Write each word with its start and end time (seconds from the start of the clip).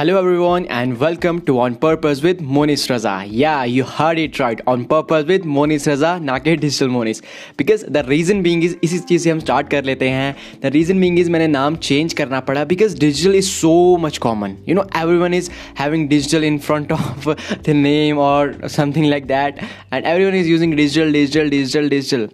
Hello 0.00 0.18
everyone 0.18 0.66
and 0.66 0.98
welcome 0.98 1.38
to 1.42 1.54
On 1.60 1.74
Purpose 1.74 2.22
with 2.22 2.38
Monis 2.40 2.84
Raza. 2.90 3.26
Yeah, 3.30 3.64
you 3.64 3.84
heard 3.84 4.18
it 4.18 4.38
right. 4.38 4.58
On 4.66 4.86
Purpose 4.86 5.26
with 5.26 5.42
Monis 5.56 5.86
Raza, 5.88 6.12
ना 6.20 6.38
के 6.38 6.54
digital 6.56 6.88
Monis 6.88 7.20
because 7.58 7.84
the 7.86 8.04
reason 8.08 8.42
being 8.42 8.64
is 8.64 8.76
इसी 8.84 8.98
चीज़ 8.98 9.22
से 9.24 9.30
हम 9.30 9.40
start 9.40 9.68
कर 9.70 9.84
लेते 9.84 10.08
हैं 10.08 10.34
the 10.62 10.72
reason 10.74 11.00
being 11.00 11.18
is 11.18 11.30
मैंने 11.30 11.48
नाम 11.48 11.76
चेंज 11.88 12.12
करना 12.20 12.40
पड़ा 12.48 12.64
because 12.72 12.98
digital 12.98 13.34
is 13.36 13.48
so 13.48 13.96
much 14.00 14.18
common 14.18 14.56
you 14.68 14.74
know 14.74 14.86
everyone 15.18 15.34
is 15.34 15.50
having 15.80 16.08
digital 16.08 16.44
in 16.44 16.58
front 16.68 16.92
of 16.92 17.28
the 17.66 17.76
name 17.76 18.18
और 18.28 18.58
something 18.68 19.06
like 19.06 19.26
that 19.26 19.60
and 19.92 20.04
everyone 20.24 20.34
is 20.34 20.48
using 20.48 20.74
digital 20.76 21.12
digital 21.12 21.50
digital 21.50 21.88
digital 21.88 22.28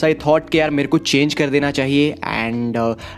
so 0.00 0.06
I 0.06 0.14
thought 0.26 0.48
कि 0.50 0.58
यार 0.58 0.70
मेरे 0.70 0.88
को 0.88 0.98
change 0.98 1.34
कर 1.34 1.50
देना 1.50 1.70
चाहिए 1.70 2.10
and 2.24 2.76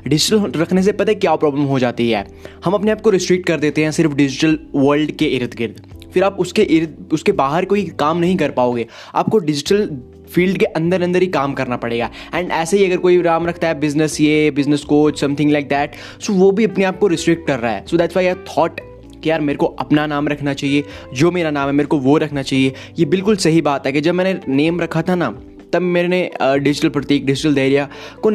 digital 0.08 0.38
uh, 0.38 0.56
रखने 0.56 0.82
से 0.82 0.92
पता 0.92 1.10
है 1.10 1.14
क्या 1.14 1.34
प्रॉब्लम 1.36 1.64
हो 1.64 1.78
जाती 1.78 2.10
है? 2.10 2.26
हम 2.64 2.74
अपने 2.74 2.90
आप 2.90 3.00
को 3.00 3.10
रिस्ट्रिक्ट 3.10 3.46
कर 3.46 3.60
देते 3.60 3.84
हैं 3.84 3.90
सिर्फ़ 3.90 4.14
डिजिटल 4.14 4.58
वर्ल्ड 4.74 5.12
के 5.12 5.24
इर्द 5.26 5.54
गिर्द। 5.54 5.80
फिर 6.14 6.24
आप 6.24 6.40
उसके 6.40 6.62
इर्द 6.62 7.08
उसके 7.12 7.32
बाहर 7.32 7.64
कोई 7.64 7.84
काम 7.98 8.18
नहीं 8.18 8.36
कर 8.36 8.50
पाओगे। 8.50 8.86
आपको 9.14 9.38
डिजिटल 9.38 9.88
फ़ील्ड 10.32 10.58
के 10.58 10.64
अंदर 10.66 11.02
अंदर 11.02 11.22
ही 11.22 11.26
काम 11.26 11.52
करना 11.52 11.76
पड़ेगा। 11.76 12.10
एंड 12.34 12.50
ऐसे 12.50 12.78
ही 12.78 12.84
अगर 12.84 12.96
कोई 12.96 13.22
नाम 13.22 13.46
रखता 13.46 13.68
है 13.68 13.78
बिज़नेस 13.80 14.20
ये 14.20 14.50
business 14.50 14.84
coach 14.84 15.20
something 15.20 15.50
like 15.50 15.68
that 15.68 15.94
so 16.20 16.32
वो 16.32 16.50
भी 16.50 16.64
अपने 16.64 16.84
आप 16.84 16.98
को 16.98 17.06
रिस्ट्रिक्ट 17.06 17.46
कर 17.46 17.58
रहा 17.58 17.72
है। 17.72 17.84
So 17.86 17.96
that's 17.96 18.16
why 18.16 18.26
I 18.26 18.34
thought 18.48 18.80
कि 19.22 19.30
यार 19.30 19.40
मेरे 19.40 19.56
को 19.56 19.66
अपना 19.80 20.06
नाम 20.06 20.28
रखना 20.28 20.54
चाहिए 20.54 20.84
जो 21.14 21.30
मेरा 21.30 21.50
नाम 21.50 21.66
है 21.66 21.72
मेरे 21.72 21.86
को 21.86 21.98
वो 21.98 22.16
रखना 22.18 22.42
चाहिए। 22.42 22.72
ये 22.98 23.04
बिल्कुल 23.06 23.36
सही 23.36 23.60
बात 23.62 23.86
है 23.86 23.92
कि 23.92 24.00
जब 24.00 24.14
मैंने 24.14 24.38
नेम 24.48 24.80
रखा 24.80 25.02
था 25.02 25.14
ना 25.14 25.30
तब 25.72 25.82
मैंने 25.82 26.30
डिजिटल 26.42 26.88
प्रतीक 26.88 27.26
डिजिटल 27.26 27.54
धैर्य 27.54 27.88
को 28.22 28.30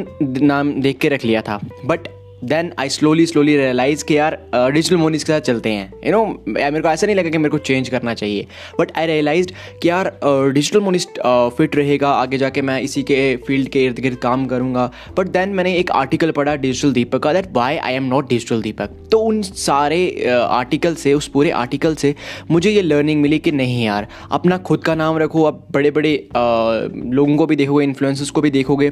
नाम 0.45 0.73
देख 0.81 0.97
के 0.97 1.09
रख 1.09 1.25
लिया 1.25 1.41
था। 1.41 1.59
But 1.85 2.07
then 2.43 2.71
I 2.79 2.89
slowly 2.89 3.25
slowly 3.25 3.55
realise 3.57 4.03
कि 4.05 4.17
यार 4.17 4.37
डिजिटल 4.55 4.97
मोनिस 4.97 5.23
के 5.23 5.31
साथ 5.33 5.41
चलते 5.41 5.69
हैं। 5.69 5.91
यू 6.05 6.11
नो 6.11 6.43
मेरे 6.47 6.81
को 6.81 6.87
ऐसा 6.87 7.07
नहीं 7.07 7.15
लगा 7.15 7.29
कि 7.29 7.37
मेरे 7.37 7.49
को 7.49 7.57
चेंज 7.59 7.89
करना 7.89 8.13
चाहिए। 8.13 8.45
बट 8.79 8.91
आई 8.97 9.07
रियलाइज़ 9.07 9.47
कि 9.81 9.89
यार 9.89 10.11
डिजिटल 10.25 10.79
मोनिस्ट 10.79 11.19
फिट 11.57 11.75
रहेगा, 11.75 12.09
आगे 12.09 12.37
जाके 12.37 12.61
मैं 12.61 12.79
इसी 12.81 13.03
के 13.03 13.35
फ़ील्ड 13.47 13.69
के 13.69 13.83
इर्द 13.85 13.99
गिर्द 13.99 14.17
काम 14.17 14.45
करूँगा। 14.45 14.89
बट 15.17 15.27
देन 15.29 15.49
मैंने 15.49 15.75
एक 15.75 15.91
आर्टिकल 15.93 16.31
पढ़ा 16.31 16.55
डिजिटल 16.57 16.93
दीपक 16.93 17.23
का 17.23 17.33
that 17.33 17.51
why 17.53 17.77
I 17.77 17.93
am 17.93 18.03
not 18.05 18.29
digital 18.29 18.61
Deepak. 18.61 18.89
तो 19.11 19.19
उन 19.19 19.41
सारे 19.41 20.29
आर्टिकल 20.29 20.95
से, 20.95 21.13
उस 21.13 21.27
पूरे 21.27 21.51
आर्टिकल 21.51 21.95
से 21.95 22.15
मुझे 22.51 22.71
ये 22.71 22.81
लर्निंग 22.81 23.21
मिली 23.21 23.39
कि 23.39 23.51
नहीं 23.53 23.83
यार, 23.85 24.07
अपना 24.31 24.57
खुद 24.59 24.83
का 24.83 24.95
नाम 24.95 25.17
रखो। 25.17 25.45
आप 25.45 25.65
बड़े 25.71 25.91
बड़े 25.91 26.13
लोगों 26.35 27.37
को 27.37 27.45
भी 27.45 27.55
देखोगे 27.55 27.83
इन्फ्लुएंसर्स 27.85 28.29
को 28.29 28.41
भी 28.41 28.51
देखोगे। 28.51 28.91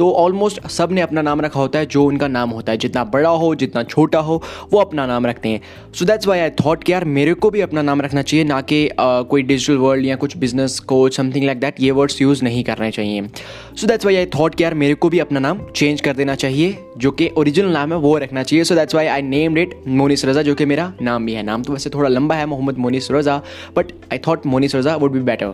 तो 0.00 0.10
ऑलमोस्ट 0.10 0.66
सबने 0.68 1.00
अपना 1.00 1.22
नाम 1.22 1.40
रखा 1.40 1.60
होता 1.60 1.78
है, 1.78 1.86
जो 1.86 2.04
उनका 2.04 2.28
नाम 2.28 2.50
होता 2.50 2.72
है। 2.72 2.78
जितना 2.78 3.02
बड़ा 3.06 3.28
हो, 3.30 3.54
जितना 3.54 3.82
छोटा 3.82 4.18
हो, 4.18 4.42
वो 4.72 4.80
अपना 4.80 5.06
नाम 5.06 5.26
रखते 5.26 5.48
हैं। 5.48 5.60
So 5.94 6.04
that's 6.04 6.26
why 6.26 6.38
I 6.38 6.50
thought 6.60 6.84
कि 6.84 6.92
यार, 6.92 7.04
मेरे 7.06 7.34
को 7.34 7.50
भी 7.50 7.60
अपना 7.60 7.82
नाम 7.82 8.02
रखना 8.02 8.22
चाहिए, 8.22 8.44
ना 8.44 8.60
कि 8.62 8.88
कोई 9.00 9.42
डिजिटल 9.42 9.76
वर्ल्ड 9.76 10.06
या 10.06 10.16
कुछ 10.16 10.36
बिज़नेस 10.36 10.78
को 10.80 11.08
समथिंग 11.10 11.46
लाइक 11.46 11.60
दैट 11.60 11.80
ये 11.80 11.90
वर्ड्स 11.90 12.20
यूज़ 12.22 12.44
नहीं 12.44 12.64
करने 12.64 12.90
चाहिए। 12.90 13.28
So 13.76 13.86
that's 13.86 14.06
why 14.06 14.16
I 14.16 14.26
thought 14.34 14.54
कि 14.54 14.64
यार, 14.64 14.74
मेरे 14.74 14.94
को 14.94 15.08
भी 15.08 15.18
अपना 15.18 15.40
नाम 15.40 15.60
चेंज 15.76 16.00
कर 16.00 16.16
देना 16.16 16.34
चाहिए, 16.34 16.76
जो 16.98 17.10
कि 17.10 17.30
ओरिजिनल 17.38 17.72
नाम 17.72 17.92
है, 17.92 17.98
वो 17.98 18.16
रखना 18.18 18.42
चाहिए। 18.42 18.64
So 18.64 18.74
that's 18.74 18.94
why 18.94 19.06
I 19.06 19.22
named 19.22 19.58
it 19.58 19.74
Monis 19.88 20.24
Raza 20.24 20.42
जो 20.42 20.54
कि 20.54 20.64
मेरा 20.66 20.92
नाम 21.02 21.26
भी 21.26 21.32
है। 21.32 21.42
नाम 21.42 21.62
तो 21.62 21.72
वैसे 21.72 21.90
थोड़ा 21.90 22.08
लंबा 22.08 22.34
है, 22.34 22.46
Mohammad 22.46 22.78
Monis 22.78 23.10
Raza 23.10 23.36
but 23.76 23.92
I 24.12 24.18
thought 24.18 24.46
Monis 24.46 24.74
Raza 24.74 24.96
would 24.96 25.12
be 25.12 25.20
better 25.22 25.52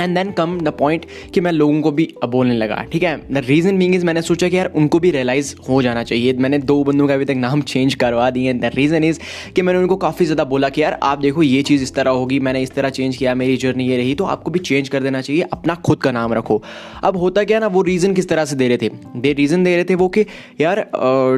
and 0.00 0.14
then 0.14 0.30
come 0.32 0.58
the 0.60 0.68
point 0.78 1.06
कि 1.34 1.40
मैं 1.40 1.52
लोगों 1.52 1.80
को 1.80 1.90
भी 1.92 2.08
बोलने 2.26 2.56
लगा, 2.56 2.76
ठीक 2.92 3.02
है? 3.02 3.16
द 3.32 3.42
रीज़न 3.46 3.78
बींग 3.78 3.94
इज़ 3.94 4.04
मैंने 4.06 4.22
सोचा 4.22 4.48
कि 4.48 4.56
यार 4.56 4.72
उनको 4.76 4.98
भी 4.98 5.10
रियलाइज़ 5.10 5.54
हो 5.68 5.80
जाना 5.82 6.02
चाहिए। 6.02 6.32
मैंने 6.34 6.58
दो 6.60 6.82
बंदों 6.84 7.08
का 7.08 7.14
अभी 7.14 7.24
तक 7.24 7.36
नाम 7.36 7.62
चेंज 7.64 7.94
करवा 7.96 8.28
दिए 8.30 8.52
द 8.54 8.70
रीज़न 8.74 9.04
इज़ 9.04 9.20
कि 9.56 9.62
मैंने 9.62 9.78
उनको 9.78 9.96
काफ़ी 9.98 10.26
ज़्यादा 10.26 10.44
बोला 10.46 10.68
कि 10.68 10.82
यार 10.82 10.98
आप 11.02 11.18
देखो 11.18 11.42
ये 11.42 11.62
चीज़ 11.62 11.82
इस 11.82 11.94
तरह 11.94 12.10
होगी, 12.12 12.38
मैंने 12.40 12.62
इस 12.62 12.74
तरह 12.74 12.90
चेंज 12.90 13.16
किया, 13.16 13.34
मेरी 13.34 13.56
जर्नी 13.58 13.88
ये 13.88 13.96
रही 13.96 14.14
तो 14.14 14.24
आपको 14.26 14.50
भी 14.50 14.58
चेंज 14.60 14.88
कर 14.88 15.02
देना 15.02 15.20
चाहिए, 15.20 15.42
अपना 15.52 15.74
खुद 15.86 15.98
का 15.98 16.12
नाम 16.12 16.32
रखो। 16.34 16.62
अब 17.04 17.16
होता 17.16 17.44
क्या 17.44 17.58
ना, 17.58 17.66
वो 17.68 17.82
रीज़न 17.82 18.14
किस 18.14 18.28
तरह 18.28 18.44
से 18.44 18.56
दे 18.56 18.68
रहे 18.68 18.76
थे? 18.78 18.90
दे 19.16 19.32
रीज़न 19.32 19.64
दे 19.64 19.74
रहे 19.74 19.84
थे 19.84 19.94
वो 19.94 20.08
कि 20.08 20.24
यार 20.60 20.84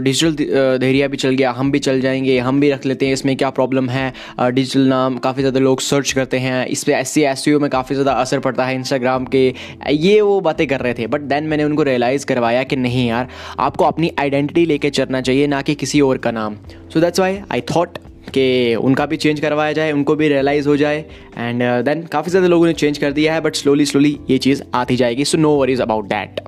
डिजिटल 0.05 0.79
धैर्य 0.81 1.09
भी 1.09 1.17
चल 1.17 1.31
गया, 1.31 1.51
हम 1.53 1.71
भी 1.71 1.79
चल 1.81 2.01
जाएँगे, 2.01 2.39
हम 2.41 2.61
भी 2.61 2.71
रख 2.71 2.87
लेते 2.87 3.07
हैं, 3.07 3.13
इसमें 3.13 3.37
क्या 3.37 3.51
प्रॉब्लम 3.53 3.89
है? 3.91 4.13
डिजिटल 4.41 4.87
नाम, 4.89 5.17
काफ़ी 5.19 5.43
ज़्यादा 5.43 5.61
लोग 5.61 5.81
सर्च 5.83 6.13
करते 6.13 6.39
हैं, 6.39 6.65
इस 6.69 6.85
पर 6.85 6.93
एस 6.93 7.15
सी 7.39 7.57
में 7.57 7.69
काफ़ी 7.71 7.95
ज़्यादा 7.95 8.13
असर 8.21 8.39
पड़ता 8.51 8.65
है 8.65 8.75
इंस्टाग्राम 8.75 9.25
के। 9.27 9.47
ये 9.91 10.21
वो 10.21 10.41
बातें 10.41 10.67
कर 10.67 10.81
रहे 10.81 10.95
थे 10.95 11.07
बट 11.07 11.21
देन 11.23 11.45
मैंने 11.45 11.65
उनको 11.65 11.83
रियलाइज़ 11.83 12.27
करवाया 12.27 12.63
कि 12.65 12.77
नहीं 12.79 13.09
यार, 13.09 13.29
आपको 13.59 13.85
अपनी 13.85 14.13
आइडेंटिटी 14.19 14.67
लेके 14.67 14.91
चलना 14.93 15.21
चाहिए, 15.21 15.47
ना 15.47 15.63
कि 15.63 15.75
किसी 15.75 16.01
और 16.03 16.19
का 16.19 16.31
नाम। 16.33 16.57
So 16.93 17.01
that's 17.01 17.21
why 17.21 17.41
I 17.53 17.61
thought 17.71 17.99
कि 18.29 18.75
उनका 18.75 19.07
भी 19.07 19.17
चेंज 19.17 19.41
करवाया 19.41 19.73
जाए 19.73 19.93
उनको 19.93 20.15
भी 20.17 20.29
रियलाइज़ 20.29 20.69
हो 20.69 20.77
जाए 20.77 20.99
एंड 21.39 21.63
देन 21.85 22.03
काफ़ी 22.03 22.31
ज़्यादा 22.31 22.49
लोगों 22.49 22.67
ने 22.67 22.73
चेंज 22.73 22.99
कर 22.99 23.13
दिया 23.13 23.35
है 23.35 23.41
बट 23.41 23.55
स्लोली 23.55 23.87
स्लोली 23.87 24.19
ये 24.31 24.39
चीज़ 24.39 24.63
आती 24.75 24.97
जाएगी 24.97 25.25
so 25.25 25.39
no 25.39 25.55
worries 25.57 25.81
about 25.81 26.09
that 26.09 26.41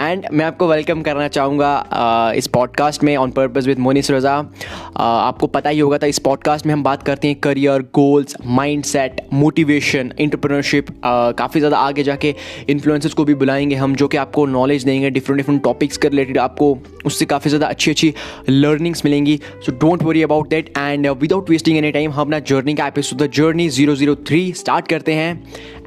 and 0.00 0.26
मैं 0.32 0.44
आपको 0.44 0.68
वेलकम 0.68 1.02
करना 1.02 1.28
चाहूँगा 1.28 1.72
uh, 1.82 2.36
इस 2.36 2.46
पॉडकास्ट 2.46 3.04
में 3.04 3.16
on 3.16 3.30
purpose 3.30 3.68
with 3.68 3.78
Monis 3.78 4.10
Raza 4.10 4.36
आपको 4.96 5.46
पता 5.46 5.70
ही 5.70 5.78
होगा 5.78 5.98
था 5.98 6.06
इस 6.06 6.18
पॉडकास्ट 6.18 6.66
में 6.66 6.72
हम 6.74 6.82
बात 6.82 7.02
करते 7.02 7.28
हैं 7.28 7.36
career 7.40 7.82
goals 7.94 8.36
mindset 8.84 9.20
motivation 9.32 10.12
entrepreneurship 10.18 10.86
काफ़ी 11.38 11.60
ज़्यादा 11.60 11.78
आगे 11.78 12.02
जाके 12.02 12.34
इन्फ्लुएंसर्स 12.68 13.14
को 13.14 13.24
भी 13.24 13.34
बुलाएँगे 13.34 13.76
हम 13.76 13.94
जो 13.94 14.08
कि 14.08 14.16
आपको 14.16 14.46
नॉलेज 14.48 14.84
देंगे 14.84 15.10
डिफरेंट 15.10 15.36
डिफरेंट 15.36 15.62
टॉपिक्स 15.64 15.96
के 15.96 16.08
रिलेटेड 16.08 16.38
आपको 16.38 16.76
उससे 17.06 17.24
काफ़ी 17.24 17.50
ज़्यादा 17.50 17.66
अच्छी 17.66 17.90
अच्छी 17.90 18.12
लर्निंग्स 18.48 19.04
मिलेंगी 19.04 19.38
so 19.66 19.72
don't 19.78 20.02
worry 20.02 20.22
about 20.22 20.48
that 20.48 20.72
and 20.78 21.06
without 21.20 21.50
wasting 21.50 21.78
any 21.78 21.90
time 21.92 22.10
हम 22.12 22.20
अपना 22.20 22.38
जर्नी 22.48 22.74
का 22.74 22.86
episode 22.86 23.22
the 23.22 23.30
journey 23.34 23.68
zero 23.68 23.94
zero 23.96 24.14
three 24.28 24.52
start 24.52 24.88
करते 24.88 25.12
हैं. 25.14 25.32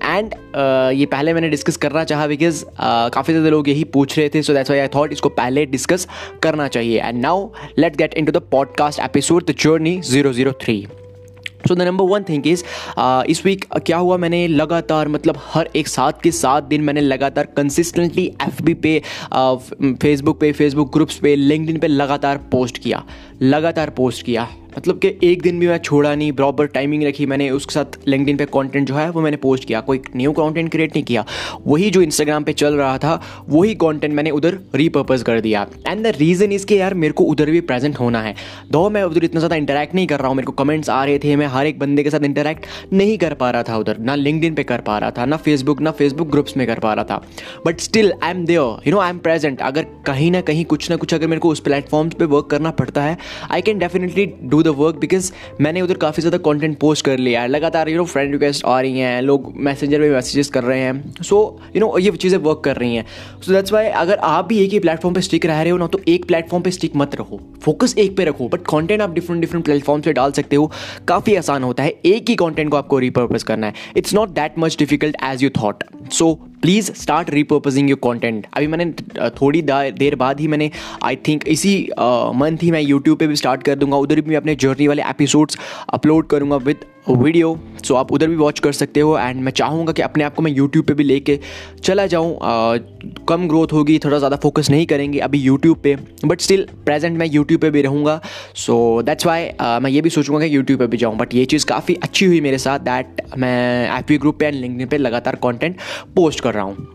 एंड 0.03 0.29
uh, 0.29 0.99
ये 0.99 1.05
पहले 1.05 1.33
मैंने 1.33 1.49
डिस्कस 1.49 1.77
करना 1.77 2.03
चाहा 2.03 2.27
बिकॉज़ 2.27 2.63
uh, 2.63 3.13
काफ़ी 3.13 3.33
ज़्यादा 3.33 3.49
लोग 3.49 3.69
यही 3.69 3.83
पूछ 3.93 4.17
रहे 4.17 4.29
थे 4.29 4.41
so 4.41 4.53
that's 4.53 4.69
why 4.69 4.79
I 4.79 4.87
thought 4.95 5.13
इसको 5.13 5.29
पहले 5.31 5.65
डिस्कस 5.65 6.07
करना 6.43 6.67
चाहिए. 6.67 6.99
And 6.99 7.21
now 7.21 7.49
let 7.79 7.95
get 7.97 8.13
into 8.25 8.31
the 8.31 8.41
podcast 8.51 8.99
episode 8.99 9.45
the 9.45 9.55
journey 9.59 9.99
zero 10.01 10.33
zero 10.33 10.51
three 10.63 10.85
so 11.67 11.75
the 11.75 11.81
number 11.81 12.05
one 12.05 12.23
thing 12.23 12.47
is 12.47 12.63
इस 13.29 13.41
वीक 13.45 13.65
क्या 13.85 13.97
हुआ? 13.97 14.17
मैंने 14.17 14.47
लगातार 14.47 15.07
मतलब 15.07 15.39
हर 15.53 15.69
एक 15.75 15.87
साथ 15.87 16.21
के 16.23 16.31
सात 16.31 16.63
दिन 16.63 16.81
मैंने 16.81 17.01
लगातार 17.01 17.47
कंसिस्टेंटली 17.57 18.25
एफ़ 18.47 18.61
बी 18.63 18.73
पे 18.73 18.99
फेसबुक 19.01 20.35
uh, 20.35 20.41
पे 20.41 20.51
फेसबुक 20.51 20.91
ग्रुप्स 20.93 21.17
पे 21.19 21.35
लिंकडिन 21.35 21.79
पे 21.79 21.87
लगातार 21.87 22.37
पोस्ट 22.51 22.77
किया. 22.77 23.03
लगातार 23.41 23.89
पोस्ट 23.97 24.25
किया. 24.25 24.47
मतलब 24.77 24.99
कि 24.99 25.13
एक 25.23 25.41
दिन 25.41 25.59
भी 25.59 25.67
मैं 25.67 25.77
छोड़ा 25.79 26.13
नहीं 26.15 26.31
बराबर 26.31 26.67
टाइमिंग 26.67 27.03
रखी 27.03 27.25
मैंने 27.25 27.49
उसके 27.51 27.73
साथ 27.73 27.97
लिंकडिन 28.07 28.37
पे 28.37 28.45
कंटेंट 28.53 28.87
जो 28.87 28.95
है 28.95 29.09
वो 29.09 29.21
मैंने 29.21 29.37
पोस्ट 29.37 29.65
किया, 29.65 29.81
कोई 29.81 30.01
न्यू 30.15 30.31
कंटेंट 30.33 30.71
क्रिएट 30.71 30.95
नहीं 30.95 31.03
किया। 31.03 31.25
वही 31.67 31.89
जो 31.89 32.01
इंस्टाग्राम 32.01 32.43
पे 32.43 32.53
चल 32.53 32.73
रहा 32.75 32.97
था, 32.97 33.19
वही 33.49 33.73
कंटेंट 33.75 34.13
मैंने 34.13 34.31
उधर 34.31 34.57
रीपर्पज़ 34.75 35.23
कर 35.23 35.41
दिया। 35.41 35.65
एंड 35.87 36.03
द 36.03 36.13
रीज़न 36.17 36.51
इसके 36.51 36.77
यार 36.77 36.93
मेरे 36.95 37.13
को 37.13 37.23
उधर 37.25 37.51
भी 37.51 37.61
प्रेजेंट 37.63 37.99
होना 37.99 38.21
है। 38.21 38.35
दो, 38.71 38.89
मैं 38.89 39.03
उधर 39.03 39.23
इतना 39.23 39.39
ज़्यादा 39.39 39.55
इंटरेक्ट 39.55 39.95
नहीं 39.95 40.07
कर 40.07 40.19
रहा 40.19 40.27
हूँ, 40.27 40.35
मेरे 40.35 40.45
को 40.45 40.51
कमेंट्स 40.53 40.89
आ 40.89 41.03
रहे 41.05 41.19
थे, 41.19 41.35
मैं 41.35 41.47
हर 41.47 41.67
एक 41.67 41.79
बंदे 41.79 42.03
के 42.03 42.09
साथ 42.09 42.23
इंटरेक्ट 42.23 42.65
नहीं 42.93 43.17
कर 43.17 43.33
पा 43.33 43.49
रहा 43.51 43.63
था 43.63 43.77
उधर, 43.77 43.97
ना 43.99 44.15
लिंकडिन 44.15 44.55
पे 44.55 44.63
कर 44.63 44.81
पा 44.81 44.97
रहा 44.97 45.11
था, 45.11 45.25
ना 45.25 45.37
फेसबुक 45.37 45.81
ना 45.81 45.91
फेसबुक 45.93 46.31
ग्रुप्स 46.31 46.57
में 46.57 46.65
कर 46.67 46.79
पा 46.79 46.93
रहा 46.93 47.05
था। 47.05 47.21
But 47.65 47.79
still 47.81 48.13
I 48.23 48.31
am 48.31 48.45
there 48.45 48.87
you 48.87 48.91
know 48.91 48.99
I 48.99 49.09
am 49.09 49.17
present 49.19 49.61
अगर 49.61 49.85
कहीं 50.05 50.31
ना 50.31 50.41
कहीं 50.43 50.65
कुछ 50.65 50.89
ना 50.89 50.95
कुछ 50.95 51.13
अगर 51.13 51.27
मेरे 51.27 51.39
को 51.39 51.49
उस 51.49 51.59
प्लेटफॉर्म्स 51.61 52.13
पे 52.15 52.25
वर्क 52.27 52.47
करना 52.51 52.71
पड़ता 52.73 53.03
है 53.03 53.17
I 53.51 53.61
can 53.61 53.79
definitely 53.79 54.25
do 54.43 54.61
the 54.65 54.73
work 54.77 54.95
because 54.97 55.31
मैंने 55.61 55.81
उधर 55.81 55.97
काफ़ी 55.97 56.21
ज़्यादा 56.21 56.37
कॉन्टेंट 56.39 56.77
पोस्ट 56.79 57.05
कर 57.05 57.19
लिया 57.19 57.41
है। 57.41 57.47
लगातार 57.47 57.89
यू 57.89 57.97
नो 57.97 58.05
फ्रेंड 58.05 58.31
रिक्वेस्ट 58.31 58.65
आ 58.65 58.79
रही 58.81 58.99
हैं, 58.99 59.21
लोग 59.21 59.51
मैसेंजर 59.57 59.99
में 59.99 60.09
मैसेजेस 60.11 60.49
कर 60.49 60.63
रहे 60.63 60.79
हैं। 60.79 61.23
सो 61.23 61.37
यू 61.75 61.81
नो 61.81 61.97
ये 61.99 62.11
चीज़ें 62.13 62.37
वर्क 62.39 62.61
कर 62.65 62.75
रही 62.75 62.95
हैं। 62.95 63.05
सो 63.41 63.51
दैट्स 63.51 63.73
वाई 63.73 63.87
अगर 63.95 64.17
आप 64.25 64.45
भी 64.45 64.59
एक 64.59 64.71
ही 64.71 64.79
प्लेटफॉर्म 64.79 65.15
पर 65.15 65.21
स्टिक 65.21 65.45
रह 65.45 65.61
रहे 65.61 65.71
हो 65.71 65.77
ना 65.77 65.87
तो 65.87 65.99
एक 66.07 66.25
प्लेटफॉर्म 66.25 66.63
पर 66.63 66.71
स्टिक 66.71 66.95
मत 66.95 67.15
रखो 67.15 67.39
फोकस 67.61 67.95
एक 67.97 68.15
पे 68.17 68.25
रखो 68.25 68.47
बट 68.47 68.65
कॉन्टेंट 68.67 69.01
आप 69.01 69.13
डिफरेंट 69.13 69.41
डिफरेंट 69.41 69.65
प्लेटफॉर्म 69.65 70.01
से 70.01 70.13
डाल 70.13 70.31
सकते 70.31 70.55
हो। 70.55 70.71
काफ़ी 71.07 71.35
आसान 71.35 71.63
होता 71.63 71.83
है। 71.83 71.93
एक 72.05 72.29
ही 72.29 72.35
कॉन्टेंट 72.35 72.69
को 72.71 72.77
आपको 72.77 72.99
रिपर्पज 72.99 73.43
करना 73.43 73.67
है। 73.67 73.73
It's 73.97 74.13
not 74.13 74.29
that 74.31 74.59
much 74.59 74.77
difficult 74.79 75.15
as 75.23 75.43
you 75.43 75.49
thought 75.61 75.83
so 76.13 76.33
please 76.65 76.91
start 76.93 77.29
repurposing 77.29 77.89
your 77.89 77.97
content 77.99 78.45
अभी 78.53 78.67
मैंने 78.67 78.85
थोड़ी 79.29 79.61
देर 79.61 80.15
बाद 80.15 80.39
ही 80.39 80.47
मैंने 80.47 80.69
आई 81.03 81.15
थिंक 81.27 81.47
इसी 81.47 81.73
मंथ 82.35 82.63
ही 82.63 82.71
मैं 82.71 82.81
यूट्यूब 82.81 83.17
पर 83.19 83.27
भी 83.27 83.35
स्टार्ट 83.35 83.63
कर 83.63 83.75
दूँगा। 83.75 83.97
उधर 83.97 84.21
भी 84.21 84.29
मैं 84.29 84.37
अपने 84.37 84.55
जर्नी 84.55 84.87
वाले 84.87 85.03
एपिसोड्स 85.03 85.57
अपलोड 85.93 86.27
करूँगा 86.27 86.57
विद 86.57 86.85
वीडियो 87.07 87.57
सो 87.85 87.95
आप 87.95 88.11
उधर 88.11 88.27
भी 88.27 88.35
वॉच 88.35 88.59
कर 88.59 88.71
सकते 88.71 88.99
हो 88.99 89.17
एंड 89.17 89.41
मैं 89.41 89.51
चाहूँगा 89.51 89.93
कि 89.93 90.01
अपने 90.01 90.23
आप 90.23 90.35
को 90.35 90.41
मैं 90.41 90.51
यूट्यूब 90.51 90.85
पे 90.85 90.93
भी 90.93 91.03
लेके 91.03 91.39
चला 91.83 92.05
जाऊँ। 92.05 92.37
कम 93.29 93.47
ग्रोथ 93.47 93.73
होगी, 93.73 93.97
थोड़ा 94.05 94.17
ज़्यादा 94.17 94.37
फोकस 94.37 94.69
नहीं 94.69 94.85
करेंगे 94.85 95.19
अभी 95.19 95.39
यूट्यूब 95.39 95.77
पे 95.83 95.95
बट 96.25 96.41
स्टिल 96.41 96.67
प्रेजेंट 96.85 97.17
मैं 97.17 97.27
यूट्यूब 97.27 97.61
पे 97.61 97.69
भी 97.69 97.81
रहूँगा। 97.81 98.19
सो 98.55 99.01
दैट्स 99.01 99.25
वाई 99.25 99.49
मैं 99.81 99.91
ये 99.91 100.01
भी 100.01 100.09
सोचूँगा 100.09 100.47
कि 100.47 100.55
यूट्यूब 100.55 100.79
पे 100.79 100.87
भी 100.87 100.97
जाऊँ 100.97 101.17
बट 101.17 101.33
ये 101.35 101.45
चीज़ 101.45 101.65
काफ़ी 101.65 101.95
अच्छी 102.03 102.25
हुई 102.25 102.41
मेरे 102.41 102.57
साथ 102.57 102.79
दैट 102.81 103.21
मैं 103.37 103.97
एफ़ 103.99 104.13
ग्रुप 104.13 104.39
पे 104.39 104.45
एंड 104.45 104.55
लिंक 104.55 104.89
पे 104.89 104.97
लगातार 104.97 105.35
कॉन्टेंट 105.37 105.77
पोस्ट 106.15 106.39
कर 106.39 106.53
रहा 106.53 106.63
हूँ। 106.63 106.94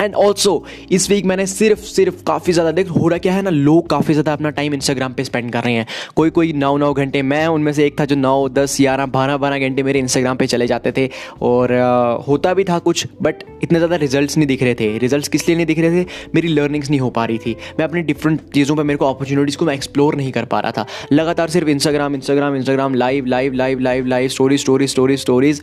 एंड 0.00 0.14
ऑल्सो 0.16 0.62
इस 0.92 1.08
वीक 1.10 1.24
मैंने 1.26 1.46
सिर्फ़ 1.46 1.80
सिर्फ़ 1.86 2.22
काफ़ी 2.26 2.52
ज़्यादा 2.52 2.70
देख 2.72 2.90
हो 2.90 3.08
रहा 3.08 3.18
क्या 3.18 3.32
है 3.34 3.42
ना 3.42 3.50
लोग 3.50 3.88
काफ़ी 3.90 4.14
ज़्यादा 4.14 4.32
अपना 4.32 4.50
टाइम 4.52 4.74
इंस्टाग्राम 4.74 5.12
पे 5.12 5.24
स्पेंड 5.24 5.52
कर 5.52 5.64
रहे 5.64 5.74
हैं। 5.74 5.86
कोई 6.16 6.30
कोई 6.30 6.52
नौ 6.54 6.76
नौ 6.76 6.92
घंटे 6.94 7.22
मैं 7.24 7.46
उनमें 7.48 7.72
से 7.72 7.86
एक 7.86 8.00
था 8.00 8.04
जो 8.04 8.16
नौ 8.16 8.48
दस 8.50 8.76
ग्यारह 8.80 9.06
बारह 9.08 9.36
बारह 9.36 9.58
घंटे 9.58 9.82
मेरे 9.82 9.98
इंस्टाग्राम 9.98 10.36
पे 10.36 10.46
चले 10.46 10.66
जाते 10.66 10.92
थे। 10.92 11.08
और 11.42 11.70
uh, 11.70 12.26
होता 12.28 12.54
भी 12.54 12.64
था 12.64 12.78
कुछ 12.80 13.06
बट 13.22 13.42
इतने 13.62 13.78
ज़्यादा 13.78 13.96
रिजल्ट्स 13.96 14.36
नहीं 14.36 14.46
दिख 14.46 14.62
रहे 14.62 14.74
थे। 14.74 14.96
रिज़ल्ट 14.98 15.28
किस 15.28 15.46
लिए 15.48 15.56
नहीं 15.56 15.66
दिख 15.66 15.78
रहे 15.78 16.02
थे? 16.02 16.06
मेरी 16.34 16.48
लर्निंग्स 16.48 16.90
नहीं 16.90 17.00
हो 17.00 17.10
पा 17.10 17.24
रही 17.24 17.38
थी। 17.38 17.56
मैं 17.78 17.86
अपनी 17.86 18.02
डिफरेंट 18.02 18.40
चीज़ों 18.54 18.76
पर 18.76 18.84
मेरे 18.84 18.98
को 18.98 19.06
अपॉर्चुनिटीज़ 19.06 19.56
को 19.58 19.64
मैं 19.64 19.74
एक्सप्लोर 19.74 20.16
नहीं 20.16 20.32
कर 20.32 20.44
पा 20.44 20.60
रहा 20.60 20.72
था। 20.72 20.86
लगातार 21.12 21.50
सिर्फ़ 21.50 21.68
Instagram 21.68 22.14
Instagram 22.14 22.56
Instagram 22.56 22.94
live 22.94 23.26
live 23.26 23.52
live 23.54 23.80
live 23.80 24.06
live 24.06 24.28
story 24.28 24.58
story 24.58 24.86
story 24.86 25.16
stories 25.16 25.62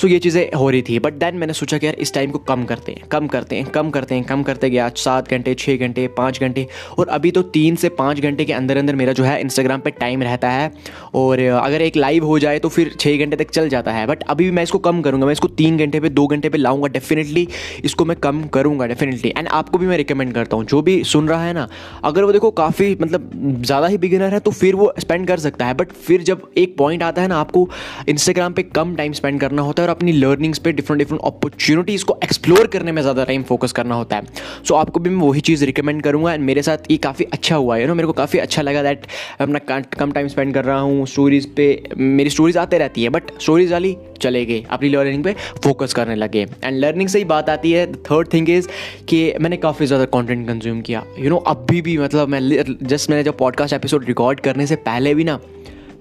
so 0.00 0.08
ये 0.08 0.18
चीज़ें 0.18 0.52
हो 0.52 0.68
रही 0.70 0.82
थी 0.82 0.98
बट 0.98 1.14
देन 1.14 1.36
मैंने 1.36 1.52
सोचा 1.52 1.78
कि 1.78 1.86
यार 1.86 1.94
इस 2.00 2.14
टाइम 2.14 2.30
को 2.30 2.38
कम 2.40 2.64
करते 2.64 2.92
हैं 2.92 3.08
कम 3.10 3.26
करते 3.26 3.56
हैं। 3.56 3.61
कम 3.66 3.90
करते 3.90 4.14
हैं, 4.14 4.24
कम 4.24 4.42
करते 4.42 4.70
गया 4.70 4.88
सात 4.96 5.30
घंटे 5.30 5.54
छः 5.54 5.76
घंटे, 5.76 6.06
पाँच 6.16 6.40
घंटे, 6.40 6.66
और 6.98 7.08
अभी 7.08 7.30
तो 7.30 7.42
तीन 7.52 7.76
से 7.76 7.88
पाँच 7.90 8.20
घंटे 8.20 8.44
के 8.44 8.52
अंदर 8.52 8.76
अंदर 8.76 8.96
मेरा 8.96 9.12
जो 9.12 9.24
है 9.24 9.40
इंस्टाग्राम 9.40 9.80
पर 9.80 9.90
टाइम 9.92 10.22
रहता 10.22 10.50
है, 10.50 10.70
और 11.14 11.40
अगर 11.40 11.82
एक 11.82 11.96
लाइव 11.96 12.24
हो 12.26 12.38
जाए 12.38 12.58
तो 12.58 12.68
फिर 12.68 12.94
छः 13.00 13.18
घंटे 13.18 13.36
तक 13.36 13.50
चल 13.50 13.68
जाता 13.68 13.92
है 13.92 14.06
बट 14.06 14.22
अभी 14.24 14.44
भी 14.44 14.50
मैं 14.50 14.62
इसको 14.62 14.78
कम 14.80 15.00
करूँगा, 15.02 15.26
मैं 15.26 15.32
इसको 15.32 15.48
तीन 15.50 15.78
घंटे 15.78 16.00
पर 16.00 16.08
दो 16.10 16.26
घंटे 16.26 16.48
पर 16.48 16.58
लाऊँगा 16.58 16.88
डेफिनेटली 16.90 17.46
इसको 17.84 18.04
मैं 18.04 18.16
कम 18.18 18.42
करूँगा 18.54 18.86
डेफिनेटली 18.86 19.32
एंड 19.36 19.48
आपको 19.50 19.78
भी 19.78 19.86
मैं 19.86 19.96
रिकमेंड 19.96 20.34
करता 20.34 20.56
हूँ, 20.56 20.64
जो 20.66 20.82
भी 20.82 21.02
सुन 21.04 21.28
रहा 21.28 21.44
है 21.44 21.52
ना, 21.52 21.68
अगर 22.04 22.24
वो 22.24 22.32
देखो 22.32 22.50
काफ़ी 22.52 22.96
मतलब 23.00 23.30
ज़्यादा 23.64 23.86
ही 23.86 23.98
बिगिनर 23.98 24.32
है 24.34 24.40
तो 24.40 24.50
फिर 24.52 24.74
वो 24.74 24.92
स्पेंड 24.98 25.26
कर 25.28 25.38
सकता 25.38 25.66
है 25.66 25.74
बट 25.74 25.92
फिर 26.06 26.22
जब 26.22 26.42
एक 26.58 26.76
पॉइंट 26.78 27.02
आता 27.02 27.22
है 27.22 27.28
ना 27.28 27.40
आपको 27.40 27.68
इंस्टाग्राम 28.08 28.52
पे 28.52 28.62
कम 28.64 28.94
टाइम 28.96 29.12
स्पेंड 29.12 29.40
करना 29.40 29.62
होता 29.62 29.82
है, 29.82 29.88
और 29.88 29.94
अपनी 29.94 30.12
लर्निंग्स 30.12 30.58
पे 30.58 30.72
डिफरेंट 30.72 30.98
डिफरेंट 30.98 31.22
अपॉर्चुनिटीज़ 31.24 32.04
को 32.04 32.18
एक्सप्लोर 32.24 32.66
करने 32.66 32.92
में 32.92 33.00
ज़्यादा 33.02 33.24
टाइम 33.24 33.42
फोकस 33.52 33.72
करना 33.72 33.94
होता 33.94 34.16
है। 34.16 34.24
सो 34.24 34.74
so, 34.74 34.80
आपको 34.80 35.00
भी 35.00 35.10
मैं 35.10 35.26
वही 35.28 35.40
चीज़ 35.42 35.64
रिकमेंड 35.64 36.02
करूँगा 36.02 36.32
एंड 36.34 36.44
मेरे 36.44 36.62
साथ 36.62 36.90
ये 36.90 36.96
काफ़ी 37.00 37.24
अच्छा 37.32 37.56
हुआ 37.56 37.76
है। 37.76 37.86
ना 37.86 37.94
मेरे 37.94 38.06
को 38.06 38.12
काफ़ी 38.14 38.38
अच्छा 38.38 38.62
लगा 38.62 38.82
दैट 38.82 39.06
अपना 39.40 39.58
कम 39.98 40.12
टाइम 40.12 40.28
स्पेंड 40.28 40.54
कर 40.54 40.64
रहा 40.64 40.78
हूँ 40.80 41.06
स्टोरीज़ 41.06 41.46
पे 41.56 41.66
मेरी 41.96 42.30
स्टोरीज 42.30 42.56
आते 42.56 42.78
रहती 42.78 43.02
है 43.02 43.08
बट 43.10 43.30
स्टोरीज 43.40 43.72
वाली 43.72 43.96
चले 44.20 44.44
गए 44.46 44.62
अपनी 44.70 44.88
लर्निंग 44.88 45.24
पे 45.24 45.32
फोकस 45.64 45.94
करने 45.94 46.14
लगे। 46.14 46.46
एंड 46.64 46.78
लर्निंग 46.78 47.08
से 47.08 47.18
ही 47.18 47.24
बात 47.26 47.48
आती 47.50 47.72
है। 47.72 47.86
थर्ड 48.02 48.32
थिंग 48.32 48.50
इज़ 48.50 48.68
कि 49.08 49.22
मैंने 49.40 49.56
काफ़ी 49.58 49.86
ज़्यादा 49.86 50.04
कंटेंट 50.12 50.46
कंज्यूम 50.48 50.80
किया। 50.80 51.04
यू 51.08 51.24
you 51.24 51.30
नो 51.30 51.36
know, 51.36 51.48
अभी 51.48 51.82
भी 51.82 51.96
मतलब 51.98 52.28
मैं 52.28 52.40
जस्ट 52.82 53.10
मैंने 53.10 53.22
जब 53.22 53.36
पॉडकास्ट 53.38 53.74
एपिसोड 53.74 54.04
रिकॉर्ड 54.04 54.40
करने 54.40 54.66
से 54.66 54.76
पहले 54.86 55.14
भी 55.14 55.24
ना 55.24 55.38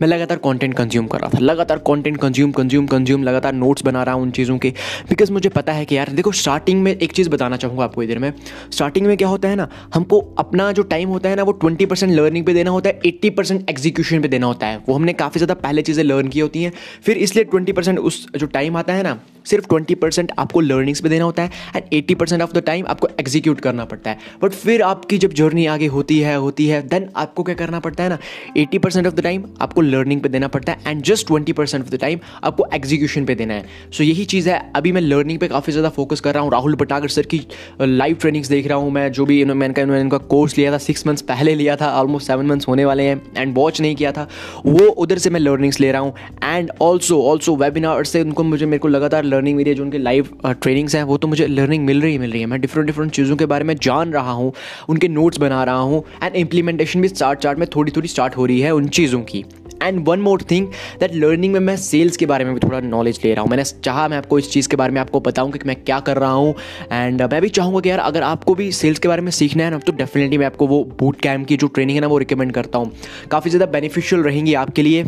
मैं 0.02 0.08
लगातार 0.08 0.38
कंटेंट 0.38 0.74
कंज्यूम 0.74 1.08
कर 1.08 1.20
रहा 1.20 1.30
था, 1.30 1.40
लगातार 1.40 1.78
कंटेंट 1.78 2.18
कंज्यूम 2.18 2.52
कंज्यूम 2.52 2.86
कंज्यूम 2.88 3.24
लगातार 3.24 3.54
नोट्स 3.54 3.84
बना 3.86 4.04
रहा 4.04 4.16
हूँ 4.16 4.24
उन 4.24 4.32
चीज़ों 4.32 4.58
के। 4.58 4.70
बिकॉज़ 5.10 5.32
मुझे 5.32 5.50
पता 5.50 5.74
है 5.74 5.86
कि 5.86 5.98
यार, 5.98 6.10
देखो 6.12 6.32
स्टार्टिंग 6.34 6.82
में 6.84 6.92
एक 6.92 7.12
चीज़ 7.12 7.30
बताना 7.30 7.58
चाहूँगा 7.58 7.84
आपको 7.84 8.04
इधर 8.04 8.20
में। 8.20 8.32
स्टार्टिंग 8.72 9.08
में 9.08 9.16
क्या 9.18 9.28
होता 9.28 9.50
है 9.50 9.56
ना, 9.56 9.68
हमको 9.94 10.20
अपना 10.40 10.72
जो 10.72 10.84
टाइम 10.86 11.10
होता 11.10 11.30
है 11.30 11.36
ना, 11.36 11.44
वो 11.44 11.52
ट्वेंटी 11.54 11.86
परसेंट 11.86 12.14
लर्निंग 12.14 12.46
पे 12.46 12.54
देना 12.54 12.72
होता 12.72 12.90
है 12.90 13.00
एट्टी 13.06 13.30
परसेंट 13.30 13.70
एग्जीक्यूशन 13.70 14.22
पे 14.22 14.28
देना 14.28 14.48
होता 14.48 14.68
है। 14.68 14.82
वो 14.88 14.96
हमने 14.96 15.14
काफ़ी 15.14 15.40
ज़्यादा 15.40 15.54
पहले 15.62 15.82
चीज़ें 15.82 16.04
लर्न 16.04 16.28
की 16.28 16.40
होती 16.40 16.64
हैं। 16.64 16.72
फिर 17.04 17.18
इसलिए 17.18 17.44
ट्वेंटी 17.46 17.72
परसेंट 17.72 18.00
उस 18.00 18.26
जो 18.36 18.48
टाइम 18.48 18.78
आता 18.78 18.94
है 18.94 19.04
ना, 19.04 19.18
सिर्फ़ 19.46 19.68
ट्वेंटी 19.68 19.96
परसेंट 19.96 20.32
आपको 20.40 20.62
लर्निंग्स 20.62 21.02
पे 21.02 21.10
देना 21.10 21.26
होता 21.26 21.44
है 21.44 21.50
and 21.76 21.94
eighty 21.94 22.16
percent 22.16 22.42
of 22.42 22.52
the 22.54 22.64
time 22.64 22.86
आपको 22.88 23.08
एग्जीक्यूट 23.20 23.62
करना 23.62 23.86
पड़ता 23.86 24.10
है। 24.10 24.18
बट 24.44 24.52
फिर 24.54 24.82
आपकी 24.82 25.18
जब 25.18 25.34
जर्नी 25.34 25.66
आगे 25.68 25.88
होती 25.90 26.20
है 26.20 26.36
होती 26.38 26.68
है 26.68 26.82
देन 26.88 27.10
आपको 27.18 27.44
क्या 27.44 27.56
करना 27.56 27.80
पड़ता 27.80 28.04
है 28.04 28.10
ना 28.10 28.18
eighty 28.58 28.78
percent 28.78 29.08
of 29.08 29.14
the 29.14 29.22
time 29.22 29.46
आपको 29.62 29.82
लर्निंग 29.92 30.22
पे 30.22 30.30
देना 30.30 30.48
पड़ता 30.50 30.72
है 30.72 30.80
and 30.88 31.02
just 31.04 31.28
twenty 31.28 31.54
percent 31.54 31.84
of 31.84 31.92
the 31.92 32.00
time 32.02 32.20
आपको 32.44 32.66
एग्जीक्यूशन 32.74 33.26
पे 33.26 33.36
देना 33.36 33.54
है। 33.54 33.62
सो 33.62 33.98
so, 33.98 34.02
यही 34.02 34.26
चीज़ 34.26 34.50
है 34.50 34.60
अभी 34.76 34.92
मैं 34.92 35.02
लर्निंग 35.02 35.40
पे 35.40 35.48
काफ़ी 35.48 35.74
ज़्यादा 35.74 35.90
फोकस 35.92 36.20
कर 36.20 36.34
रहा 36.34 36.44
हूँ। 36.44 36.52
राहुल 36.52 36.76
पटागर 36.76 37.08
सर 37.10 37.26
की 37.26 37.42
लाइव 37.82 38.16
ट्रेनिंग्स 38.22 38.50
देख 38.50 38.68
रहा 38.68 38.78
हूँ 38.78 38.92
मैं 38.92 39.12
जो 39.12 39.26
भी 39.26 39.44
मैंने 39.46 39.74
मैंने 39.82 40.02
इनका 40.02 40.18
कोर्स 40.30 40.58
लिया 40.58 40.72
था 40.72 40.78
सिक्स 40.80 41.06
मंथ्स 41.08 41.22
पहले 41.24 41.56
लिया 41.56 41.76
था 41.76 41.92
ऑलमोस्ट 42.00 42.28
सेवन 42.28 42.46
मंथ्स 42.46 42.68
होने 42.68 42.86
वाले 42.86 43.04
हैं 43.04 43.22
एंड 43.38 43.56
वॉच 43.56 43.82
नहीं 43.82 43.96
किया 43.96 44.12
था। 44.12 44.28
वो 44.66 44.88
उधर 45.04 45.18
से 45.18 45.30
मैं 45.30 45.40
लर्निंग्स 45.40 45.80
ले 45.80 45.92
रहा 45.92 46.02
हूँ 46.02 46.14
एंड 46.44 46.72
ऑल्सो 46.82 47.22
ऑल्सो 47.24 47.56
वेबिनार 47.58 48.04
से 48.06 48.22
उनको 48.22 48.44
मुझे 48.44 48.66
मेरे 48.66 48.80
को 48.80 48.88
लगातार 48.88 49.24
लर्निंग 49.26 49.58
मिली 49.58 49.70
है 49.70 49.76
जो 49.76 49.84
उनके 49.84 49.98
लाइव 49.98 50.30
ट्रेनिंग्स 50.46 50.96
हैं 50.96 51.04
वो 51.04 51.18
तो 51.18 51.28
मुझे 51.28 51.48
लर्निंग 51.48 51.86
मिल 51.86 52.02
रही 52.02 52.18
मिल 52.18 52.32
रही 52.32 52.42
है। 52.42 52.48
मैं 52.48 52.62
डिफरेंट 52.62 52.88
डिफरेंट 52.88 53.12
चीज़ों 53.12 53.36
के 53.38 53.46
बारे 53.46 53.64
में 53.64 53.76
जान 53.78 54.14
रहा 54.14 54.32
हूँ 54.32 54.52
उनके 54.90 55.08
नोट्स 55.10 55.40
बना 55.40 55.64
रहा 55.64 55.80
हूँ 55.82 56.04
एंड 56.24 56.36
इम्प्लीमेंटेशन 56.36 57.02
भी 57.02 57.08
स्टार्ट 57.08 57.40
चार्ट 57.40 57.60
में 57.60 57.68
थोड़ी 57.76 57.92
थोड़ी 57.92 58.08
स्टार्ट 58.08 58.38
हो 58.38 58.46
रही 58.46 58.60
है 58.60 58.72
उन 58.72 58.88
चीज़ों 58.90 59.22
की। 59.24 59.44
And 59.82 60.04
one 60.08 60.20
more 60.20 60.42
thing 60.52 60.68
that 61.00 61.16
learning 61.16 61.54
में 61.54 61.60
मैं 61.60 61.76
सेल्स 61.78 62.18
के 62.18 62.26
बारे 62.26 62.46
में 62.46 62.54
भी 62.54 62.60
थोड़ा 62.60 62.80
नॉलेज 62.80 63.20
ले 63.26 63.34
रहा 63.34 63.42
हूँ। 63.42 63.50
मैंने 63.50 63.64
चाहा 63.64 64.08
मैं 64.08 64.18
आपको 64.18 64.40
इस 64.40 64.52
चीज़ 64.52 64.70
के 64.70 64.78
बारे 64.78 64.94
में 64.94 65.02
आपको 65.02 65.20
बताऊँ 65.20 65.52
कि 65.52 65.60
मैं 65.66 65.76
क्या 65.76 66.00
कर 66.00 66.18
रहा 66.18 66.32
हूँ। 66.32 66.54
एंड 66.92 67.22
मैं 67.24 67.42
भी 67.42 67.50
चाहूँगा 67.52 67.80
कि 67.80 67.90
यार 67.90 68.00
अगर 68.02 68.24
आपको 68.24 68.56
भी 68.56 68.72
सेल्स 68.74 69.00
के 69.00 69.08
बारे 69.08 69.22
में 69.22 69.32
सीखना 69.32 69.64
है 69.64 69.70
ना 69.72 69.78
तो 69.80 69.94
डेफिनेटली 69.94 70.38
मैं 70.38 70.46
आपको 70.46 70.68
वो 70.68 70.84
बूट 71.00 71.22
कैम्प 71.22 71.48
की 71.48 71.58
जो 71.58 71.68
ट्रेनिंग 71.68 71.98
है 71.98 72.02
ना, 72.02 72.08
वो 72.08 72.18
रिकमेंड 72.18 72.52
करता 72.54 72.80
हूँ। 72.80 72.92
काफ़ी 73.32 73.50
ज़्यादा 73.50 73.72
बेनिफिशियल 73.72 74.22
रहेंगी 74.24 74.54
आपके 74.56 74.84
लिए। 74.84 75.06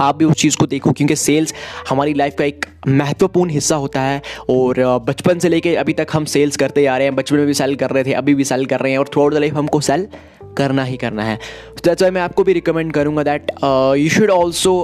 आप 0.00 0.16
भी 0.16 0.24
उस 0.24 0.36
चीज़ 0.36 0.56
को 0.56 0.66
देखो, 0.66 0.92
क्योंकि 0.92 1.16
सेल्स 1.16 1.52
हमारी 1.88 2.14
लाइफ 2.14 2.34
का 2.38 2.44
एक 2.44 2.66
महत्वपूर्ण 2.88 3.50
हिस्सा 3.50 3.76
होता 3.76 4.00
है। 4.00 4.22
और 4.50 4.78
बचपन 5.06 5.38
से 5.38 5.48
लेके 5.48 5.74
अभी 5.76 5.92
तक 5.92 6.06
हम 6.12 6.24
सेल्स 6.26 6.56
करते 6.56 6.86
आ 6.86 6.96
रहे 6.96 7.06
हैं। 7.06 7.14
बचपन 7.16 7.36
में 7.36 7.46
भी 7.46 7.54
सेल 7.54 7.74
कर 7.76 7.90
रहे 7.90 8.04
थे, 8.04 8.12
अभी 8.12 8.34
भी 8.34 8.44
सेल 8.44 8.64
कर 8.66 8.80
रहे 8.80 8.92
हैं। 8.92 8.98
और 8.98 9.08
थ्रू 9.08 9.22
आउट 9.22 9.34
द 9.34 9.38
लाइफ 9.38 9.54
हमको 9.54 9.80
सेल 9.80 10.06
करना 10.56 10.84
ही 10.84 10.96
करना 10.96 11.24
है। 11.24 11.38
दैट्स 11.84 12.02
वाई 12.02 12.10
मैं 12.10 12.20
आपको 12.20 12.44
भी 12.44 12.52
रिकमेंड 12.52 12.92
करूँगा 12.92 13.22
that 13.22 13.50
you 13.98 14.08
should 14.10 14.30
also 14.30 14.74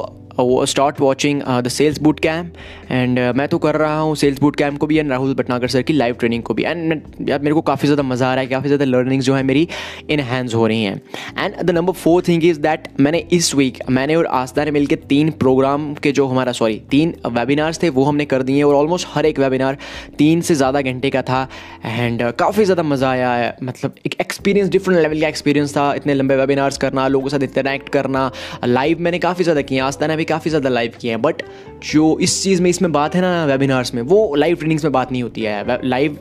start 0.40 1.00
watching 1.00 1.42
the 1.42 1.68
sales 1.68 2.00
boot 2.02 2.20
camp 2.20 2.54
and 2.90 3.18
मैं 3.36 3.46
तो 3.48 3.58
कर 3.58 3.76
रहा 3.76 3.98
हूँ 3.98 4.14
सेल्स 4.16 4.40
बूट 4.40 4.56
कैम्प 4.56 4.78
को 4.78 4.86
भी 4.86 4.98
एंड 4.98 5.10
राहुल 5.10 5.34
भटनागर 5.34 5.68
सर 5.68 5.82
की 5.82 5.92
लाइव 5.92 6.14
ट्रेनिंग 6.20 6.42
को 6.42 6.54
भी. 6.54 6.62
एंड 6.62 7.28
यार 7.28 7.38
मेरे 7.40 7.54
को 7.54 7.60
काफ़ी 7.62 7.88
ज़्यादा 7.88 8.02
मज़ा 8.02 8.30
आ 8.30 8.34
रहा 8.34 8.42
है 8.42 8.48
काफ़ी 8.48 8.68
ज़्यादा 8.68 8.84
लर्निंग्स 8.84 9.26
जो 9.26 9.34
है 9.34 9.42
मेरी 9.42 9.66
इनहेंस 10.10 10.54
हो 10.54 10.66
रही 10.66 10.82
हैं. 10.82 11.00
And 11.38 11.56
the 11.62 11.70
number 11.70 11.92
four 11.94 12.22
thing 12.28 12.44
is 12.44 12.60
that 12.60 12.88
मैंने 13.00 13.18
इस 13.32 13.54
वीक 13.54 13.78
मैंने 13.90 14.14
और 14.16 14.26
आस्था 14.38 14.64
ने 14.64 14.70
मिलकर 14.70 14.96
तीन 15.08 15.30
प्रोग्राम 15.40 15.92
के 16.02 16.12
जो 16.12 16.26
हमारा 16.26 16.52
सॉरी 16.52 16.80
तीन 16.90 17.14
वेबिनार्स 17.28 17.82
थे 17.82 17.88
वो 17.90 18.04
हमने 18.04 18.24
कर 18.24 18.42
दिए 18.42 18.62
और 18.62 18.74
ऑलमोस्ट 18.74 19.08
हर 19.12 19.26
एक 19.26 19.38
वेबिनार 19.38 19.78
तीन 20.18 20.40
से 20.40 20.54
ज़्यादा 20.54 20.80
घंटे 20.82 21.10
का 21.10 21.22
था. 21.22 21.46
एंड 21.84 22.22
uh, 22.22 22.32
काफ़ी 22.38 22.64
ज़्यादा 22.64 22.82
मज़ा 22.82 23.10
आया 23.10 23.32
है 23.32 23.56
मतलब 23.62 23.94
एक 24.06 24.14
एक्सपीरियंस 24.20 24.70
डिफरेंट 24.70 25.00
लेवल 25.00 25.20
का 25.20 25.28
एक्सपीरियंस 25.28 25.76
था. 25.76 25.92
इतने 25.94 26.14
लंबे 26.14 26.36
वेबिनार्स 26.36 26.76
करना 26.78 27.06
लोगों 27.08 27.28
के 27.28 27.30
साथ 27.30 27.42
इंटरेक्ट 27.42 27.88
करना 27.92 28.30
लाइव 28.64 29.00
मैंने 29.00 29.18
काफ़ी 29.18 29.44
ज़्यादा 29.44 29.62
किया 29.62 29.86
आस्था 29.86 30.06
ने 30.06 30.16
भी 30.20 30.24
काफ़ी 30.26 30.50
ज़्यादा 30.50 30.68
लाइव 30.68 30.92
किए 31.00 31.10
हैं 31.10 31.22
बट 31.22 31.42
जो 31.84 32.18
इस 32.20 32.42
चीज़ 32.42 32.62
में, 32.62 32.68
इसमें 32.70 32.92
बात 32.92 33.14
है 33.14 33.20
ना 33.20 33.44
वेबिनार्स 33.46 33.94
में, 33.94 34.02
वो 34.02 34.34
लाइव 34.34 34.56
ट्रेनिंग्स 34.56 34.84
में 34.84 34.92
बात 34.92 35.12
नहीं 35.12 35.22
होती 35.22 35.42
है। 35.42 35.78
लाइव 35.84 36.18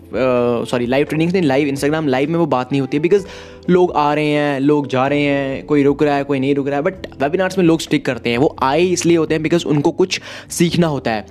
सॉरी 0.70 0.86
लाइव 0.86 1.06
ट्रेनिंग्स 1.06 1.34
नहीं 1.34 1.44
लाइव 1.44 1.68
इंस्टाग्राम 1.68 2.08
लाइव 2.08 2.30
में 2.30 2.38
वो 2.40 2.46
बात 2.48 2.72
नहीं 2.72 2.82
होती 2.82 2.98
है 2.98 3.04
बिकॉज़ 3.04 3.26
लोग 3.70 3.92
आ 3.92 4.14
रहे 4.14 4.26
हैं, 4.26 4.60
लोग 4.60 4.88
जा 4.88 5.08
रहे 5.08 5.22
हैं, 5.22 5.66
कोई 5.66 5.84
रुक 5.84 6.04
रहा 6.04 6.16
है, 6.16 6.24
कोई 6.24 6.40
नहीं 6.40 6.56
रुक 6.56 6.68
रहा 6.68 6.76
है 6.76 6.84
बट 6.84 7.08
वेबिनार्स 7.22 7.58
में 7.58 7.66
लोग 7.66 7.82
स्टिक 7.82 8.06
करते 8.06 8.30
हैं। 8.30 8.38
वो 8.38 8.56
आए 8.64 8.84
इसलिए 8.84 9.18
होते 9.18 9.34
हैं 9.34 9.44
बिकॉज़ 9.44 9.66
उनको 9.66 9.92
कुछ 9.94 10.20
सीखना 10.50 10.88
होता 10.88 11.12
है। 11.12 11.26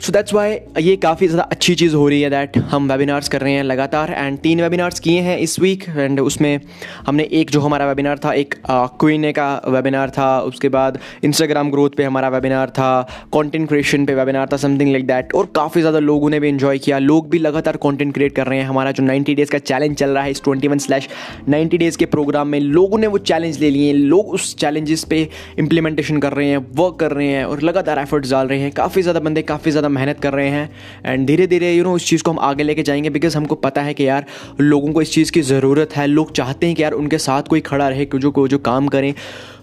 सो 0.00 0.12
दैट्स 0.12 0.32
वाई 0.34 0.52
ये 0.80 0.94
काफ़ी 0.96 1.26
ज़्यादा 1.28 1.42
अच्छी 1.52 1.74
चीज़ 1.74 1.94
हो 1.94 2.06
रही 2.08 2.20
है 2.22 2.28
दैट 2.30 2.56
हम 2.70 2.90
वेबिनार्स 2.90 3.28
कर 3.28 3.40
रहे 3.40 3.52
हैं 3.52 3.62
लगातार 3.62 4.10
एंड 4.10 4.38
तीन 4.40 4.60
वेबिनार्स 4.60 5.00
किए 5.00 5.20
हैं 5.20 5.36
इस 5.38 5.58
वीक 5.60 5.84
एंड 5.88 6.20
उसमें 6.20 6.60
हमने 7.06 7.22
एक 7.32 7.50
जो 7.50 7.60
हमारा 7.60 7.86
वेबिनार 7.86 8.18
था, 8.18 8.32
एक 8.32 8.54
क्वीने 9.00 9.32
का 9.32 9.48
वेबिनार 9.68 10.10
था, 10.10 10.40
उसके 10.42 10.68
बाद 10.68 10.98
इंस्टाग्राम 11.24 11.70
ग्रोथ 11.70 11.96
पे 11.96 12.04
हमारा 12.04 12.28
वेबिनार 12.28 12.70
था 12.70 13.02
कंटेंट 13.34 13.68
क्रिएशन 13.68 14.06
पे 14.06 14.14
वेबिनार 14.14 14.48
था 14.52 14.56
समथिंग 14.56 14.92
लाइक 14.92 15.06
दैट 15.06 15.34
और 15.34 15.50
काफ़ी 15.56 15.80
ज़्यादा 15.80 15.98
लोगों 15.98 16.30
ने 16.30 16.40
भी 16.40 16.48
इन्जॉय 16.48 16.78
किया। 16.78 16.98
लोग 17.00 17.28
भी 17.30 17.38
लगातार 17.38 17.76
कॉन्टेंट 17.78 18.14
क्रिएट 18.14 18.34
कर 18.36 18.46
रहे 18.46 18.58
हैं। 18.58 18.66
हमारा 18.66 18.92
जो 18.92 19.04
नाइन्टी 19.04 19.34
डेज़ 19.34 19.50
का 19.50 19.58
चैलेंज 19.64 19.96
चल 19.96 20.10
रहा 20.10 20.22
है 20.24 20.30
इस 20.30 20.42
twenty 20.44 20.68
one 20.68 20.78
slash 20.78 21.08
ninety 21.48 21.78
days 21.78 21.98
के 21.98 22.06
प्रोग्राम 22.06 22.48
में, 22.48 22.58
लोगों 22.60 22.98
ने 22.98 23.06
वो 23.06 23.18
चैलेंज 23.26 23.60
ले 23.60 23.70
लिए 23.70 23.92
लोग 23.92 24.30
उस 24.30 24.54
चैलेंजेस 24.56 25.04
पे 25.10 25.28
इम्प्लीमेंटेशन 25.58 26.20
कर 26.20 26.32
रहे 26.32 26.48
हैं 26.48 26.66
वर्क 26.74 26.98
कर 27.00 27.12
रहे 27.12 27.28
हैं 27.28 27.44
और 27.44 27.62
लगातार 27.62 27.98
एफर्ट्स 27.98 28.30
डाल 28.30 28.48
रहे 28.48 28.60
हैं। 28.60 28.72
काफ़ी 28.72 29.02
ज़्यादा 29.02 29.20
बंदे, 29.20 29.42
काफ़ी 29.44 29.70
ज़्यादा 29.70 29.88
मेहनत 29.90 30.20
कर 30.20 30.32
रहे 30.32 30.48
हैं 30.48 30.70
एंड 31.06 31.26
धीरे 31.26 31.46
धीरे 31.46 31.72
यू 31.74 31.84
नो 31.84 31.96
इस 31.96 32.06
चीज़ 32.06 32.22
को 32.22 32.30
हम 32.30 32.38
आगे 32.40 32.62
लेके 32.62 32.82
जाएँगे 32.82 33.10
बिकॉज़ 33.10 33.36
हमको 33.36 33.54
पता 33.58 33.82
है 33.82 33.94
कि 33.94 34.08
यार 34.08 34.26
लोगों 34.60 34.92
को 34.92 35.02
इस 35.02 35.12
चीज़ 35.12 35.32
की 35.32 35.42
ज़रूरत 35.42 35.96
है, 35.96 36.06
लोग 36.06 36.32
चाहते 36.32 36.66
हैं 36.66 36.76
कि 36.76 36.82
यार 36.82 36.92
उनके 36.94 37.18
साथ 37.20 37.42
कोई 37.42 37.60
खड़ा 37.62 37.88
रहे 37.88 38.06
जो 38.14 38.30
को 38.30 38.46
जो 38.48 38.58
काम 38.60 38.88
करें। 38.88 39.14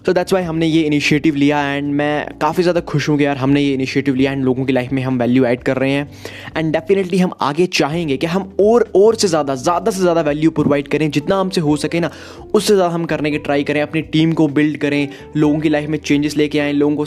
तो 0.06 0.12
दैट्स 0.12 0.32
वाई 0.32 0.42
हमने 0.42 0.66
ये 0.66 0.82
इनिशिएटिव 0.82 1.34
लिया 1.34 1.60
एंड 1.72 1.92
मैं 1.94 2.38
काफ़ी 2.40 2.62
ज़्यादा 2.62 2.80
खुश 2.82 3.08
हूँ 3.08 3.16
कि 3.18 3.24
यार 3.24 3.36
हमने 3.36 3.60
ये 3.60 3.72
इनिशिएटिव 3.74 4.14
लिया 4.14 4.32
एंड 4.32 4.44
लोगों 4.44 4.64
की 4.64 4.72
लाइफ 4.72 4.92
में 4.92 5.02
हम 5.02 5.18
वैल्यू 5.18 5.44
ऐड 5.44 5.62
कर 5.62 5.76
रहे 5.76 5.90
हैं। 5.90 6.08
एंड 6.56 6.72
डेफिनेटली 6.72 7.18
हम 7.18 7.32
आगे 7.40 7.66
चाहेंगे 7.72 8.16
कि 8.16 8.26
हम 8.26 8.56
और 8.60 8.90
और 8.96 9.14
से 9.14 9.28
ज़्यादा 9.28 9.54
ज़्यादा 9.54 9.90
से 9.90 10.00
ज़्यादा 10.00 10.20
वैल्यू 10.20 10.50
प्रोवाइड 10.50 10.88
करें, 10.88 11.10
जितना 11.10 11.40
हमसे 11.40 11.60
हो 11.60 11.76
सके 11.76 12.00
ना, 12.00 12.10
उससे 12.54 12.74
ज़्यादा 12.74 12.94
हम 12.94 13.04
करने 13.04 13.30
की 13.30 13.38
ट्राई 13.38 13.64
करें, 13.64 13.82
अपनी 13.82 14.02
टीम 14.02 14.32
को 14.32 14.48
बिल्ड 14.50 14.78
करें, 14.78 15.08
लोगों 15.36 15.58
की 15.60 15.68
लाइफ 15.68 15.88
में 15.88 15.98
चेंजेस 15.98 16.36
लेके 16.36 16.58
आएँ, 16.58 16.72
लोगों 16.72 16.96
को 16.96 17.06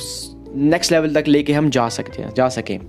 नेक्स्ट 0.56 0.92
लेवल 0.92 1.13
तक 1.13 1.28
लेके 1.28 1.54
हम 1.54 1.70
जा 1.70 1.90
सकते 1.90 2.22
हैं 2.22 2.34
जा 2.36 2.50
सकें। 2.50 2.80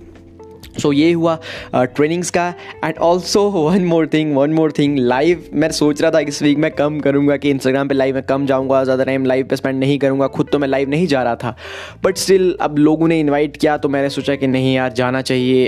सो 0.73 0.89
so, 0.89 0.93
ये 0.95 1.11
हुआ 1.11 1.37
ट्रेनिंग्स 1.75 2.27
uh, 2.27 2.33
का। 2.33 2.47
And 2.83 2.97
also 2.97 3.41
one 3.49 3.85
more 3.85 4.07
thing 4.07 4.35
one 4.35 4.53
more 4.53 4.71
thing 4.71 4.97
live 4.97 5.43
मैं 5.53 5.71
सोच 5.71 6.01
रहा 6.01 6.11
था 6.11 6.19
इस 6.19 6.41
वीक 6.43 6.57
मैं 6.57 6.71
कम 6.71 6.99
करूँगा 6.99 7.37
कि 7.37 7.49
इंस्टाग्राम 7.49 7.87
पे 7.87 7.95
लाइव 7.95 8.15
में 8.15 8.23
कम 8.23 8.45
जाऊँगा 8.45 8.83
ज़्यादा 8.83 9.03
टाइम 9.03 9.25
लाइव 9.25 9.45
पे 9.45 9.55
स्पेंड 9.55 9.79
नहीं 9.79 9.97
करूँगा 9.99 10.27
खुद 10.27 10.49
तो 10.51 10.59
मैं 10.59 10.67
लाइव 10.67 10.89
नहीं 10.89 11.07
जा 11.07 11.23
रहा 11.23 11.35
था। 11.35 11.55
बट 12.03 12.17
स्टिल 12.17 12.55
अब 12.61 12.77
लोगों 12.77 13.07
ने 13.07 13.19
इनवाइट 13.19 13.57
किया 13.57 13.77
तो 13.77 13.89
मैंने 13.89 14.09
सोचा 14.09 14.35
कि 14.35 14.47
नहीं 14.47 14.73
यार 14.75 14.93
जाना 14.93 15.21
चाहिए 15.21 15.67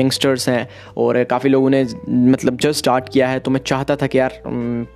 यंगस्टर्स 0.00 0.48
हैं 0.48 0.68
और 0.96 1.22
काफ़ी 1.24 1.50
लोगों 1.50 1.70
ने 1.70 1.84
मतलब 2.08 2.56
जस्ट 2.56 2.78
स्टार्ट 2.78 3.08
किया 3.08 3.28
है 3.28 3.38
तो 3.38 3.50
मैं 3.50 3.60
चाहता 3.66 3.96
था 3.96 4.06
कि 4.06 4.18
यार 4.18 4.40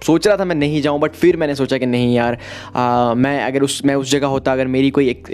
सोच 0.06 0.26
रहा 0.26 0.36
था 0.36 0.44
मैं 0.44 0.56
नहीं 0.56 0.82
जाऊँ 0.82 1.00
बट 1.00 1.12
फिर 1.12 1.36
मैंने 1.36 1.54
सोचा 1.54 1.78
कि 1.78 1.86
नहीं 1.86 2.14
यार 2.14 2.38
आ, 2.76 3.14
मैं 3.14 3.42
अगर 3.44 3.62
उस 3.62 3.80
मैं 3.84 3.94
उस 3.94 4.10
जगह 4.10 4.26
होता 4.26 4.52
अगर 4.52 4.66
मेरी 4.66 4.90
कोई 4.90 5.08
एक 5.08 5.28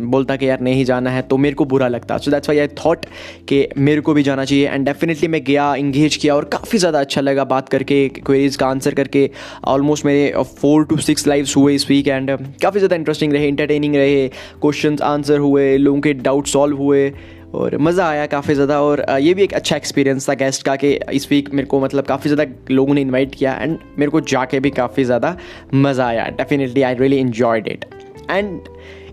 बोलता 0.00 0.36
कि 0.36 0.48
यार 0.48 0.60
नहीं 0.60 0.84
जाना 0.84 1.10
है 1.10 1.22
तो 1.22 1.36
मेरे 1.36 1.54
को 1.54 1.64
बुरा 1.64 1.88
लगता। 1.88 2.18
So 2.18 2.30
that's 2.30 2.48
why 2.48 2.58
I 2.58 2.68
thought 2.84 3.06
कि 3.48 3.53
मेरे 3.78 4.00
को 4.00 4.14
भी 4.14 4.22
जाना 4.22 4.44
चाहिए। 4.44 4.68
एंड 4.68 4.84
डेफिनेटली 4.86 5.28
मैं 5.28 5.42
गया 5.44 5.74
इंगेज 5.76 6.16
किया 6.16 6.34
और 6.36 6.44
काफ़ी 6.52 6.78
ज़्यादा 6.78 7.00
अच्छा 7.00 7.20
लगा 7.20 7.44
बात 7.46 7.68
करके 7.68 8.08
क्वेरीज 8.10 8.56
का 8.56 8.66
आंसर 8.68 8.94
करके। 8.94 9.28
ऑलमोस्ट 9.66 10.06
मेरे 10.06 10.42
फोर 10.54 10.84
टू 10.84 10.96
सिक्स 10.98 11.26
लाइव्स 11.26 11.56
हुए 11.56 11.74
इस 11.74 11.88
वीक 11.90 12.08
एंड 12.08 12.30
काफ़ी 12.62 12.78
ज़्यादा 12.78 12.96
इंटरेस्टिंग 12.96 13.32
रहे 13.32 13.48
इंटरटेनिंग 13.48 13.96
रहे। 13.96 14.28
क्वेश्चन 14.62 14.98
आंसर 15.04 15.38
हुए, 15.38 15.76
लोगों 15.78 16.00
के 16.00 16.12
डाउट 16.14 16.46
सॉल्व 16.48 16.76
हुए 16.78 17.12
और 17.54 17.76
मज़ा 17.78 18.08
आया 18.08 18.26
काफ़ी 18.26 18.54
ज़्यादा। 18.54 18.80
और 18.82 19.04
ये 19.20 19.34
भी 19.34 19.42
एक 19.42 19.52
अच्छा 19.54 19.76
एक्सपीरियंस 19.76 20.28
था 20.28 20.34
गेस्ट 20.36 20.62
का 20.62 20.76
कि 20.76 20.92
इस 21.12 21.30
वीक 21.30 21.52
मेरे 21.54 21.66
को 21.68 21.80
मतलब 21.80 22.06
काफ़ी 22.06 22.30
ज़्यादा 22.30 22.74
लोगों 22.74 22.94
ने 22.94 23.00
इनवाइट 23.00 23.34
किया 23.34 23.54
एंड 23.54 23.78
मेरे 23.98 24.10
को 24.10 24.20
जाके 24.28 24.60
भी 24.60 24.70
काफ़ी 24.72 25.04
ज़्यादा 25.04 25.36
मज़ा 25.74 26.06
आया। 26.06 26.28
Definitely 26.38 26.82
I 26.82 26.94
really 26.94 27.18
enjoyed 27.18 27.68
it 27.68 27.84
and 28.30 28.60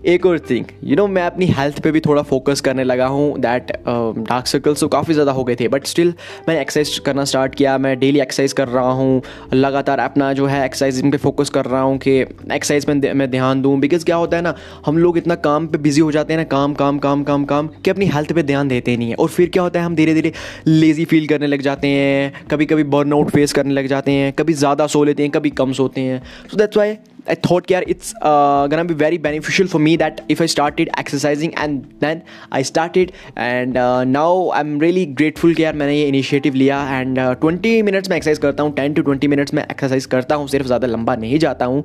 एक 0.04 0.24
और 0.26 0.38
थिंग 0.38 0.64
यू 0.84 0.96
नो 0.96 1.06
मैं 1.06 1.22
अपनी 1.22 1.46
हेल्थ 1.48 1.78
पे 1.82 1.90
भी 1.92 2.00
थोड़ा 2.00 2.22
फोकस 2.22 2.60
करने 2.60 2.84
लगा 2.84 3.06
हूँ 3.06 3.38
दैट 3.40 3.70
डार्क 3.88 4.46
सर्कल्स 4.46 4.80
तो 4.80 4.88
काफ़ी 4.88 5.14
ज़्यादा 5.14 5.32
हो 5.32 5.44
गए 5.44 5.54
थे 5.56 5.68
बट 5.68 5.84
स्टिल 5.86 6.12
मैंने 6.48 6.60
एक्सरसाइज 6.60 6.98
करना 7.06 7.24
स्टार्ट 7.24 7.54
किया, 7.54 7.76
मैं 7.78 7.98
डेली 7.98 8.20
एक्सरसाइज 8.20 8.52
कर 8.52 8.68
रहा 8.68 8.90
हूँ, 8.92 9.22
लगातार 9.54 9.98
अपना 10.00 10.32
जो 10.32 10.46
है 10.46 10.64
एक्सरसाइजिंग 10.64 11.12
पे 11.12 11.18
फोकस 11.18 11.50
कर 11.50 11.64
रहा 11.64 11.80
हूँ 11.82 11.98
कि 11.98 12.18
एक्सरसाइज 12.20 12.86
में 12.88 13.12
मैं 13.14 13.30
ध्यान 13.30 13.62
दूँ 13.62 13.78
बिकॉज़ 13.80 14.04
क्या 14.04 14.16
होता 14.16 14.36
है 14.36 14.42
ना, 14.42 14.54
हम 14.86 14.98
लोग 14.98 15.18
इतना 15.18 15.34
काम 15.36 15.66
पर 15.66 15.78
बिज़ी 15.78 16.00
हो 16.00 16.10
जाते 16.12 16.32
हैं 16.32 16.40
ना, 16.40 16.44
काम 16.46 16.74
काम 16.74 16.98
काम 16.98 17.22
काम 17.24 17.44
काम, 17.44 17.68
कि 17.84 17.90
अपनी 17.90 18.06
हेल्थ 18.06 18.32
पर 18.32 18.42
ध्यान 18.42 18.68
देते 18.68 18.96
नहीं 18.96 19.08
है, 19.08 19.14
और 19.14 19.28
फिर 19.28 19.50
क्या 19.50 19.62
होता 19.62 19.80
है, 19.80 19.86
हम 19.86 19.94
धीरे 19.96 20.14
धीरे 20.14 20.32
लेज़ी 20.66 21.04
फील 21.04 21.26
करने 21.28 21.46
लग 21.46 21.62
जाते 21.62 21.88
हैं 21.88 22.46
कभी 22.50 22.66
कभी 22.66 22.84
बर्नआउट 22.96 23.30
फेस 23.30 23.52
करने 23.52 23.74
लग 23.74 23.86
जाते 23.86 24.12
हैं, 24.12 24.32
कभी 24.32 24.52
ज़्यादा 24.54 24.86
सो 24.88 25.04
लेते 25.04 25.22
हैं, 25.22 25.32
कभी 25.32 25.50
कम 25.52 25.72
सोते 25.72 26.00
हैं 26.00 26.22
so 26.50 26.56
that's 26.56 26.76
why 26.76 26.96
I 27.24 27.34
thought, 27.36 27.70
yeah, 27.70 27.82
it's 27.86 28.12
uh, 28.20 28.66
gonna 28.66 28.84
be 28.84 28.94
very 28.94 29.16
beneficial 29.16 29.68
for 29.68 29.78
me 29.78 29.96
that 29.96 30.22
if 30.28 30.40
I 30.40 30.46
started 30.46 30.88
exercising 30.98 31.54
and 31.54 31.84
then 32.00 32.22
I 32.50 32.62
started 32.62 33.12
and 33.36 33.76
uh, 33.76 34.04
now 34.04 34.50
I'm 34.52 34.78
really 34.78 35.04
grateful 35.20 35.54
कि 35.54 35.70
मैंने 35.72 35.96
ये 35.96 36.06
इनिशिएटिव 36.08 36.54
लिया 36.54 36.80
एंड 36.98 37.18
ट्वेंटी 37.40 37.82
मिनट्स 37.82 38.10
में 38.10 38.16
exercise 38.16 38.38
करता 38.38 38.62
हूँ 38.62 38.74
ten 38.76 38.94
to 38.94 39.02
twenty 39.02 39.28
minutes 39.28 39.54
में 39.54 39.62
exercise 39.62 40.06
करता 40.14 40.34
हूँ 40.34 40.48
सिर्फ़ 40.48 40.66
ज़्यादा 40.66 40.86
लंबा 40.86 41.16
नहीं 41.16 41.38
जाता 41.38 41.64
हूँ 41.64 41.84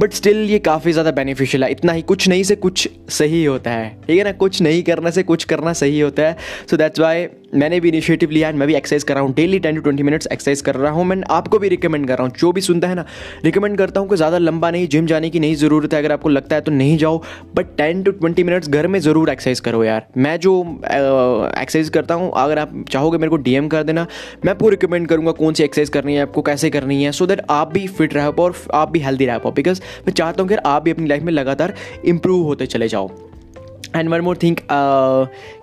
बट 0.00 0.12
स्टिल 0.12 0.38
ये 0.50 0.58
काफ़ी 0.58 0.92
ज़्यादा 0.92 1.10
बेनिफिशियल 1.20 1.64
है। 1.64 1.70
इतना 1.70 1.92
ही 1.92 2.02
कुछ 2.02 2.28
नहीं 2.28 2.42
से 2.42 2.56
कुछ 2.56 2.88
सही 3.18 3.44
होता 3.44 3.70
है 3.70 3.90
ठीक 4.06 4.18
है 4.18 4.24
ना? 4.24 4.32
कुछ 4.32 4.62
नहीं 4.62 4.82
करने 4.82 5.12
से 5.12 5.22
कुछ 5.22 5.44
करना 5.44 5.72
सही 5.72 6.00
होता 6.00 6.22
है। 6.22 6.36
सो 6.70 6.76
दैट्स 6.76 7.00
वाई 7.00 7.26
मैंने 7.48 7.78
भी 7.80 7.88
इनिशिएटिव 7.88 8.30
लिया 8.30 8.48
एंड 8.48 8.58
मैं 8.58 8.66
भी 8.68 8.74
एक्सरसाइज 8.74 9.04
कर 9.04 9.14
रहा 9.14 9.22
हूँ। 9.22 9.32
Daily 9.34 9.58
ten 9.58 9.74
to 9.74 9.80
twenty 9.80 10.02
minutes 10.02 10.28
exercise 10.32 10.60
कर 10.60 10.74
रहा 10.74 10.92
हूँ। 10.92 11.04
मैं 11.04 11.16
आपको 11.30 11.58
भी 11.58 11.68
रिकमेंड 11.68 12.06
कर 12.08 12.14
रहा 12.14 12.26
हूँ। 12.26 12.32
जो 12.38 12.50
भी 12.52 12.60
सुनता 12.60 12.88
है 12.88 12.94
ना 12.94 13.04
रिकमेंड 13.44 13.76
करता 13.78 14.00
हूँ 14.00 14.08
कि 14.08 14.16
ज़्यादा 14.16 14.38
लंबा 14.38 14.70
नहीं 14.70 14.88
जिम 14.88 15.06
जाने 15.06 15.30
की 15.30 15.40
नहीं 15.40 15.54
ज़रूरत 15.56 15.94
है। 15.94 15.98
अगर 15.98 16.12
आपको 16.12 16.28
लगता 16.28 16.56
है 16.56 16.62
तो 16.62 16.72
नहीं 16.72 16.96
जाओ। 16.98 17.22
But 17.56 17.76
ten 17.76 18.02
to 18.02 18.10
twenty 18.12 18.44
minutes 18.44 18.68
घर 18.68 18.86
में 18.86 18.98
ज़रूर 19.00 19.30
एक्सरसाइज 19.30 19.60
करो 19.60 19.82
यार। 19.84 20.06
मैं 20.16 20.36
जो 20.38 20.60
एक्सरसाइज 20.82 21.88
करता 21.88 22.14
हूँ, 22.14 22.30
अगर 22.36 22.58
आप 22.58 22.74
चाहोगे 22.90 23.18
मेरे 23.18 23.30
को 23.30 23.36
डीएम 23.38 23.68
कर 23.68 23.82
देना, 23.82 24.06
मैं 24.44 24.52
आपको 24.52 24.68
रिकमेंड 24.68 25.08
करूँगा 25.08 25.32
कौन 25.32 25.54
सी 25.54 25.64
एक्सरसाइज 25.64 25.88
करनी 25.90 26.14
है, 26.14 26.22
आपको 26.22 26.42
कैसे 26.42 26.70
करनी 26.70 27.02
है 27.02 27.12
सो 27.12 27.26
दैट 27.26 27.40
आप 27.50 27.72
भी 27.72 27.86
फिट 27.88 28.14
रह 28.14 28.30
पाओ 28.30 28.46
और 28.46 28.54
आप 28.74 28.90
भी 28.90 29.00
हेल्दी 29.00 29.26
रह 29.26 29.38
पाओ। 29.38 29.52
बिकॉज़ 29.52 29.80
मैं 30.06 30.12
चाहता 30.12 30.42
हूँ 30.42 30.48
कि 30.48 30.56
आप 30.66 30.82
भी 30.82 30.90
अपनी 30.90 31.08
लाइफ 31.08 31.22
में 31.22 31.32
लगातार 31.32 31.74
इंप्रूव 32.04 32.44
होते 32.44 32.66
चले 32.66 32.88
जाओ। 32.88 33.10
एंड 33.96 34.08
वन 34.08 34.20
मोर 34.20 34.36
थिंक 34.36 34.60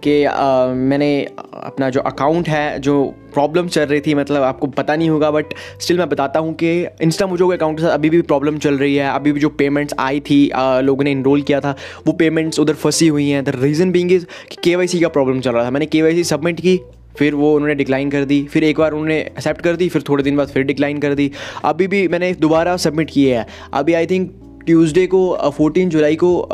कि 0.04 0.14
uh, 0.26 0.76
मैंने 0.90 1.10
अपना 1.54 1.90
जो 1.90 2.00
अकाउंट 2.02 2.50
है 2.50 2.80
जो 2.80 3.04
प्रॉब्लम 3.34 3.68
चल 3.68 3.86
रही 3.86 4.02
थी 4.02 4.14
मतलब 4.14 4.44
आपको 4.44 4.68
पता 4.68 4.96
नहीं 4.96 5.10
होगा 5.10 5.32
बट 5.32 5.54
स्टिल 5.82 5.98
मैं 5.98 6.10
बताता 6.10 6.40
हूँ 6.40 6.54
कि 6.54 6.72
इंस्टा 7.02 7.28
मुझो 7.28 7.50
के 7.50 7.56
अकाउंट 7.56 7.78
के 7.78 7.84
साथ 7.84 7.92
अभी 7.92 8.10
भी 8.10 8.22
प्रॉब्लम 8.22 8.58
चल 8.58 8.78
रही 8.78 8.96
है। 8.96 9.10
अभी 9.10 9.32
भी 9.32 9.40
जो 9.40 9.50
पेमेंट्स 9.50 9.94
आई 10.00 10.20
थी 10.20 10.48
uh, 10.50 10.82
लोगों 10.82 11.04
ने 11.04 11.12
इनरोल 11.12 11.42
किया 11.42 11.60
था 11.60 11.76
वो 12.08 12.14
पेमेंट्स 12.14 12.60
उधर 12.60 12.74
फंसी 12.74 13.08
हुई 13.08 13.30
हैं। 13.30 13.44
द 13.44 13.56
रीज़न 13.56 13.92
बींग 13.92 14.12
इज़ 14.12 14.26
कि 14.52 14.58
के 14.64 14.76
वाई 14.76 14.88
सी 14.88 15.00
का 15.00 15.08
प्रॉब्लम 15.08 15.40
चल 15.40 15.52
रहा 15.52 15.66
था। 15.66 15.72
मैंने 15.72 15.86
के 15.86 16.02
वाई 16.02 16.16
सी 16.16 16.24
सबमिट 16.24 16.62
की 16.62 16.80
फिर 17.18 17.36
वो 17.36 17.54
उन्होंने 17.56 17.76
डिक्लाइन 17.76 18.10
कर 18.12 18.26
दी। 18.26 18.42
फिर 18.44 18.64
एक 18.64 18.80
बार 18.80 18.92
उन्होंने 18.92 19.20
एक्सेप्ट 19.20 19.62
कर 19.62 19.76
दी 19.76 19.90
फिर 19.90 20.04
थोड़े 20.10 20.24
दिन 20.24 20.38
बाद 20.38 20.48
फिर 20.48 20.64
डिक्लाइन 20.64 20.98
कर 21.00 21.14
दी। 21.14 21.32
अभी 21.66 21.88
भी 21.88 22.08
मैंने 22.08 22.34
दोबारा 22.34 22.76
सबमिट 22.78 23.12
किए 23.12 23.38
है। 23.38 23.46
अभी 23.74 23.94
आई 23.94 24.06
थिंक 24.06 24.32
ट्यूसडे 24.66 25.06
को 25.08 25.52
फोर्टीन 25.58 25.90
जुलाई 25.90 26.16
को 26.16 26.48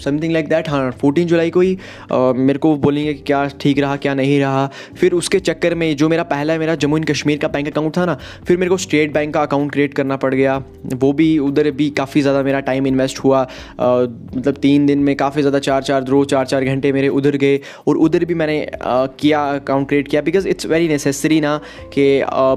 समथिंग 0.00 0.32
लाइक 0.32 0.48
दैट 0.48 0.68
हाँ 0.68 0.90
फोर्टीन 1.00 1.26
जुलाई 1.28 1.50
को 1.50 1.60
ही 1.60 1.76
मेरे 2.12 2.58
को 2.58 2.74
बोलेंगे 2.76 3.14
कि 3.14 3.22
क्या 3.22 3.44
ठीक 3.60 3.78
रहा, 3.78 3.96
क्या 3.96 4.14
नहीं 4.14 4.38
रहा। 4.40 4.66
फिर 4.96 5.12
उसके 5.14 5.40
चक्कर 5.40 5.74
में 5.74 5.96
जो 5.96 6.08
मेरा 6.08 6.22
पहला 6.24 6.58
मेरा 6.58 6.74
जम्मू 6.76 6.96
एंड 6.96 7.06
कश्मीर 7.06 7.38
का 7.38 7.48
बैंक 7.48 7.68
अकाउंट 7.68 7.96
था 7.96 8.04
ना, 8.06 8.18
फिर 8.46 8.56
मेरे 8.56 8.70
को 8.70 8.76
स्टेट 8.78 9.12
बैंक 9.14 9.34
का 9.34 9.42
अकाउंट 9.42 9.72
क्रिएट 9.72 9.94
करना 9.94 10.16
पड़ 10.16 10.34
गया। 10.34 10.56
वो 10.94 11.12
भी, 11.12 11.38
उधर 11.40 11.70
भी 11.72 11.88
काफ़ी 11.92 12.20
ज़्यादा 12.20 12.42
मेरा 12.42 12.60
टाइम 12.62 12.86
इन्वेस्ट 12.86 13.18
हुआ। 13.20 13.42
मतलब 13.80 14.54
तीन 14.62 14.86
दिन 14.86 14.98
में 14.98 15.14
काफ़ी 15.16 15.42
ज़्यादा 15.42 15.58
चार 15.60 15.82
चार, 15.82 16.02
दो, 16.02 16.24
चार 16.24 16.46
चार 16.46 16.64
घंटे 16.64 16.92
मेरे 16.92 17.08
उधर 17.10 17.36
गए 17.36 17.60
और 17.88 17.96
उधर 17.98 18.24
भी 18.24 18.34
मैंने 18.34 18.66
किया 18.84 19.44
अकाउंट 19.54 19.88
क्रिएट 19.88 20.08
किया। 20.08 20.22
बिकॉज़ 20.22 20.48
इट्स 20.48 20.66
वेरी 20.66 20.88
नेसेसरी 20.88 21.40
ना 21.40 21.56
कि 21.94 22.04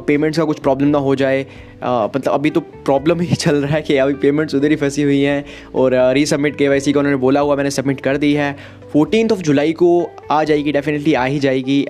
पेमेंट्स 0.07 0.37
का 0.37 0.45
कुछ 0.45 0.59
प्रॉब्लम 0.59 0.87
ना 0.87 0.97
हो 0.99 1.15
जाए। 1.15 1.45
मतलब 1.83 2.33
अभी 2.33 2.49
तो 2.49 2.59
प्रॉब्लम 2.59 3.19
ही 3.19 3.35
चल 3.35 3.55
रहा 3.55 3.73
है 3.73 3.81
कि 3.81 3.97
अभी 3.97 4.13
पेमेंट्स 4.13 4.55
उधर 4.55 4.69
ही 4.69 4.75
फंसी 4.75 5.01
हुई 5.01 5.21
हैं 5.21 5.43
और 5.75 5.93
रीसबमिट 6.13 6.55
के 6.57 6.69
वाई 6.69 6.79
सी 6.79 6.93
का 6.93 6.99
उन्होंने 6.99 7.17
बोला 7.17 7.39
हुआ, 7.39 7.55
मैंने 7.55 7.71
सबमिट 7.71 8.01
कर 8.01 8.17
दी 8.17 8.33
है। 8.33 8.55
फोर्टीन 8.93 9.31
ऑफ़ 9.31 9.41
जुलाई 9.41 9.73
को 9.73 9.89
आ 10.31 10.43
जाएगी 10.43 10.71
डेफिनेटली 10.71 11.13
आ 11.13 11.25
ही 11.25 11.39
जाएगी। 11.39 11.85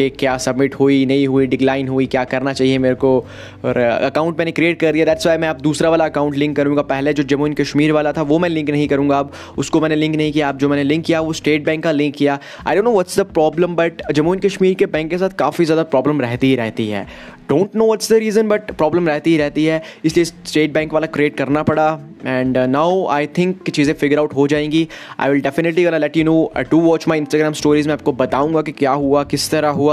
कि 0.00 0.16
क्या 0.18 0.36
सबमिट 0.38 0.74
हुई, 0.74 1.04
नहीं 1.06 1.26
हुई 1.26 1.46
डिक्लाइन 1.46 1.88
हुई, 1.88 2.06
क्या 2.06 2.24
करना 2.26 2.52
चाहिए 2.52 2.78
मेरे 2.78 2.94
को? 2.94 3.16
और 3.64 3.78
अकाउंट 3.78 4.38
मैंने 4.38 4.52
क्रिएट 4.52 4.78
कर 4.80 4.92
दिया 4.92 5.04
दैट्स 5.04 5.26
वाई 5.26 5.38
मैं 5.38 5.48
अब 5.48 5.60
दूसरा 5.60 5.90
वाला 5.90 6.04
अकाउंट 6.04 6.36
लिंक 6.36 6.56
करूँगा। 6.56 6.82
पहले 6.84 7.12
जो 7.12 7.22
जम्मू 7.24 7.46
एंड 7.46 7.56
कश्मीर 7.56 7.92
वाला 7.92 8.12
था, 8.12 8.22
वो 8.22 8.38
मैं 8.38 8.48
लिंक 8.48 8.70
नहीं 8.70 8.88
करूँगा 8.88 9.18
अब। 9.18 9.32
उसको 9.58 9.80
मैंने 9.80 9.96
लिंक 9.96 10.16
नहीं 10.16 10.32
किया, 10.32 10.48
अब 10.48 10.58
जो 10.58 10.68
मैंने 10.68 10.84
लिंक 10.84 11.04
किया, 11.04 11.20
वो 11.20 11.32
स्टेट 11.32 11.64
बैंक 11.64 11.82
का 11.84 11.92
लिंक 11.92 12.14
किया। 12.16 12.38
I 12.66 12.74
don't 12.74 12.84
know 12.84 12.92
what's 12.92 13.18
the 13.20 13.26
problem 13.32 13.76
but 13.76 14.02
Jammu 14.12 14.34
and 14.34 14.42
Kashmir 14.42 14.74
के 14.74 14.86
बैंक 14.88 15.10
के 15.10 15.18
साथ 15.18 15.36
काफ़ी 15.38 15.64
ज़्यादा 15.64 15.82
प्रॉब्लम 15.84 16.20
रहती 16.20 16.46
ही 16.46 16.56
रहती 16.56 16.88
है। 16.88 17.06
Don't 17.48 17.76
know 17.76 17.84
what's 17.84 18.12
the 18.12 18.16
reason 18.16 18.48
but 18.48 18.70
problem 18.72 19.08
रहती 19.08 19.30
ही 19.30 19.36
रहती 19.36 19.64
है। 19.64 19.82
इसलिए 20.04 20.24
स्टेट 20.24 20.72
बैंक 20.72 20.92
वाला 20.94 21.06
क्रिएट 21.08 21.36
करना 21.36 21.62
पड़ा। 21.62 21.88
एंड 22.26 22.58
नाउ 22.58 23.06
आई 23.10 23.26
थिंक 23.38 23.70
चीज़ें 23.70 23.94
फिगर 23.94 24.18
आउट 24.18 24.34
हो 24.34 24.46
जाएँगी। 24.48 24.86
I 25.20 25.30
will 25.30 25.40
definitely 25.42 25.84
let 25.90 26.16
you 26.16 26.24
know 26.24 26.52
to 26.70 26.80
watch 26.80 27.06
my 27.08 27.18
Instagram 27.18 27.52
stories 27.52 27.86
में 27.86 27.92
आपको 27.94 28.12
बताऊँगा 28.12 28.62
कि 28.62 28.72
क्या 28.72 28.92
हुआ, 28.92 29.22
किस 29.24 29.50
तरह 29.50 29.68
हुआ। 29.70 29.89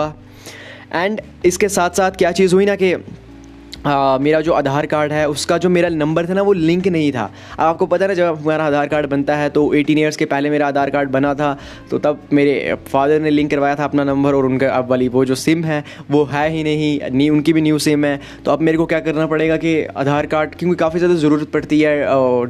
एंड 0.93 1.21
इसके 1.45 1.69
साथ 1.69 1.89
साथ 1.89 2.11
क्या 2.11 2.31
चीज़ 2.31 2.55
हुई 2.55 2.65
ना 2.65 2.75
कि 2.75 2.93
आ, 3.77 4.17
मेरा 4.17 4.39
जो 4.41 4.53
आधार 4.53 4.85
कार्ड 4.85 5.11
है 5.13 5.27
उसका 5.29 5.57
जो 5.57 5.69
मेरा 5.69 5.89
नंबर 5.91 6.27
था 6.29 6.33
ना 6.33 6.41
वो 6.41 6.53
लिंक 6.53 6.87
नहीं 6.87 7.11
था। 7.11 7.23
अब 7.53 7.59
आपको 7.59 7.85
पता 7.87 8.07
ना 8.07 8.13
जब 8.13 8.35
हमारा 8.35 8.65
आधार 8.65 8.87
कार्ड 8.87 9.05
बनता 9.07 9.35
है 9.35 9.49
तो 9.49 9.73
एटीन 9.75 9.97
ईयर्स 9.97 10.17
के 10.17 10.25
पहले 10.27 10.49
मेरा 10.49 10.67
आधार 10.67 10.89
कार्ड 10.89 11.09
बना 11.11 11.33
था 11.33 11.57
तो 11.91 11.97
तब 11.99 12.21
मेरे 12.33 12.75
फादर 12.87 13.19
ने 13.21 13.29
लिंक 13.29 13.49
करवाया 13.51 13.75
था 13.75 13.83
अपना 13.83 14.03
नंबर 14.03 14.33
और 14.35 14.45
उनका 14.45 14.69
अब 14.69 14.89
वाली 14.89 15.07
वो 15.07 15.23
जो 15.25 15.35
सिम 15.37 15.63
है 15.63 15.83
वो 16.11 16.23
है 16.31 16.49
ही 16.49 16.63
नहीं 16.63 16.99
नी 17.11 17.29
उनकी 17.29 17.53
भी 17.53 17.61
न्यू 17.61 17.79
सिम 17.79 18.05
है। 18.05 18.19
तो 18.45 18.51
अब 18.51 18.61
मेरे 18.61 18.77
को 18.77 18.85
क्या 18.85 18.99
करना 18.99 19.27
पड़ेगा 19.27 19.57
कि 19.57 19.75
आधार 19.97 20.25
कार्ड 20.27 20.55
क्योंकि 20.55 20.75
काफ़ी 20.77 20.99
ज़्यादा 20.99 21.15
ज़रूरत 21.17 21.51
पड़ती 21.51 21.79
है 21.81 21.95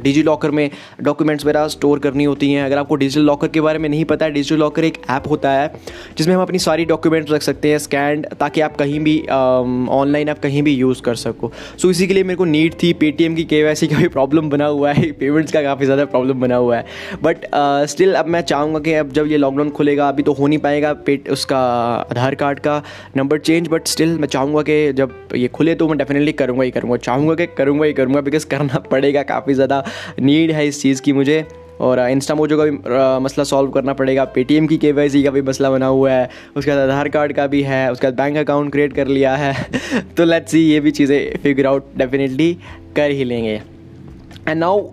डिजी 0.02 0.22
लॉकर 0.22 0.50
में 0.50 0.70
डॉक्यूमेंट्स 1.02 1.44
वगैरह 1.44 1.68
स्टोर 1.68 1.98
करनी 1.98 2.24
होती 2.24 2.52
हैं। 2.52 2.64
अगर 2.64 2.78
आपको 2.78 2.96
डिजिटल 2.96 3.26
लॉकर 3.26 3.48
के 3.48 3.60
बारे 3.60 3.78
में 3.78 3.88
नहीं 3.88 4.04
पता 4.06 4.26
है 4.26 4.32
डिजिटल 4.32 4.60
लॉकर 4.60 4.84
एक 4.84 4.98
ऐप 5.10 5.28
होता 5.30 5.50
है 5.50 5.72
जिसमें 6.18 6.34
हम 6.34 6.42
अपनी 6.42 6.58
सारी 6.60 6.84
डॉक्यूमेंट्स 6.86 7.32
रख 7.32 7.42
सकते 7.42 7.70
हैं 7.70 7.78
स्कैंड 7.80 8.26
ताकि 8.40 8.60
आप 8.60 8.76
कहीं 8.76 9.00
भी 9.00 9.18
ऑनलाइन 9.28 10.28
आप 10.28 10.38
कहीं 10.38 10.62
भी 10.62 10.74
यूज़ 10.74 11.02
कर 11.02 11.14
सको। 11.18 11.50
सो 11.50 11.78
so, 11.78 11.90
इसी 11.90 12.06
के 12.06 12.14
लिए 12.14 12.22
मेरे 12.22 12.36
को 12.36 12.44
नीड 12.44 12.74
थी 12.82 12.92
पेटीएम 12.92 13.34
की 13.34 13.44
के 13.44 13.62
का 13.86 13.98
भी 13.98 14.08
प्रॉब्लम 14.08 14.50
बना 14.50 14.66
हुआ 14.66 14.92
है। 14.92 15.10
पेमेंट्स 15.20 15.52
का 15.52 15.62
काफ़ी 15.62 15.84
ज़्यादा 15.84 16.04
प्रॉब्लम 16.06 16.40
बना 16.40 16.56
हुआ 16.56 16.76
है। 16.76 16.84
बट 17.22 17.44
स्टिल 17.88 18.12
uh, 18.12 18.16
अब 18.16 18.26
मैं 18.26 18.40
चाहूँगा 18.42 18.80
कि 18.80 18.94
अब 18.94 19.12
जब 19.12 19.26
ये 19.26 19.36
लॉकडाउन 19.36 19.70
खुलेगा 19.70 20.08
अभी 20.08 20.22
तो 20.22 20.32
हो 20.32 20.46
नहीं 20.46 20.58
पाएगा 20.58 20.92
पेट 21.06 21.28
उसका 21.30 21.58
आधार 22.10 22.34
कार्ड 22.34 22.58
का 22.58 22.82
नंबर 23.16 23.38
चेंज 23.40 23.68
बट 23.68 23.86
स्टिल 23.86 24.18
मैं 24.18 24.28
चाहूँगा 24.28 24.62
कि 24.62 24.92
जब 24.92 25.14
ये 25.36 25.48
खुले 25.48 25.74
तो 25.74 25.88
मैं 25.88 25.98
डेफिनेटली 25.98 26.32
करूँगा 26.32 26.64
ही 26.64 26.70
करूँगा। 26.70 26.96
चाहूँगा 26.96 27.34
कि 27.34 27.46
करूँगा 27.58 27.84
ही 27.84 27.92
करूँगा 27.92 28.20
बिकॉज़ 28.20 28.46
करना 28.46 28.78
पड़ेगा। 28.90 29.22
काफ़ी 29.22 29.54
ज़्यादा 29.54 29.84
नीड 30.20 30.50
है 30.50 30.66
इस 30.68 30.82
चीज़ 30.82 31.02
की 31.02 31.12
मुझे। 31.12 31.44
और 31.80 32.00
इंस्टा 32.00 32.34
मोजो 32.34 32.56
का 32.56 32.64
भी 32.64 32.70
मसला 33.24 33.44
सॉल्व 33.44 33.70
करना 33.70 33.92
पड़ेगा। 33.92 34.24
पेटीएम 34.24 34.66
की 34.66 34.76
के 34.76 34.92
का 35.22 35.30
भी 35.30 35.42
मसला 35.42 35.70
बना 35.70 35.86
हुआ 35.86 36.10
है। 36.10 36.28
उसके 36.56 36.70
बाद 36.70 36.78
आधार 36.80 37.08
कार्ड 37.08 37.32
का 37.32 37.46
भी 37.46 37.62
है। 37.62 37.90
उसके 37.92 38.06
बाद 38.06 38.16
बैंक 38.16 38.36
अकाउंट 38.36 38.72
क्रिएट 38.72 38.92
कर 38.92 39.08
लिया 39.08 39.36
है। 39.36 39.54
तो 40.16 40.24
लेट्स 40.24 40.52
सी 40.52 40.60
ये 40.60 40.80
भी 40.80 40.90
चीज़ें 40.90 41.36
फिगर 41.42 41.66
आउट 41.66 41.96
डेफिनेटली 41.96 42.52
कर 42.96 43.10
ही 43.10 43.24
लेंगे। 43.24 43.60
एंड 44.48 44.58
नाउ 44.60 44.86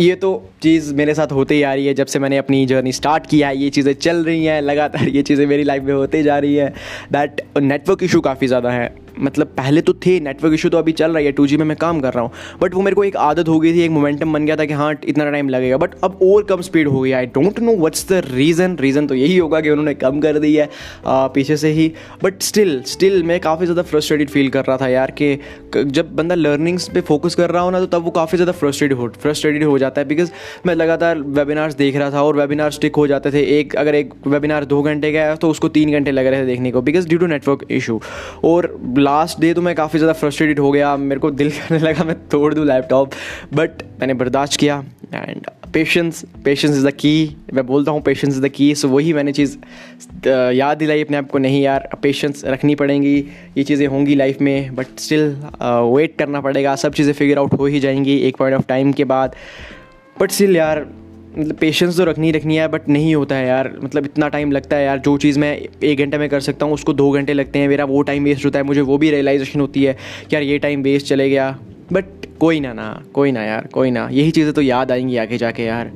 ये 0.00 0.14
तो 0.14 0.28
चीज़ 0.62 0.94
मेरे 0.94 1.14
साथ 1.14 1.32
होते 1.32 1.54
ही 1.54 1.62
आ 1.62 1.72
रही 1.74 1.86
है। 1.86 1.94
जब 1.94 2.06
से 2.06 2.18
मैंने 2.18 2.36
अपनी 2.36 2.66
जर्नी 2.66 2.92
स्टार्ट 2.92 3.26
किया 3.26 3.48
है, 3.48 3.56
ये 3.56 3.70
चीज़ें 3.70 3.92
चल 3.94 4.24
रही 4.24 4.44
हैं। 4.44 4.60
लगातार 4.62 5.08
ये 5.08 5.22
चीज़ें 5.22 5.46
मेरी 5.46 5.62
लाइफ 5.62 5.82
में 5.82 5.92
होते 5.94 6.22
जा 6.22 6.38
रही 6.38 6.54
है। 6.54 6.68
दैट 7.12 7.40
नेटवर्क 7.58 8.02
इशू 8.02 8.20
काफ़ी 8.20 8.46
ज़्यादा 8.46 8.70
है। 8.70 8.86
मतलब 9.20 9.46
पहले 9.56 9.80
तो 9.80 9.92
थे 10.06 10.18
नेटवर्क 10.20 10.54
इशू 10.54 10.68
तो 10.68 10.78
अभी 10.78 10.92
चल 10.92 11.12
रही 11.12 11.26
है 11.26 11.32
टू 11.32 11.46
में 11.50 11.64
मैं 11.64 11.76
काम 11.76 12.00
कर 12.00 12.12
रहा 12.12 12.24
हूँ। 12.24 12.58
बट 12.60 12.74
वो 12.74 12.82
मेरे 12.82 12.94
को 12.94 13.04
एक 13.04 13.16
आदत 13.18 13.48
हो 13.48 13.58
गई 13.60 13.72
थी 13.74 13.80
एक 13.82 13.90
मोमेंटम 13.90 14.32
बन 14.32 14.46
गया 14.46 14.56
था 14.56 14.64
कि 14.64 14.74
हाँ 14.74 14.92
इतना 15.04 15.30
टाइम 15.30 15.48
लगेगा। 15.48 15.76
बट 15.76 15.94
अब 16.04 16.18
और 16.22 16.44
कम 16.44 16.60
स्पीड 16.62 16.88
हो 16.88 17.00
गया 17.00 17.18
I 17.18 17.26
don't 17.28 17.58
know 17.60 17.76
what's 17.76 18.06
the 18.08 18.22
reason 18.26 18.76
reason 18.80 19.06
तो 19.06 19.14
यही 19.14 19.36
होगा 19.36 19.60
कि 19.60 19.70
उन्होंने 19.70 19.94
कम 19.96 20.20
कर 20.20 20.38
दी 20.38 20.54
है 20.54 20.68
आ, 21.06 21.26
पीछे 21.28 21.56
से 21.56 21.70
ही। 21.70 21.92
बट 22.22 22.42
स्टिल 22.42 22.80
स्टिल 22.86 23.22
मैं 23.24 23.38
काफ़ी 23.40 23.66
ज़्यादा 23.66 23.82
फ्रस्ट्रेटेड 23.84 24.30
फील 24.30 24.48
कर 24.50 24.64
रहा 24.64 24.76
था 24.76 24.88
यार 24.88 25.10
कि 25.20 25.38
जब 25.76 26.14
बंदा 26.16 26.34
लर्निंग्स 26.34 26.88
पे 26.88 27.00
फोकस 27.02 27.34
कर 27.34 27.50
रहा 27.50 27.62
हो 27.62 27.70
ना 27.70 27.80
तो 27.80 27.86
तब 27.88 28.04
वो 28.04 28.10
काफ़ी 28.12 28.38
ज़्यादा 28.38 28.52
फ्रस्ट्रेटेड 28.54 28.98
हो 28.98 29.08
फ्रस्ट्रेटेड 29.18 29.64
हो 29.64 29.78
जाता 29.78 30.00
है। 30.00 30.08
बिकॉज़ 30.08 30.30
मैं 30.66 30.74
लगातार 30.74 31.18
वेबिनार्स 31.38 31.74
देख 31.76 31.96
रहा 31.96 32.10
था 32.10 32.22
और 32.22 32.36
वेबिनार 32.36 32.70
स्टिक 32.70 32.96
हो 32.96 33.06
जाते 33.06 33.30
थे। 33.32 33.42
एक 33.58 33.74
अगर 33.76 33.94
एक 33.94 34.14
वेबिनार 34.26 34.64
दो 34.66 34.82
घंटे 34.82 35.12
का 35.12 35.20
है 35.20 35.36
तो 35.36 35.50
उसको 35.50 35.68
तीन 35.70 35.92
घंटे 35.92 36.10
लग 36.10 36.26
रहे 36.26 36.42
थे 36.42 36.46
देखने 36.46 36.70
को। 36.72 36.82
Because 36.82 37.08
due 37.08 37.18
to 37.18 37.26
network 37.26 37.64
issue 37.70 38.00
और 38.44 38.74
लास्ट 39.10 39.40
डे 39.40 39.52
तो 39.54 39.62
मैं 39.62 39.74
काफ़ी 39.74 39.98
ज़्यादा 39.98 40.12
फ्रस्ट्रेटेड 40.14 40.58
हो 40.58 40.70
गया। 40.72 40.96
मेरे 40.98 41.20
को 41.20 41.30
दिल 41.32 41.50
करने 41.50 41.78
लगा, 41.80 42.04
मैं 42.04 42.16
तोड़ 42.28 42.52
दूँ 42.54 42.66
लैपटॉप 42.66 43.14
बट 43.54 43.82
मैंने 44.00 44.14
बर्दाश्त 44.14 44.58
किया। 44.60 44.84
And 45.14 45.46
patience 45.72 46.24
patience 46.44 46.76
is 46.76 46.86
the 46.86 46.90
key 46.92 47.36
मैं 47.54 47.66
बोलता 47.66 47.90
हूँ 47.90 48.00
पेशेंस 48.02 48.34
इज़ 48.34 48.42
द 48.42 48.48
की 48.50 48.74
सो 48.74 48.88
वही 48.88 49.12
मैंने 49.12 49.32
चीज़ 49.32 49.56
याद 50.28 50.78
दिलाई 50.78 51.04
अपने 51.04 51.16
आप 51.16 51.30
को, 51.30 51.38
नहीं 51.38 51.62
यार 51.62 51.88
पेशेंस 52.02 52.44
रखनी 52.46 52.74
पड़ेंगी। 52.74 53.16
ये 53.56 53.64
चीज़ें 53.64 53.86
होंगी 53.86 54.14
लाइफ 54.14 54.40
में। 54.40 54.74
बट 54.76 54.98
स्टिल 54.98 55.36
वेट 55.62 56.16
करना 56.18 56.40
पड़ेगा। 56.40 56.74
सब 56.76 56.94
चीज़ें 56.94 57.12
फिगर 57.12 57.38
आउट 57.38 57.54
हो 57.60 57.66
ही 57.66 57.80
जाएँगी 57.80 58.16
एक 58.18 58.36
पॉइंट 58.36 58.56
ऑफ़ 58.56 58.66
टाइम 58.68 58.92
के 58.92 59.04
बाद। 59.06 59.34
बट 60.16 60.30
स्टिल 60.30 60.56
यार 60.56 60.86
मतलब 61.36 61.56
पेशेंस 61.56 61.96
तो 61.96 62.04
रखनी 62.04 62.30
रखनी 62.32 62.56
है 62.56 62.66
बट 62.68 62.88
नहीं 62.88 63.14
होता 63.14 63.34
है 63.34 63.46
यार। 63.46 63.72
मतलब 63.82 64.04
इतना 64.04 64.28
टाइम 64.28 64.52
लगता 64.52 64.76
है 64.76 64.84
यार 64.84 64.98
जो 64.98 65.16
चीज़ 65.18 65.38
मैं 65.38 65.56
एक 65.84 65.98
घंटे 65.98 66.18
में 66.18 66.28
कर 66.28 66.40
सकता 66.40 66.66
हूँ 66.66 66.74
उसको 66.74 66.92
दो 66.92 67.10
घंटे 67.10 67.32
लगते 67.32 67.58
हैं। 67.58 67.68
मेरा 67.68 67.84
वो 67.84 68.02
टाइम 68.02 68.24
वेस्ट 68.24 68.44
होता 68.44 68.58
है 68.58 68.64
मुझे 68.64 68.80
वो 68.80 68.98
भी 68.98 69.10
रियलाइजेशन 69.10 69.60
होती 69.60 69.84
है 69.84 69.96
कि 70.30 70.34
यार 70.36 70.42
ये 70.42 70.58
टाइम 70.58 70.82
वेस्ट 70.82 71.06
चले 71.06 71.28
गया। 71.30 71.50
बट 71.92 72.04
कोई 72.40 72.60
ना 72.60 72.72
ना 72.72 73.02
कोई 73.14 73.32
ना 73.32 73.42
यार 73.44 73.66
कोई 73.72 73.90
ना। 73.90 74.08
यही 74.12 74.30
चीज़ें 74.30 74.52
तो 74.54 74.62
याद 74.62 74.92
आएँगी 74.92 75.16
आगे 75.16 75.38
जाके 75.38 75.62
यार। 75.62 75.90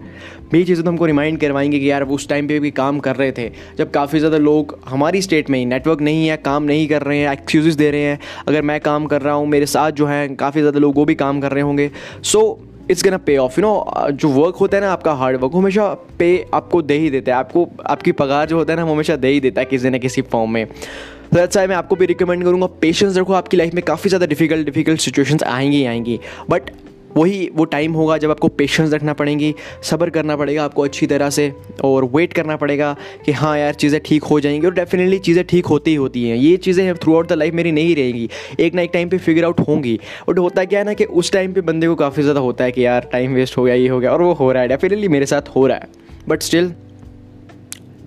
यही 0.54 0.64
चीज़ें 0.64 0.84
तो 0.84 0.90
हमको 0.90 1.06
रिमाइंड 1.06 1.38
करवाएँगे 1.40 1.78
कि 1.78 1.90
यार 1.90 2.02
उस 2.02 2.28
टाइम 2.28 2.48
पे 2.48 2.58
भी 2.60 2.70
काम 2.70 2.98
कर 2.98 3.16
रहे 3.16 3.32
थे। 3.32 3.50
जब 3.78 3.90
काफ़ी 3.90 4.18
ज़्यादा 4.18 4.38
लोग 4.38 4.78
हमारी 4.88 5.22
स्टेट 5.22 5.50
में 5.50 5.58
ही 5.58 5.64
नेटवर्क 5.64 6.00
नहीं 6.00 6.26
है 6.28 6.36
काम 6.36 6.62
नहीं 6.62 6.86
कर 6.88 7.02
रहे 7.02 7.18
हैं 7.18 7.32
एक्सक्यूज़ 7.32 7.76
दे 7.78 7.90
रहे 7.90 8.02
हैं। 8.02 8.18
अगर 8.48 8.62
मैं 8.62 8.80
काम 8.80 9.06
कर 9.06 9.22
रहा 9.22 9.34
हूँ 9.34 9.46
मेरे 9.46 9.66
साथ 9.66 9.92
जो 9.92 10.06
है 10.06 10.28
काफ़ी 10.36 10.60
ज़्यादा 10.60 10.80
लोग 10.80 10.96
वो 10.96 11.04
भी 11.04 11.14
काम 11.14 11.40
कर 11.40 11.52
रहे 11.52 11.62
होंगे। 11.62 11.90
So 12.22 12.38
so, 12.40 12.73
it's 12.90 13.04
gonna 13.04 13.16
pay 13.16 13.36
off 13.36 13.60
you 13.60 13.66
know 13.66 14.10
जो 14.12 14.28
वर्क 14.30 14.56
होता 14.56 14.76
है 14.76 14.82
ना, 14.82 14.92
आपका 14.92 15.12
हार्ड 15.12 15.40
वर्क 15.40 15.52
हमेशा 15.54 15.92
पे 16.18 16.46
आपको 16.54 16.82
दे 16.82 16.94
ही 16.94 17.10
देता 17.10 17.32
है। 17.32 17.38
आपको, 17.38 17.68
आपकी 17.86 18.12
पगार 18.12 18.48
जो 18.48 18.56
होता 18.56 18.72
है 18.72 18.78
ना 18.78 18.90
हमेशा 18.90 19.16
दे 19.16 19.28
ही 19.28 19.40
देता 19.40 19.60
है 19.60 19.66
किसी 19.66 19.90
ना 19.90 19.98
किसी 19.98 20.22
फॉर्म 20.22 20.50
में। 20.50 20.66
तो 20.66 21.38
अच्छा 21.40 21.66
मैं 21.66 21.76
आपको 21.76 21.96
भी 21.96 22.06
रिकमेंड 22.06 22.44
करूँगा 22.44 22.66
पेशेंस 22.80 23.16
रखो, 23.16 23.32
आपकी 23.32 23.56
लाइफ 23.56 23.74
में 23.74 23.82
काफ़ी 23.84 24.08
ज़्यादा 24.08 24.26
डिफ़िकल्ट 24.26 24.66
डिफ़िकल्ट 24.66 25.00
सिचुएशंस 25.00 25.42
आएँगी 25.42 25.84
आएँगी। 25.84 26.18
बट 26.50 26.70
वही, 27.16 27.50
वो 27.54 27.64
टाइम 27.64 27.92
होगा 27.92 28.18
जब 28.18 28.30
आपको 28.30 28.48
पेशेंस 28.48 28.92
रखना 28.92 29.12
पड़ेंगी, 29.12 29.54
सब्र 29.82 30.10
करना 30.10 30.36
पड़ेगा 30.36 30.64
आपको 30.64 30.82
अच्छी 30.82 31.06
तरह 31.06 31.30
से, 31.30 31.52
और 31.84 32.04
वेट 32.04 32.32
करना 32.32 32.56
पड़ेगा 32.56 32.96
कि 33.24 33.32
हाँ 33.32 33.56
यार, 33.58 33.74
चीज़ें 33.74 34.00
ठीक 34.04 34.24
हो 34.24 34.40
जाएँगी, 34.40 34.66
और 34.66 34.74
डेफिनेटली 34.74 35.18
चीज़ें 35.18 35.44
ठीक 35.46 35.66
होती 35.66 35.90
ही 35.90 35.96
होती 35.96 36.28
हैं। 36.28 36.36
ये 36.36 36.56
चीज़ें 36.56 36.94
थ्रू 36.94 37.14
आउट 37.16 37.28
द 37.28 37.32
लाइफ 37.32 37.54
मेरी 37.54 37.72
नहीं 37.72 37.94
रहेंगी। 37.96 38.28
एक 38.60 38.74
ना 38.74 38.82
एक 38.82 38.90
टाइम 38.92 39.08
पर 39.08 39.18
फिगर 39.18 39.44
आउट 39.44 39.60
होंगी। 39.60 39.98
बट 40.28 40.38
होता 40.38 40.64
क्या 40.64 40.78
है 40.78 40.84
ना 40.84 40.92
कि 40.92 41.04
उस 41.04 41.32
टाइम 41.32 41.52
पर 41.52 41.60
बंदे 41.60 41.86
को 41.86 41.94
काफ़ी 41.94 42.22
ज़्यादा 42.22 42.40
होता 42.40 42.64
है 42.64 42.72
कि 42.72 42.84
यार 42.86 43.08
टाइम 43.12 43.34
वेस्ट 43.34 43.58
हो 43.58 43.64
गया, 43.64 43.74
ये 43.74 43.88
हो 43.88 44.00
गया, 44.00 44.10
और 44.10 44.22
वो 44.22 44.32
हो 44.32 44.50
रहा 44.52 44.62
है 44.62 44.68
डेफिनेटली 44.68 45.08
मेरे 45.08 45.26
साथ 45.26 45.48
हो 45.56 45.66
रहा 45.66 45.76
है। 45.76 45.88
But 46.28 46.42
still 46.42 46.72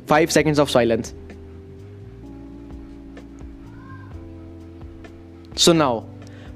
five 0.09 0.27
seconds 0.27 0.59
of 0.59 0.69
silence 0.69 1.13
सुनाओ 5.57 6.03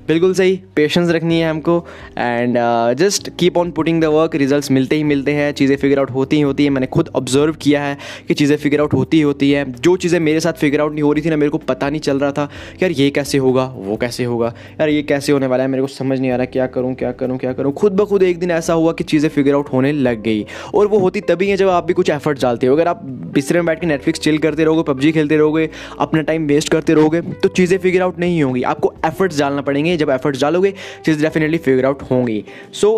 बिल्कुल 0.08 0.34
सही 0.34 0.56
पेशेंस 0.76 1.10
रखनी 1.10 1.40
है 1.40 1.50
हमको 1.50 1.78
and 2.18 2.58
just 2.98 3.30
keep 3.40 3.58
on 3.58 3.72
putting 3.72 4.02
the 4.02 4.06
work 4.06 4.36
results 4.36 4.72
मिलते 4.72 4.96
ही 4.96 5.04
मिलते 5.04 5.34
हैं, 5.34 5.52
चीज़ें 5.54 5.76
फिगर 5.78 6.00
आउट 6.00 6.12
होती 6.12 6.36
ही 6.36 6.42
होती 6.42 6.64
हैं, 6.64 6.70
मैंने 6.70 6.88
खुद 6.88 7.10
ऑब्ज़र्व 7.16 7.56
किया 7.62 7.84
है 7.84 7.98
कि 8.28 8.34
चीज़ें 8.34 8.56
फिगर 8.58 8.82
आउट 8.82 8.94
होती 8.94 9.18
ही 9.18 9.24
होती 9.24 9.52
है, 9.52 9.64
जो 9.74 9.96
चीज़ें 9.98 10.20
मेरे 10.20 10.40
साथ 10.40 10.54
फिगर 10.54 10.82
आउट 10.82 10.92
नहीं 10.92 11.04
हो 11.04 11.12
रही 11.14 11.24
थी 11.26 11.30
ना, 11.30 11.36
मेरे 11.36 11.50
को 11.50 11.58
पता 11.60 11.90
नहीं 11.90 12.02
चल 12.02 12.20
रहा 12.20 12.32
था 12.32 12.50
यार 12.82 12.92
ये 12.92 13.10
कैसे 13.10 13.38
होगा, 13.38 13.66
वो 13.76 13.98
कैसे 13.98 14.24
होगा, 14.24 14.54
यार 14.72 14.90
ये 14.90 15.02
कैसे 15.04 15.32
होने 15.32 15.48
वाला 15.48 15.64
है, 15.64 15.70
मेरे 15.70 15.82
को 15.82 15.88
समझ 15.90 16.20
नहीं 16.20 16.32
आ 16.32 16.36
रहा 16.36 16.46
क्या 16.48 16.68
करूँ 16.68 16.94
क्या 16.96 17.12
करूँ 17.14 17.38
क्या 17.38 17.54
करूँ। 17.54 17.74
खुद 17.74 17.94
ब 17.94 18.06
खुद 18.06 18.24
एक 18.24 18.40
दिन 18.40 18.52
ऐसा 18.52 18.74
हुआ 18.74 18.94
कि 18.94 19.04
चीज़ें 19.04 19.30
फिगर 19.30 19.54
आउट 19.54 19.70
होने 19.74 19.92
लग 19.94 20.22
गई 20.24 20.46
और 20.76 20.88
वो 20.88 21.00
होती 21.00 21.22
तभी 21.24 21.50
है 21.50 21.58
जब 21.58 21.70
आप 21.70 21.86
भी 21.86 21.94
कुछ 21.94 22.10
एफर्ट 22.10 22.42
डालते 22.42 22.68
हो। 22.68 22.76
अगर 22.76 22.88
आप 22.88 23.04
बिस्तरे 23.34 23.60
में 23.60 23.66
बैठ 23.66 23.82
के 23.82 23.88
नेटफ्लिक्स 23.88 24.20
चिल 24.20 24.38
करते 24.40 24.64
रहोगे, 24.64 24.84
पबजी 24.84 25.12
खेलते 25.12 25.38
रहोगे, 25.38 25.70
अपना 26.00 26.22
टाइम 26.22 26.48
वेस्ट 26.48 26.70
करते 26.70 26.94
रहोगे 26.94 27.22
तो 27.22 27.50
चीज़ें 27.52 27.78
फिगर 27.78 28.02
आउट 28.02 28.20
नहीं 28.20 28.42
होंगी। 28.44 28.64
आपको 28.66 28.94
एफर्ट्स 29.06 29.40
डालना 29.40 29.62
पड़ेंगे 29.62 29.91
जब 29.98 30.10
एफर्ट्स 30.10 30.42
डालोगे, 30.42 30.74
चीज़ 31.06 31.22
डेफिनेटली 31.22 31.58
फिगर 31.58 31.86
आउट 31.86 32.02
होंगी। 32.02 32.44
So 32.74 32.92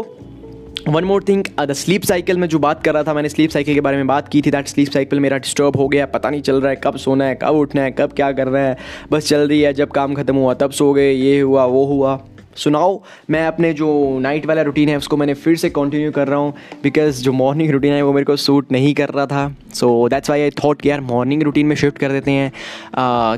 one 0.88 1.03
more 1.03 1.23
thing 1.23 1.43
the 1.60 1.73
sleep 1.73 2.03
cycle 2.03 2.38
में 2.38 2.47
जो 2.47 2.60
बात 2.60 2.84
कर 2.84 2.93
रहा 2.93 3.03
था, 3.03 3.13
मैंने 3.13 3.29
स्लीप 3.29 3.49
साइकिल 3.49 3.73
के 3.73 3.82
बारे 3.82 3.97
में 3.97 4.08
बात 4.08 4.27
की 4.27 4.41
थी 4.41 4.51
दैट 4.51 4.67
स्लीप 4.67 4.89
साइकिल 4.89 5.19
मेरा 5.19 5.38
डिस्टर्ब 5.38 5.77
हो 5.77 5.88
गया, 5.88 6.06
पता 6.06 6.29
नहीं 6.29 6.41
चल 6.41 6.62
रहा 6.62 6.69
है 6.69 6.79
कब 6.84 6.97
सोना 6.97 7.25
है, 7.25 7.36
कब 7.36 7.56
उठना 7.56 7.82
है, 7.82 7.91
कब 7.91 8.13
क्या 8.13 8.32
कर 8.32 8.47
रहा 8.47 8.63
है, 8.63 8.77
बस 9.12 9.29
चल 9.29 9.47
रही 9.47 9.62
है, 9.62 9.73
जब 9.73 9.91
काम 9.91 10.15
ख़त्म 10.15 10.36
हुआ, 10.36 10.53
तब 10.53 10.71
सो 10.71 10.91
गए, 10.93 11.12
ये 11.12 11.39
हुआ, 11.39 11.65
वो 11.65 11.86
हुआ। 11.86 12.15
सुनाओ, 12.56 13.02
मैं 13.30 13.46
अपने 13.48 13.74
जो 13.74 13.88
नाइट 14.22 14.46
वाला 14.46 14.62
रूटीन 14.62 14.89
है, 14.89 14.98
उसको 14.98 15.18
मैंने 15.18 15.34
फिर 15.36 15.56
से 15.56 15.70
कंटिन्यू 15.72 16.12
कर 16.12 16.28
रहा 16.28 16.39
हूँ 16.39 16.54
बिकॉज़ 16.84 17.22
जो 17.24 17.32
मॉर्निंग 17.34 17.72
रूटीन 17.72 17.94
है, 17.94 18.02
वो 18.02 18.13
मेरे 18.13 18.26
को 18.26 18.36
सूट 18.38 18.72
नहीं 18.72 18.94
कर 18.94 19.10
रहा 19.10 19.26
था। 19.26 19.56
So 19.74 20.08
that's 20.10 20.30
why 20.30 20.42
I 20.42 20.50
thought 20.54 20.82
कि 20.82 20.89
यार 20.89 21.02
मॉर्निंग 21.02 21.44
रूटीन 21.44 21.66
में 21.68 21.76
शिफ्ट 21.76 21.98
कर 22.04 22.12
देते 22.12 22.32
हैं 22.32 22.52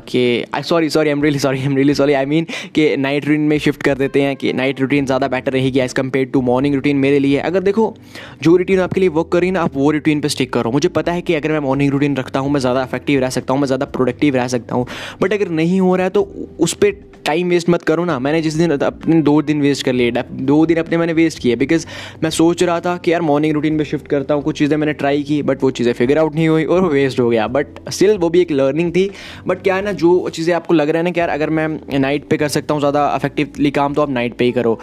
कि 0.02 0.44
I 0.54 0.62
sorry 0.62 0.88
sorry 0.90 1.10
am 1.10 1.22
really 1.22 1.38
sorry 1.38 1.62
am 1.64 1.76
really 1.76 1.94
sorry 1.94 2.12
I 2.12 2.26
mean 2.26 2.46
कि 2.74 2.96
नाइट 2.96 3.26
रूटीन 3.26 3.40
में 3.42 3.58
शिफ्ट 3.58 3.82
कर 3.82 3.98
देते 3.98 4.22
हैं, 4.22 4.34
कि 4.36 4.52
नाइट 4.52 4.80
रूटीन 4.80 5.06
ज़्यादा 5.06 5.28
बेटर 5.28 5.52
रहेगी 5.52 5.80
as 5.80 5.94
compare 5.94 6.26
to 6.26 6.40
morning 6.42 6.74
routine 6.74 6.96
मेरे 6.96 7.18
लिए। 7.18 7.38
अगर 7.40 7.62
देखो, 7.62 7.94
जो 8.42 8.56
रूटीन 8.56 8.80
आपके 8.80 9.00
लिए 9.00 9.08
वर्क 9.10 9.28
करी 9.32 9.50
ना, 9.50 9.62
आप 9.62 9.76
वो 9.76 9.90
रूटीन 9.90 10.20
पर 10.20 10.28
स्टिक 10.28 10.52
करो। 10.52 10.70
मुझे 10.70 10.88
पता 10.90 11.12
है 11.12 11.22
कि 11.22 11.34
अगर 11.34 11.52
मैं 11.52 11.60
मॉर्निंग 11.60 11.90
रूटीन 11.92 12.16
रखता 12.16 12.40
हूँ, 12.40 12.50
मैं 12.50 12.60
ज़्यादा 12.60 12.82
इफ़ेक्टिव 12.82 13.20
रह 13.20 13.30
सकता 13.30 13.52
हूँ, 13.52 13.60
मैं 13.60 13.66
ज़्यादा 13.66 13.86
प्रोडक्टिव 13.86 14.36
रह 14.36 14.48
सकता 14.48 14.74
हूँ। 14.74 14.86
बट 15.22 15.32
अगर 15.32 15.48
नहीं 15.50 15.80
हो 15.80 15.94
रहा 15.96 16.04
है 16.04 16.10
तो 16.10 16.28
उस 16.60 16.74
पर 16.74 17.04
टाइम 17.26 17.48
वेस्ट 17.48 17.68
मत 17.70 17.82
करो 17.82 18.04
ना। 18.04 18.18
मैंने 18.18 18.40
जिस 18.42 18.54
दिन 18.54 18.76
अपने 19.06 19.20
दो 19.22 19.40
दिन 19.42 19.60
वेस्ट 19.60 19.84
कर 19.84 19.92
लिए 19.92 20.12
दो 20.30 20.64
दिन 20.66 20.76
अपने 20.78 20.96
मैंने 20.96 21.12
वेस्ट 21.14 21.38
किए 21.38 21.56
बिकॉज़ 21.56 21.86
मैं 22.22 22.30
सोच 22.32 22.62
रहा 22.62 22.80
था 22.80 22.96
कि 22.98 23.12
यार 23.12 23.22
मॉर्निंग 23.22 23.52
रूटीन 23.54 23.74
में 23.74 23.84
शिफ्ट 23.84 24.06
करता 24.08 24.34
हूँ, 24.34 24.42
कुछ 24.42 24.58
चीज़ें 24.58 24.76
मैंने 24.76 24.92
ट्राई 24.94 25.22
की 25.22 25.42
बट 25.42 25.62
वो 25.62 25.70
चीज़ें 25.70 25.92
फिगर 25.92 26.18
आउट 26.18 26.34
नहीं 26.34 26.48
हुई 26.48 26.64
और 26.66 26.80
वो 26.82 26.88
वेस्ट 26.90 27.20
हो 27.20 27.28
गया। 27.30 27.46
बट 27.48 27.66
स्टिल 27.88 28.16
वो 28.18 28.28
भी 28.28 28.40
एक 28.40 28.50
लर्निंग 28.52 28.90
थी। 28.92 29.10
बट 29.46 29.62
क्या 29.62 29.74
है 29.76 29.82
ना, 29.84 29.92
जो 29.92 30.28
चीज़ें 30.30 30.54
आपको 30.54 30.74
लग 30.74 30.88
रहा 30.88 30.98
है 30.98 31.04
ना 31.04 31.10
कि 31.10 31.20
यार 31.20 31.28
अगर 31.28 31.50
मैं 31.50 31.98
नाइट 31.98 32.28
पे 32.28 32.36
कर 32.36 32.48
सकता 32.48 32.74
हूँ 32.74 32.80
ज़्यादा 32.80 33.04
अफेक्टिवली 33.06 33.70
काम 33.70 33.94
तो 33.94 34.02
आप 34.02 34.10
नाइट 34.10 34.34
पे 34.38 34.44
ही 34.44 34.52
करो। 34.52 34.74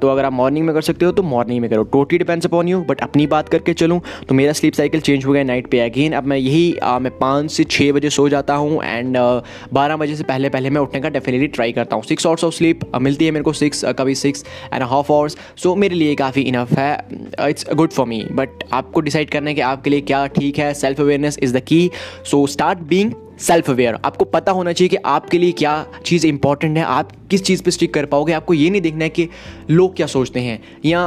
तो 0.00 0.08
अगर 0.08 0.24
आप 0.24 0.32
मॉर्निंग 0.32 0.66
में 0.66 0.74
कर 0.74 0.82
सकते 0.82 1.06
हो 1.06 1.12
तो 1.12 1.22
मॉर्निंग 1.24 1.60
में 1.60 1.68
करो। 1.70 1.82
Totally 1.92 2.18
depends 2.18 2.46
upon 2.46 2.68
you 2.68 2.80
but 2.88 3.00
अपनी 3.02 3.26
बात 3.26 3.48
करके 3.48 3.74
चलूँ 3.74 4.00
तो 4.28 4.34
मेरा 4.34 4.52
स्लीप 4.52 4.74
साइकिल 4.74 5.00
चेंज 5.00 5.24
हो 5.26 5.32
गया 5.32 5.44
नाइट 5.44 5.70
पे 5.70 5.80
अगेन 5.80 6.12
अब 6.12 6.26
मैं 6.26 6.38
यही 6.38 6.64
मैं 7.00 7.16
पाँच 7.18 7.50
से 7.52 7.64
छः 7.66 7.92
बजे 7.92 8.10
सो 8.10 8.28
जाता 8.28 8.54
हूँ 8.56 8.82
एंड 8.84 9.16
बारह 9.72 9.96
बजे 9.96 10.16
से 10.16 10.24
पहले 10.24 10.48
पहले 10.48 10.70
मैं 10.70 10.80
उठने 10.80 11.00
का 11.00 11.08
डेफिनेटली 11.10 11.46
ट्राई 11.48 11.72
करता 11.72 11.96
हूँ। 11.96 12.04
सिक्स 12.04 12.26
आवर्स 12.26 12.44
ऑफ़ 12.44 12.54
स्लीप 12.54 12.80
मिलती 12.98 13.24
है 13.24 13.30
मेरे 13.30 13.44
को 13.46 13.52
सिक्स 13.54 13.84
कभी 13.98 14.14
six 14.14 14.44
and 14.72 14.82
half 14.84 15.12
hours 15.12 15.36
so 15.56 15.74
मेरे 15.74 15.94
लिए 15.94 16.14
काफ़ी 16.14 16.42
इनफ 16.42 16.72
है. 16.72 16.92
It's 17.40 17.66
good 17.74 17.92
for 17.92 18.06
me 18.06 18.24
but 18.32 18.64
आपको 18.72 19.00
डिसाइड 19.00 19.30
करना 19.30 19.50
है 19.50 19.54
कि 19.54 19.60
आपके 19.62 19.90
लिए 19.90 20.00
क्या 20.02 20.26
ठीक 20.38 20.58
है. 20.58 20.72
Self 20.74 21.00
awareness 21.00 21.38
is 21.42 21.56
the 21.56 21.60
key 21.62 21.90
so 22.30 22.46
start 22.46 22.78
being 22.88 23.12
self 23.40 23.68
aware 23.70 23.94
आपको 24.04 24.24
पता 24.24 24.52
होना 24.52 24.72
चाहिए 24.72 24.88
कि 24.88 24.96
आपके 25.06 25.38
लिए 25.38 25.52
क्या 25.52 25.74
चीज़ 26.06 26.26
इंपॉर्टेंट 26.26 26.76
है. 26.78 26.84
आप 26.84 27.10
किस 27.30 27.42
चीज़ 27.44 27.62
पे 27.62 27.70
स्टिक 27.70 27.92
कर 27.94 28.06
पाओगे. 28.06 28.32
आपको 28.32 28.54
ये 28.54 28.70
नहीं 28.70 28.80
देखना 28.80 29.04
है 29.04 29.10
कि 29.10 29.28
लोग 29.70 29.94
क्या 29.96 30.06
सोचते 30.06 30.40
हैं? 30.40 30.58
या 30.84 31.00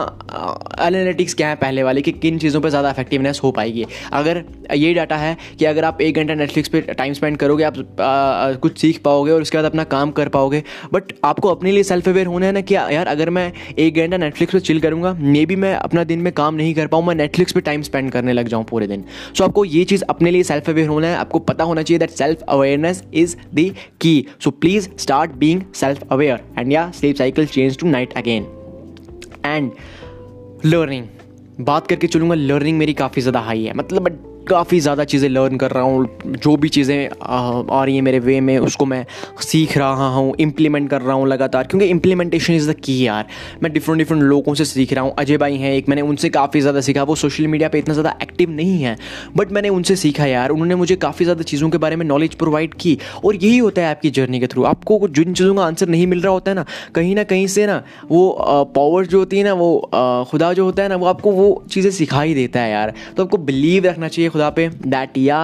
एनालिटिक्स 0.81 1.33
क्या 1.33 1.47
है 1.49 1.55
पहले 1.57 1.83
वाले 1.83 2.01
कि 2.01 2.11
किन 2.13 2.37
चीज़ों 2.39 2.61
पर 2.61 2.69
ज़्यादा 2.69 2.89
इफेक्टिवनेस 2.89 3.39
हो 3.43 3.51
पाएगी? 3.51 3.85
अगर 4.13 4.43
ये 4.75 4.93
डाटा 4.93 5.15
है 5.17 5.35
कि 5.59 5.65
अगर 5.65 5.83
आप 5.83 6.01
एक 6.01 6.15
घंटा 6.15 6.33
नेटफ्लिक्स 6.35 6.69
पे 6.69 6.81
टाइम 6.81 7.13
स्पेंड 7.13 7.37
करोगे, 7.37 7.63
आप 7.63 7.73
कुछ 8.61 8.77
सीख 8.77 9.01
पाओगे 9.03 9.31
और 9.31 9.41
उसके 9.41 9.57
बाद 9.57 9.65
अपना 9.65 9.83
काम 9.85 10.11
कर 10.11 10.29
पाओगे 10.29 10.63
बट 10.93 11.13
आपको 11.25 11.49
अपने 11.49 11.71
लिए 11.71 11.83
सेल्फ 11.83 12.07
अवेयर 12.09 12.27
होना 12.27 12.45
है 12.45 12.51
ना 12.51 12.61
कि 12.61 12.75
यार, 12.75 13.07
अगर 13.07 13.29
मैं 13.29 13.51
एक 13.79 13.95
घंटा 13.95 14.17
नेटफ्लिक्स 14.17 14.53
पर 14.53 14.59
चिल 14.59 14.79
करूँगा 14.79 15.13
मे 15.13 15.45
बी 15.45 15.55
मैं 15.55 15.73
अपना 15.75 16.03
दिन 16.03 16.19
में 16.19 16.31
काम 16.33 16.55
नहीं 16.55 16.73
कर 16.73 16.87
पाऊँ, 16.87 17.05
मैं 17.05 17.15
नेटफ्लिक्स 17.15 17.53
पर 17.53 17.61
टाइम 17.61 17.81
स्पेंड 17.81 18.11
करने 18.11 18.33
लग 18.33 18.47
जाऊँ 18.47 18.65
पूरे 18.69 18.87
दिन। 18.87 19.03
सो 19.37 19.43
आपको 19.43 19.65
ये 19.65 19.83
चीज़ 19.83 20.03
अपने 20.09 20.31
लिए 20.31 20.43
सेल्फ 20.43 20.69
अवेयर 20.69 20.87
होना 20.87 21.07
है, 21.07 21.15
आपको 21.17 21.39
पता 21.41 21.63
होना 21.63 21.81
चाहिए 21.81 21.99
that 21.99 22.09
self 22.11 22.43
awareness 22.49 23.03
is 23.13 23.35
the 23.55 23.69
key 24.01 24.25
so 24.43 24.51
please 24.51 24.89
start 24.97 25.31
being 25.39 25.61
self 25.75 26.07
aware 26.11 26.39
and 26.59 26.71
या 26.73 26.91
sleep 26.93 27.17
cycle 27.17 27.45
change 27.47 27.77
to 27.77 27.87
night 27.87 28.17
again. 28.17 28.48
And 29.45 29.69
learning 30.65 31.07
बात 31.61 31.87
करके 31.87 32.07
चलूँगा 32.07 32.35
लर्निंग 32.35 32.77
मेरी 32.77 32.93
काफ़ी 32.93 33.21
ज़्यादा 33.21 33.39
हाई 33.39 33.63
है। 33.63 33.73
मतलब 33.73 34.28
काफ़ी 34.49 34.79
ज़्यादा 34.79 35.03
चीज़ें 35.03 35.27
लर्न 35.29 35.57
कर 35.57 35.71
रहा 35.71 35.83
हूँ। 35.83 36.07
जो 36.35 36.55
भी 36.57 36.69
चीज़ें, 36.69 37.09
आ 37.21 37.83
रही 37.83 37.95
हैं 37.95 38.01
मेरे 38.01 38.19
वे 38.19 38.39
में, 38.41 38.57
उसको 38.59 38.85
मैं 38.85 39.05
सीख 39.41 39.77
रहा 39.77 40.07
हूँ 40.09 40.33
इम्प्लीमेंट 40.39 40.89
कर 40.89 41.01
रहा 41.01 41.15
हूँ 41.15 41.27
लगातार। 41.27 41.67
क्योंकि 41.67 41.87
इम्प्लीमेंटेशन 41.87 42.53
इज़ 42.53 42.69
द 42.71 42.75
की 42.75 42.97
यार। 43.05 43.27
मैं 43.63 43.71
डिफरेंट 43.73 43.97
डिफरेंट 43.99 44.23
लोगों 44.23 44.53
से 44.53 44.65
सीख 44.65 44.93
रहा 44.93 45.03
हूँ। 45.03 45.13
अजय 45.19 45.37
भाई 45.37 45.57
हैं 45.57 45.73
एक, 45.73 45.89
मैंने 45.89 46.01
उनसे 46.03 46.29
काफ़ी 46.29 46.61
ज़्यादा 46.61 46.81
सीखा। 46.81 47.03
वो 47.03 47.15
सोशल 47.15 47.47
मीडिया 47.47 47.69
पर 47.69 47.77
इतना 47.77 47.93
ज़्यादा 47.93 48.15
एक्टिव 48.21 48.49
नहीं 48.51 48.81
है। 48.81 48.95
बट 49.37 49.51
मैंने 49.51 49.69
उनसे 49.69 49.95
सीखा 49.95 50.25
यार। 50.25 50.49
उन्होंने 50.49 50.75
मुझे 50.75 50.95
काफ़ी 50.97 51.25
ज़्यादा 51.25 51.43
चीज़ों 51.43 51.69
के 51.69 51.77
बारे 51.77 51.95
में 51.95 52.05
नॉलेज 52.05 52.35
प्रोवाइड 52.35 52.73
की। 52.73 52.97
और 53.25 53.35
यही 53.35 53.57
होता 53.57 53.81
है 53.81 53.89
आपकी 53.91 54.09
जर्नी 54.11 54.39
के 54.39 54.47
थ्रू 54.47 54.63
आपको 54.65 55.07
जिन 55.09 55.33
चीज़ों 55.33 55.55
का 55.55 55.63
आंसर 55.63 55.87
नहीं 55.89 56.07
मिल 56.07 56.21
रहा 56.21 56.33
होता 56.33 56.51
है 56.51 56.55
ना, 56.55 56.65
कहीं 56.95 57.15
ना 57.15 57.23
कहीं 57.25 57.47
से 57.47 57.65
ना, 57.67 57.81
वो 58.11 58.65
पावर 58.75 59.05
जो 59.05 59.19
होती 59.19 59.37
है 59.37 59.43
ना, 59.43 59.53
वो 59.53 60.25
खुदा 60.29 60.51
जो 60.53 60.63
होता 60.65 60.83
है 60.83 60.89
ना, 60.89 60.95
वो 60.95 61.05
आपको 61.05 61.31
वो 61.31 61.63
चीज़ें 61.71 61.89
सिखा 61.91 62.21
ही 62.21 62.33
देता 62.33 62.59
है 62.59 62.71
यार। 62.71 62.93
तो 63.17 63.23
आपको 63.23 63.37
बिलीव 63.39 63.85
रखना 63.85 64.07
चाहिए 64.07 64.29
खुदा 64.39 64.49
पे 64.49 64.67
दैट 64.87 65.17
या 65.17 65.39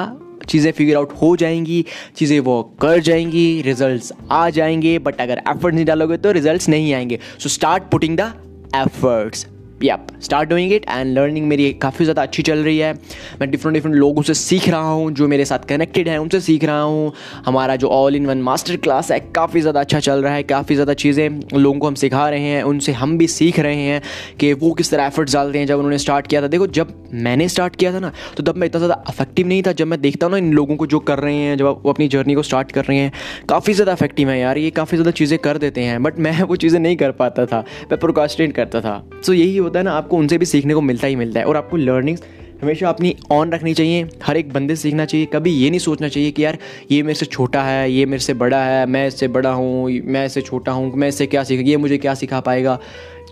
चीज़ें 0.50 0.72
फिगर 0.72 0.96
आउट 0.96 1.12
हो 1.22 1.36
जाएँगी, 1.36 1.84
चीज़ें 2.16 2.40
वो 2.40 2.62
कर 2.82 3.00
जाएँगी 3.00 3.62
रिजल्ट्स 3.62 4.12
आ 4.32 4.50
जाएँगे 4.50 4.98
बट 5.00 5.22
अगर 5.22 5.42
एफर्ट 5.50 5.76
नहीं 5.76 5.86
डालोगे 5.86 6.18
तो 6.18 6.32
रिजल्ट्स 6.32 6.70
नहीं 6.70 6.94
आएँगे. 6.94 7.20
So 7.40 7.50
start 7.50 7.90
putting 7.92 8.18
the 8.18 8.32
efforts 8.76 9.46
yep 9.84 10.08
start 10.22 10.50
doing 10.50 10.74
it 10.74 10.86
and 10.90 11.18
learning 11.18 11.48
मेरी 11.48 11.72
काफ़ी 11.74 12.06
ज़्यादा 12.06 12.22
अच्छी 12.22 12.44
चल 12.44 12.60
रही 12.60 12.78
है। 12.78 12.94
मैं 13.42 13.50
डिफरेंट 13.52 13.74
डिफरेंट 13.74 13.96
लोगों 13.96 14.22
से 14.22 14.34
सीख 14.34 14.68
रहा 14.70 14.92
हूँ, 14.92 15.12
जो 15.12 15.28
मेरे 15.28 15.46
साथ 15.46 15.66
कनेक्टेड 15.70 16.08
हैं, 16.10 16.18
उनसे 16.18 16.40
सीख 16.42 16.64
रहा 16.64 16.82
हूँ। 16.82 17.12
हमारा 17.46 17.76
जो 17.76 17.88
all 17.90 18.16
in 18.16 18.26
one 18.26 18.42
master 18.42 18.76
class 18.78 19.12
है, 19.12 19.20
काफ़ी 19.36 19.62
ज़्यादा 19.62 19.80
अच्छा 19.80 20.00
चल 20.00 20.22
रहा 20.24 20.34
है। 20.34 20.44
काफ़ी 20.46 20.76
ज़्यादा 20.76 20.94
चीज़ें 20.96 21.40
लोगों 21.54 21.80
को 21.80 21.88
हम 21.88 21.96
सिखा 21.96 22.28
रहे 22.30 22.40
हैं, 22.42 22.64
उनसे 22.64 22.92
हम 22.94 23.18
भी 23.18 23.28
सीख 23.28 23.60
रहे 23.60 23.82
हैं 23.82 24.02
कि 24.40 24.52
वो 24.54 24.72
किस 24.74 24.92
तरह 24.92 25.06
एफर्ट्स 25.06 25.34
डालते 25.34 25.60
हैं। 25.60 25.68
जब 25.68 25.78
उन्होंने 25.78 25.98
स्टार्ट 25.98 26.28
किया 26.28 26.42
था, 26.42 26.48
देखो 26.48 26.68
जब 26.70 26.94
मैंने 27.14 27.48
स्टार्ट 27.50 27.76
किया 27.76 27.94
था 27.94 28.00
ना 28.00 28.12
तो 28.38 28.44
तब 28.44 28.56
मैं 28.56 28.68
इतना 28.68 28.80
ज़्यादा 28.80 29.02
अफेक्टिव 29.08 29.48
नहीं 29.48 29.62
था। 29.64 29.72
जब 29.74 29.88
मैं 29.88 30.00
देखता 30.02 30.26
हूँ 30.26 30.32
ना 30.32 30.38
इन 30.38 30.52
लोगों 30.54 30.76
को 30.76 30.88
जो 30.88 31.00
कर 31.02 31.20
रहे 31.20 31.36
हैं, 31.36 31.58
जब 31.58 31.66
वो 31.66 31.92
अपनी 31.92 32.08
जर्नी 32.08 32.36
को 32.36 32.44
स्टार्ट 32.44 32.72
कर 32.72 32.86
रहे 32.86 32.98
हैं, 32.98 33.12
काफ़ी 33.50 33.74
ज़्यादा 33.74 33.92
अफेक्टिव 33.92 34.30
है 34.30 34.40
यार। 34.40 34.58
ये 34.58 34.70
काफ़ी 34.72 34.98
ज़्यादा 34.98 35.12
चीज़ें 35.14 35.38
कर 35.40 35.58
देते 35.58 35.82
हैं 35.82 36.02
बट 36.04 36.20
मैं 36.20 36.42
वो 36.44 36.56
चीज़ें 36.56 36.80
नहीं 36.80 36.98
कर 36.98 37.12
पाता 37.14 37.46
था। 37.46 37.64
मैं 37.92 38.00
प्रोकास्टेट 38.00 38.54
करता 38.56 38.82
था। 38.82 39.02
सो 39.26 39.34
यही 39.34 39.60
होता 39.66 39.80
है 39.80 39.86
ना, 39.86 39.92
आपको 39.92 40.18
उनसे 40.18 40.38
भी 40.38 40.46
सीखने 40.46 40.74
को 40.74 40.82
मिलता 40.82 41.08
ही 41.08 41.16
मिलता 41.16 41.40
है 41.40 41.46
और 41.46 41.58
आपको 41.58 41.78
लर्निंग्स 41.78 42.24
हमेशा 42.62 42.90
अपनी 42.90 43.16
ऑन 43.32 43.52
रखनी 43.52 43.74
चाहिए। 43.74 44.08
हर 44.24 44.38
एक 44.38 44.52
बंदे 44.54 44.76
से 44.76 44.82
सीखना 44.82 45.06
चाहिए। 45.06 45.26
कभी 45.26 45.52
ये 45.52 45.70
नहीं 45.70 45.80
सोचना 45.80 46.08
चाहिए 46.08 46.32
कि 46.32 46.44
यार, 46.46 46.58
ये 46.92 47.02
मेरे 47.04 47.16
से 47.16 47.26
छोटा 47.26 47.64
है, 47.64 47.92
ये 47.92 48.06
मेरे 48.06 48.24
से 48.24 48.34
बड़ा 48.34 48.64
है, 48.64 48.86
मैं 48.86 49.08
इससे 49.08 49.28
बड़ा 49.28 49.52
हूँ, 49.52 49.92
मैं 50.06 50.26
इससे 50.26 50.42
छोटा 50.42 50.72
हूँ, 50.72 50.92
मैं 50.96 51.08
इससे 51.08 51.28
क्या 51.28 51.44
सीख, 51.44 51.68
ये 51.68 51.78
मुझे 51.78 51.98
क्या 51.98 52.14
सिखा 52.14 52.40
पाएगा? 52.40 52.80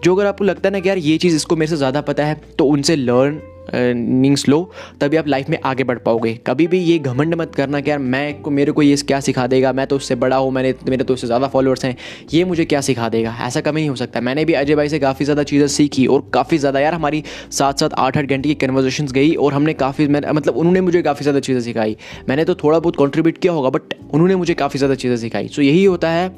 जो 0.04 0.16
अगर 0.16 0.26
आपको 0.26 0.44
लगता 0.44 0.68
है 0.70 0.74
ना 0.74 0.80
कि 0.80 0.90
यार, 0.90 0.98
ये 0.98 1.18
चीज़ 1.18 1.36
इसको 1.36 1.56
मेरे 1.56 1.70
से 1.70 1.78
ज़्यादा 1.78 2.02
पता 2.02 2.26
है 2.26 2.42
तो 2.58 2.66
उनसे 2.66 2.96
लर्न 2.96 3.40
मीन्स 3.66 4.48
लो 4.50 4.60
तभी 5.02 5.18
आप 5.18 5.28
लाइफ 5.28 5.50
में 5.50 5.58
आगे 5.66 5.84
बढ़ 5.84 5.98
पाओगे। 5.98 6.34
कभी 6.48 6.68
भी 6.68 6.80
ये 6.80 6.98
घमंड 7.00 7.36
मत 7.36 7.54
करना 7.56 7.80
कि 7.80 7.90
यार 7.90 8.00
मैं 8.00 8.42
को, 8.42 8.52
मेरे 8.52 8.72
को 8.72 8.82
ये 8.82 8.96
क्या 8.98 9.20
सिखा 9.20 9.46
देगा, 9.48 9.72
मैं 9.74 9.86
तो 9.88 9.96
उससे 9.96 10.16
बड़ा 10.16 10.38
हूँ, 10.38 10.52
मैंने 10.52 10.74
मेरे 10.90 11.04
तो 11.04 11.14
उससे 11.14 11.28
ज़्यादा 11.28 11.48
फॉलोअर्स 11.48 11.86
हैं, 11.86 11.96
ये 12.34 12.44
मुझे 12.46 12.66
क्या 12.66 12.82
सिखा 12.82 13.10
देगा? 13.10 13.36
ऐसा 13.42 13.62
कभी 13.62 13.80
नहीं 13.82 13.90
हो 13.90 13.96
सकता। 13.96 14.22
मैंने 14.22 14.46
भी 14.46 14.54
अजय 14.54 14.76
भाई 14.76 14.90
से 14.90 15.00
काफ़ी 15.00 15.26
ज़्यादा 15.26 15.44
चीज़ें 15.44 15.68
सीखी 15.70 16.06
और 16.08 16.30
काफ़ी 16.34 16.58
ज़्यादा, 16.58 16.80
यार 16.80 16.94
हमारी 16.94 17.24
सात 17.52 17.80
सात 17.80 17.94
आठ 17.94 18.18
आठ 18.18 18.26
घंटे 18.26 18.50
की 18.50 18.56
कन्वर्जेशन 18.58 19.08
गई 19.14 19.34
और 19.36 19.54
हमने 19.54 19.74
काफ़ी 19.76 20.08
मतलब 20.08 20.58
उन्होंने 20.58 20.82
मुझे 20.82 21.02
काफ़ी 21.02 21.24
ज़्यादा 21.24 21.40
चीज़ें 21.40 21.62
सिखाई। 21.62 21.98
मैंने 22.30 22.46
तो 22.46 22.56
थोड़ा 22.56 22.80
बहुत 22.80 22.96
कॉन्ट्रीब्यूट 22.96 23.38
किया 23.38 23.54
होगा 23.54 23.70
बट 23.70 23.94
उन्होंने 24.04 24.36
मुझे 24.36 24.54
काफ़ी 24.56 24.78
ज़्यादा 24.78 24.96
चीज़ें 24.96 25.18
सिखाई। 25.18 25.48
सो 25.48 25.62
यही 25.62 25.84
होता 25.84 26.10
है। 26.10 26.32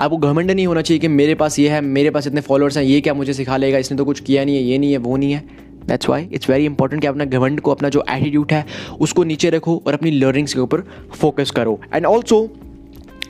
आपको 0.00 0.16
घमंड 0.18 0.50
नहीं 0.50 0.66
होना 0.66 0.82
चाहिए 0.82 0.98
कि 1.00 1.08
मेरे 1.10 1.34
पास 1.34 1.58
ये 1.58 1.68
है, 1.68 1.80
मेरे 1.80 2.10
पास 2.10 2.26
इतने 2.26 2.40
फॉलोअर्स 2.40 2.76
हैं, 2.76 2.84
ये 2.84 3.00
क्या 3.00 3.14
मुझे 3.14 3.32
सिखा 3.32 3.56
लेगा? 3.56 3.78
इसने 3.78 3.98
तो 3.98 4.04
कुछ 4.04 4.20
किया 4.20 4.44
नहीं 4.44 4.56
है, 4.56 4.62
ये 4.62 4.78
नहीं 4.78 4.92
है, 4.92 4.98
वो 4.98 5.16
नहीं 5.16 5.32
है। 5.32 5.66
That's 5.88 6.08
why 6.08 6.28
it's 6.32 6.50
very 6.50 6.64
important 6.64 7.02
कि 7.02 7.08
अपना 7.08 7.24
घमंड 7.24 7.60
को 7.60 7.70
अपना 7.70 7.88
जो 7.88 8.04
एटीट्यूड 8.10 8.52
है 8.52 8.64
उसको 9.00 9.24
नीचे 9.24 9.50
रखो 9.50 9.82
और 9.86 9.94
अपनी 9.94 10.10
लर्निंग्स 10.10 10.54
के 10.54 10.60
ऊपर 10.60 10.82
फोकस 11.14 11.50
करो। 11.50 11.80
And 11.94 12.06
also 12.06 12.48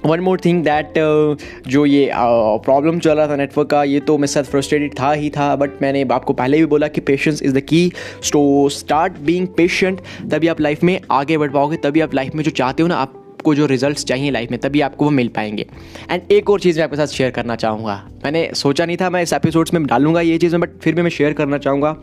one 0.07 0.21
more 0.21 0.41
thing 0.45 0.63
that 0.65 0.93
जो 1.69 1.85
ये 1.87 2.11
प्रॉब्लम 2.15 2.97
uh, 2.97 3.05
चल 3.05 3.17
रहा 3.17 3.27
था 3.29 3.37
नेटवर्क 3.37 3.69
का 3.69 3.83
ये 3.85 4.01
तो 4.01 4.17
मेरे 4.19 4.27
साथ 4.27 4.43
फ्रस्ट्रेटेड 4.43 4.99
था 5.01 5.13
ही 5.13 5.31
था 5.31 5.55
बट 5.57 5.83
मैंने 5.83 6.05
आपको 6.13 6.33
पहले 6.33 6.59
भी 6.59 6.67
बोला 6.67 6.89
कि 6.89 7.01
patience 7.01 7.43
is 7.43 7.55
the 7.55 7.61
key 7.61 7.93
so 8.23 8.69
start 8.69 9.19
being 9.19 9.49
patient 9.57 10.01
तभी 10.31 10.49
आप 10.49 10.61
लाइफ 10.61 10.85
में 10.85 11.01
आगे 11.11 11.39
बढ़ 11.39 11.51
पाओगे 11.51 11.77
तभी 11.77 12.01
आप 12.01 12.15
लाइफ 12.15 12.35
में 12.35 12.45
जो 12.45 12.51
चाहते 12.51 12.83
हो 12.83 12.89
ना 12.89 12.97
आप 12.97 13.25
आपको 13.39 13.55
जो 13.55 13.67
रिजल्ट्स 13.67 14.05
चाहिए 14.05 14.31
लाइफ 14.31 14.51
में 14.51 14.59
तभी 14.61 14.81
आपको 14.81 15.05
वो 15.05 15.11
मिल 15.11 15.29
पाएँगे। 15.29 15.67
एंड 16.11 16.33
एक 16.33 16.51
और 16.51 16.61
चीज़ 16.61 16.77
मैं 16.79 16.85
आपके 16.85 16.97
साथ 16.97 17.07
शेयर 17.07 17.31
करना 17.31 17.57
चाहूँगा। 17.57 17.95
मैंने 18.25 18.51
सोचा 18.55 18.87
नहीं 18.87 18.97
था 18.97 19.11
मैं 19.11 19.23
इस 19.23 19.33
एपिसोड्स 19.33 19.75
में 19.75 19.87
डालूँगा 19.87 20.21
ये 20.21 20.39
चीज़ 20.39 20.53
में 20.53 20.61
बट 20.61 20.71
फिर 20.83 20.95
भी 20.95 21.03
मैं 21.03 21.11
शेयर 21.11 21.33
करना 21.33 21.59
चाहूँगा। 21.59 21.97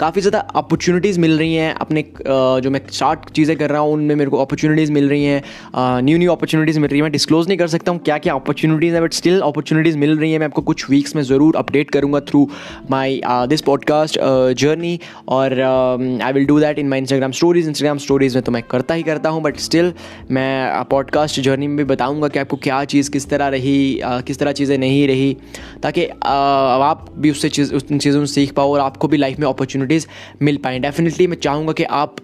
काफ़ी 0.00 0.20
ज़्यादा 0.20 0.38
अपॉर्चुनिटीज़ 0.56 1.18
मिल 1.20 1.38
रही 1.38 1.54
हैं। 1.54 1.74
अपने 1.76 2.04
जो 2.26 2.70
मैं 2.70 2.80
स्टार्ट 2.90 3.30
चीज़ें 3.30 3.56
कर 3.58 3.70
रहा 3.70 3.80
हूँ, 3.80 3.92
उनमें 3.92 4.14
मेरे 4.14 4.30
को 4.30 4.36
अपॉर्चुनिटीज़ 4.42 4.92
मिल 4.92 5.08
रही 5.08 5.24
हैं। 5.24 6.02
न्यू 6.02 6.18
न्यू 6.18 6.32
अपॉर्चुनिटीज़ 6.32 6.78
मिल 6.80 6.90
रही 6.90 6.98
हैं। 6.98 7.02
मैं 7.02 7.12
डिस्क्लोज 7.12 7.48
नहीं 7.48 7.58
कर 7.58 7.68
सकता 7.68 7.92
हूँ 7.92 8.00
क्या 8.04 8.18
क्या 8.18 8.34
अपॉर्चुनिटीज़ 8.34 8.94
हैं 8.94 9.02
बट 9.02 9.12
स्टिल 9.14 9.40
अपॉर्चुनिटीज़ 9.40 9.98
मिल 9.98 10.16
रही 10.18 10.32
हैं। 10.32 10.38
मैं 10.38 10.46
आपको 10.46 10.62
कुछ 10.62 10.88
वीक्स 10.90 11.16
में 11.16 11.22
ज़रूर 11.22 11.56
अपडेट 11.56 11.90
करूँगा 11.90 12.20
through 12.30 12.48
my 12.90 13.20
this 13.24 13.60
podcast 13.62 14.18
journey 14.60 14.98
और 15.28 15.60
I 15.60 16.32
will 16.32 16.46
do 16.46 16.58
that 16.60 16.78
in 16.78 16.88
my 16.88 16.98
Instagram 16.98 17.32
stories 17.32 17.68
Instagram 17.68 17.98
stories 17.98 18.34
में 18.34 18.42
तो 18.44 18.52
मैं 18.52 18.62
करता 18.70 18.94
ही 18.94 19.02
करता 19.02 19.28
हूँ 19.28 19.42
बट 19.42 19.56
स्टिल 19.60 19.92
मैं 20.30 20.84
पॉडकास्ट 20.90 21.40
जर्नी 21.40 21.66
में 21.66 21.76
भी 21.76 21.84
बताऊँगा 21.84 22.28
कि 22.28 22.38
आपको 22.38 22.56
क्या 22.62 22.82
चीज़ 22.86 23.10
किस 23.10 23.28
तरह 23.30 23.48
रही 23.48 24.00
किस 24.02 24.38
तरह 24.38 24.52
चीज़ें 24.52 24.76
नहीं 24.78 25.06
रही। 25.08 25.36
ताकि 25.82 26.06
आप 26.24 27.06
भी 27.18 27.30
उससे 27.30 27.48
चीज़ 27.50 27.74
उन 27.74 27.98
चीज़ों 27.98 28.24
से 28.24 28.32
सीख 28.34 28.52
पाओ 28.54 28.72
और 28.72 28.80
आपको 28.80 29.08
भी 29.08 29.16
लाइफ 29.16 29.38
में 29.38 29.46
अपॉर्चुनिटीज़ 29.90 30.06
मिल 30.42 30.56
पाए। 30.56 30.78
डेफिनेटली 30.78 31.26
मैं 31.26 31.36
चाहूँगा 31.38 31.72
कि 31.72 31.84
आप 31.84 32.16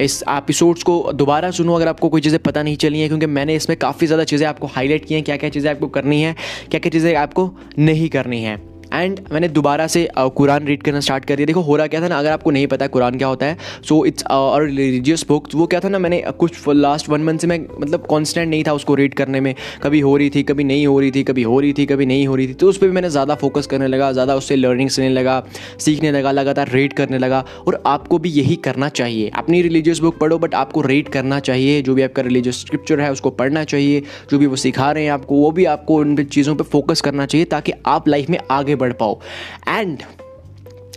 इस 0.00 0.22
एपिसोड्स 0.28 0.82
को 0.82 1.12
दोबारा 1.14 1.50
सुनो। 1.50 1.74
अगर 1.74 1.88
आपको 1.88 2.08
कोई 2.08 2.20
चीज़ें 2.20 2.38
पता 2.42 2.62
नहीं 2.62 2.76
चली 2.76 3.00
हैं, 3.00 3.08
क्योंकि 3.08 3.26
मैंने 3.28 3.54
इसमें 3.54 3.78
काफ़ी 3.78 4.06
ज़्यादा 4.06 4.24
चीज़ें 4.24 4.46
आपको 4.46 4.66
हाईलाइट 4.66 5.04
की 5.04 5.14
हैं। 5.14 5.22
क्या 5.24 5.36
क्या 5.36 5.50
चीज़ें 5.50 5.70
आपको 5.70 5.88
करनी 5.88 6.20
है 6.22 6.34
क्या 6.70 6.80
क्या 6.80 6.90
चीज़ें 6.90 7.14
आपको 7.16 7.50
नहीं 7.78 8.08
करनी 8.08 8.42
है। 8.42 8.56
एंड 8.92 9.20
मैंने 9.32 9.48
दोबारा 9.50 9.86
से 9.86 10.08
कुरान 10.16 10.66
रीड 10.66 10.82
करना 10.82 11.00
स्टार्ट 11.00 11.24
कर 11.24 11.36
दिया। 11.36 11.46
देखो, 11.46 11.60
हो 11.60 11.76
रहा 11.76 11.86
क्या 11.86 12.00
था 12.00 12.08
ना, 12.08 12.18
अगर 12.18 12.30
आपको 12.30 12.50
नहीं 12.50 12.66
पता 12.66 12.86
कुरान 12.88 13.18
क्या 13.18 13.28
होता 13.28 13.46
है 13.46 13.56
सो 13.82 14.04
इट्स 14.06 14.24
और 14.30 14.64
रिलीजियस 14.64 15.24
बुक 15.28 15.48
वो 15.54 15.66
क्या 15.66 15.80
था 15.80 15.88
ना, 15.88 15.98
मैंने 15.98 16.22
कुछ 16.38 16.68
लास्ट 16.68 17.08
वन 17.08 17.22
मंथ 17.24 17.38
से 17.38 17.46
मैं 17.46 17.58
मतलब 17.80 18.06
कॉन्स्टेंट 18.06 18.48
नहीं 18.48 18.62
था 18.64 18.72
उसको 18.72 18.94
रीड 18.94 19.14
करने 19.14 19.40
में। 19.40 19.54
कभी 19.82 20.00
हो 20.00 20.16
रही 20.16 20.30
थी, 20.30 20.42
कभी 20.44 20.64
नहीं 20.64 20.86
हो 20.86 20.98
रही 21.00 21.10
थी, 21.10 21.22
कभी 21.24 21.42
हो 21.42 21.58
रही 21.60 21.72
थी, 21.72 21.86
कभी 21.86 22.06
नहीं 22.06 22.26
हो 22.26 22.36
रही 22.36 22.48
थी। 22.48 22.54
तो 22.54 22.68
उस 22.68 22.78
पर 22.78 22.86
भी 22.86 22.92
मैंने 22.92 23.10
ज़्यादा 23.10 23.34
फोकस 23.34 23.66
करने 23.66 23.86
लगा, 23.86 24.10
ज़्यादा 24.12 24.34
उससे 24.36 24.56
लर्निंग 24.56 24.90
लेने 24.90 25.08
लगा, 25.10 25.42
सीखने 25.78 26.10
लगा, 26.12 26.32
लगातार 26.32 26.70
रीड 26.70 26.92
करने 26.92 27.18
लगा। 27.18 27.44
और 27.66 27.82
आपको 27.86 28.18
भी 28.18 28.30
यही 28.30 28.56
करना 28.64 28.88
चाहिए। 28.90 29.30
अपनी 29.36 29.62
रिलीजियस 29.62 29.98
बुक 29.98 30.18
पढ़ो 30.18 30.38
बट 30.38 30.54
आपको 30.54 30.80
रीड 30.82 31.08
करना 31.08 31.40
चाहिए। 31.40 31.80
जो 31.82 31.94
भी 31.94 32.02
आपका 32.02 32.22
रिलीजियस 32.22 32.60
स्क्रिप्चर 32.60 33.00
है, 33.00 33.10
उसको 33.12 33.30
पढ़ना 33.32 33.64
चाहिए। 33.64 34.02
जो 34.30 34.38
भी 34.38 34.46
वो 34.46 34.56
सिखा 34.56 34.90
रहे 34.92 35.04
हैं 35.04 35.10
आपको, 35.12 35.34
वो 35.36 35.50
भी 35.50 35.64
आपको 35.66 35.96
उन 35.96 36.16
चीज़ों 36.16 36.54
पर 36.54 36.64
फोकस 36.66 37.00
करना 37.00 37.26
चाहिए, 37.26 37.44
ताकि 37.46 37.72
आप 37.86 38.08
लाइफ 38.08 38.30
में 38.30 38.38
आगे 38.50 38.74
बढ़ 38.76 38.92
पाओ। 38.92 39.20
एंड 39.68 40.02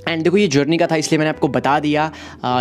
एंड 0.08 0.24
देखो 0.24 0.38
ये 0.38 0.48
जर्नी 0.48 0.78
का 0.78 0.88
था, 0.88 0.96
इसलिए 0.96 1.20
मैंने 1.20 1.30
आपको 1.30 1.48
बता 1.48 1.80
दिया 1.80 2.06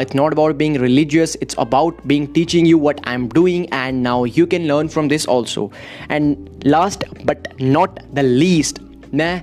it's 0.00 0.14
not 0.16 0.32
about 0.32 0.56
being 0.56 0.76
religious 0.76 1.36
it's 1.42 1.54
about 1.58 2.06
being 2.06 2.26
teaching 2.34 2.68
you 2.68 2.78
what 2.80 3.00
I 3.06 3.14
am 3.14 3.28
doing 3.34 3.64
and 3.64 4.02
now 4.02 4.24
you 4.36 4.46
can 4.46 4.66
learn 4.66 4.88
from 4.88 5.08
this 5.08 5.28
also 5.28 5.70
and 6.10 6.36
last 6.66 7.04
but 7.26 7.48
not 7.62 7.98
the 8.14 8.18
least 8.18 8.80
मैं 9.14 9.42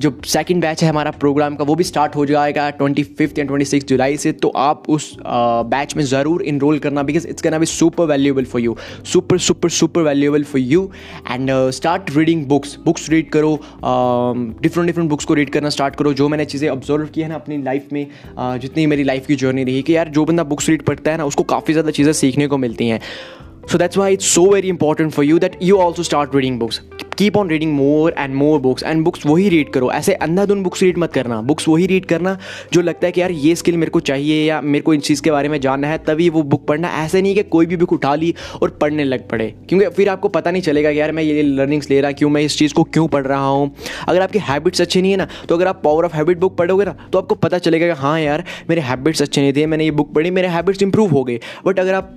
जो 0.00 0.10
सेकंड 0.26 0.62
बैच 0.62 0.82
है 0.82 0.88
हमारा 0.88 1.10
प्रोग्राम 1.12 1.56
का, 1.56 1.64
वो 1.64 1.74
भी 1.74 1.84
start 1.84 2.16
हो 2.16 2.24
जाएगा 2.26 2.68
twenty 2.72 3.02
fifth 3.02 3.38
या 3.38 3.44
ट्वेंटी 3.44 3.64
सिक्स 3.66 3.86
जुलाई 3.86 4.16
से 4.16 4.32
तो 4.34 4.48
आप 4.56 4.88
उस 4.90 5.14
बैच 5.20 5.96
में 5.96 6.02
ज़रूर 6.04 6.42
इनरोल 6.44 6.78
करना 6.78 7.02
because 7.02 7.26
it's 7.28 7.42
can 7.42 7.58
be 7.58 7.66
super 7.66 8.04
valuable 8.06 8.44
for 8.46 8.60
you 8.60 8.76
super 9.12 9.38
super 9.40 9.70
super 9.70 10.02
valuable 10.02 10.44
for 10.44 10.60
you 10.60 10.90
and 11.30 11.50
start 11.72 12.16
reading 12.16 12.46
books 12.48 12.76
books 12.84 13.08
read 13.10 13.30
करो 13.30 13.54
डिफरेंट 13.84 14.86
डिफरेंट 14.86 15.10
बुक्स 15.10 15.24
को 15.24 15.34
रीड 15.34 15.50
करना 15.50 15.70
स्टार्ट 15.70 15.96
करो. 15.96 16.12
जो 16.12 16.28
मैंने 16.28 16.44
चीज़ें 16.46 16.68
ऑब्ज़र्व 16.68 17.06
की 17.14 17.20
है 17.20 17.28
ना 17.28 17.34
अपनी 17.34 17.62
लाइफ 17.62 17.88
में 17.92 18.06
जितनी 18.60 18.86
मेरी 18.86 19.04
लाइफ 19.04 19.26
की 19.26 19.36
जर्नी 19.36 19.64
रही 19.64 19.82
कि 19.82 19.96
यार 19.96 20.08
जो 20.10 20.24
बंदा 20.24 20.44
बुक्स 20.44 20.68
रीड 20.68 20.82
पढ़ता 20.82 21.10
है 21.10 21.16
ना, 21.18 21.24
उसको 21.24 21.42
काफ़ी 21.44 21.74
ज़्यादा 21.74 21.90
चीज़ें 21.90 22.12
सीखने 22.14 22.46
को 22.46 22.58
मिलती 22.58 22.88
हैं। 22.88 23.00
So 23.68 23.78
that's 23.78 23.98
why 23.98 24.12
it's 24.12 24.34
so 24.34 24.46
very 24.52 24.68
important 24.68 25.12
for 25.12 25.24
you 25.24 25.38
that 25.38 25.56
you 25.62 25.76
also 25.78 26.02
start 26.02 26.34
reading 26.34 26.58
books 26.60 26.80
keep 27.18 27.36
on 27.36 27.48
reading 27.50 27.72
more 27.74 28.14
and 28.18 28.34
more 28.34 28.58
books 28.60 28.82
and 28.82 29.02
books 29.04 29.24
वही 29.26 29.48
रीड 29.48 29.70
करो। 29.72 29.90
ऐसे 29.92 30.12
अंधाधुन 30.16 30.62
बुक्स 30.62 30.82
रीड 30.82 30.98
मत 30.98 31.12
करना। 31.12 31.40
बुक्स 31.42 31.66
वही 31.68 31.86
रीड 31.86 32.04
करना 32.06 32.36
जो 32.72 32.82
लगता 32.82 33.06
है 33.06 33.12
कि 33.12 33.20
यार 33.20 33.30
ये 33.30 33.54
स्किल 33.54 33.76
मेरे 33.76 33.90
को 33.90 34.00
चाहिए 34.00 34.44
या 34.44 34.60
मेरे 34.60 34.82
को 34.82 34.94
इन 34.94 35.00
चीज़ 35.00 35.22
के 35.22 35.30
बारे 35.30 35.48
में 35.48 35.60
जानना 35.60 35.88
है, 35.88 35.98
तभी 35.98 36.28
वो 36.28 36.42
बुक 36.42 36.66
पढ़ना। 36.66 36.88
ऐसे 37.02 37.22
नहीं 37.22 37.34
कि 37.34 37.42
कोई 37.44 37.66
भी 37.66 37.76
बुक 37.76 37.92
उठा 37.92 38.14
ली 38.14 38.34
और 38.62 38.70
पढ़ने 38.80 39.04
लग 39.04 39.28
पड़े। 39.28 39.52
क्योंकि 39.68 39.88
फिर 39.96 40.08
आपको 40.08 40.28
पता 40.28 40.50
नहीं 40.50 40.62
चलेगा 40.62 40.92
कि 40.92 41.00
यार 41.00 41.12
मैं 41.12 41.22
ये 41.22 41.42
लर्निंग्स 41.42 41.90
ले 41.90 42.00
रहा, 42.00 42.12
क्यों 42.12 42.30
मैं 42.30 42.42
इस 42.42 42.56
चीज़ 42.58 42.74
को 42.74 42.84
क्यों 42.84 43.06
पढ़ 43.08 43.26
रहा 43.26 43.46
हूँ। 43.46 43.70
अगर 44.08 44.22
आपकी 44.22 44.38
हैबिट्स 44.40 44.80
अच्छी 44.80 45.02
नहीं 45.02 45.10
है 45.12 45.18
ना 45.18 45.26
तो 45.48 45.56
अगर 45.56 45.66
आप 45.66 45.82
पावर 45.84 46.04
ऑफ़ 46.04 46.16
हैबिट 46.16 46.38
बुक 46.38 46.56
पढ़ोगे 46.56 46.84
ना 46.84 46.96
तो 47.12 47.18
आपको 47.18 47.34
पता 47.36 47.58
चलेगा 47.58 47.94
कि 47.94 48.00
हाँ 48.00 48.18
यार, 48.20 48.44
मेरे 48.70 48.80
हैबिट्स 48.80 49.22
अच्छे 49.22 49.40
नहीं 49.40 49.52
थे, 49.52 49.66
मैंने 49.66 49.84
ये 49.84 49.90
बुक 49.92 50.14
पढ़ी, 50.14 50.30
मेरे 50.30 50.48
हैबिट्स 50.48 50.82
इंप्रूव 50.82 51.10
हो 51.10 51.24
गए। 51.24 51.40
बट 51.66 51.80
अगर 51.80 51.94
आप 51.94 52.16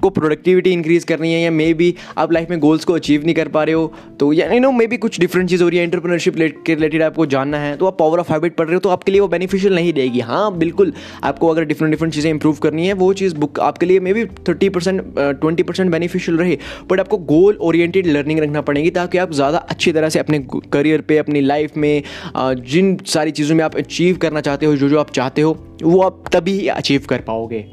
आपको 0.00 0.10
प्रोडक्टिविटी 0.10 0.70
इंक्रीज 0.72 1.04
करनी 1.04 1.32
है 1.32 1.40
या 1.40 1.50
मे 1.50 1.72
बी 1.74 1.94
आप 2.18 2.30
लाइफ 2.32 2.50
में 2.50 2.58
गोल्स 2.60 2.84
को 2.84 2.92
अचीव 2.94 3.24
नहीं 3.24 3.34
कर 3.34 3.48
पा 3.54 3.62
रहे 3.64 3.74
हो 3.74 3.92
तो 4.20 4.32
या 4.32 4.46
यू 4.52 4.60
नो 4.60 4.70
मे 4.72 4.86
बी 4.86 4.96
कुछ 4.96 5.18
डिफरेंट 5.20 5.48
चीज़ 5.48 5.62
हो 5.62 5.68
रही 5.68 5.78
है 5.78 5.84
एंटरप्रेनरशिप 5.84 6.36
के 6.66 6.74
रिलेटेड 6.74 7.02
आपको 7.02 7.26
जानना 7.26 7.58
है 7.58 7.76
तो 7.76 7.86
आप 7.86 7.98
पावर 7.98 8.18
ऑफ़ 8.18 8.32
हैबिट 8.32 8.56
पढ़ 8.56 8.66
रहे 8.66 8.74
हो 8.74 8.80
तो 8.80 8.88
आपके 8.88 9.12
लिए 9.12 9.20
वो 9.20 9.28
बेनिफिशियल 9.28 9.74
नहीं 9.74 9.92
देगी 9.92 10.20
हाँ 10.20 10.56
बिल्कुल, 10.58 10.92
आपको 11.24 11.48
अगर 11.48 11.64
डिफरेंट 11.64 11.90
डिफरेंट 11.90 12.14
चीज़ें 12.14 12.30
इंप्रूव 12.30 12.56
करनी 12.62 12.86
है, 12.86 12.92
वो 12.94 13.12
चीज़ 13.12 13.34
बुक 13.36 13.60
आपके 13.60 13.86
लिए 13.86 14.00
maybe 14.12 14.24
thirty 14.48 14.68
percent 14.68 15.02
twenty 15.18 15.62
percent 15.62 15.90
beneficial 15.92 16.38
रहे 16.38 16.56
बट 16.90 17.00
आपको 17.00 17.18
गोल 17.26 17.58
ओरिएंटेड 17.62 18.06
लर्निंग 18.06 18.40
रखना 18.40 18.60
पड़ेगी, 18.62 18.90
ताकि 18.90 19.18
आप 19.18 19.32
ज़्यादा 19.32 19.58
अच्छी 19.58 19.92
तरह 19.92 20.08
से 20.08 20.18
अपने 20.18 20.44
करियर 20.72 21.00
पे, 21.00 21.18
अपनी 21.18 21.40
लाइफ 21.42 21.76
में 21.76 22.02
जिन 22.36 22.96
सारी 23.06 23.30
चीज़ों 23.32 23.56
में 23.56 23.64
आप 23.64 23.76
अचीव 23.76 24.16
करना 24.16 24.40
चाहते 24.40 24.66
हो, 24.66 24.76
जो 24.76 24.88
जो 24.88 25.00
आप 25.00 25.10
चाहते 25.12 25.42
हो, 25.42 25.58
वो 25.82 26.00
आप 26.02 26.24
तभी 26.32 26.66
अचीव 26.68 27.06
कर 27.08 27.20
पाओगे। 27.22 27.64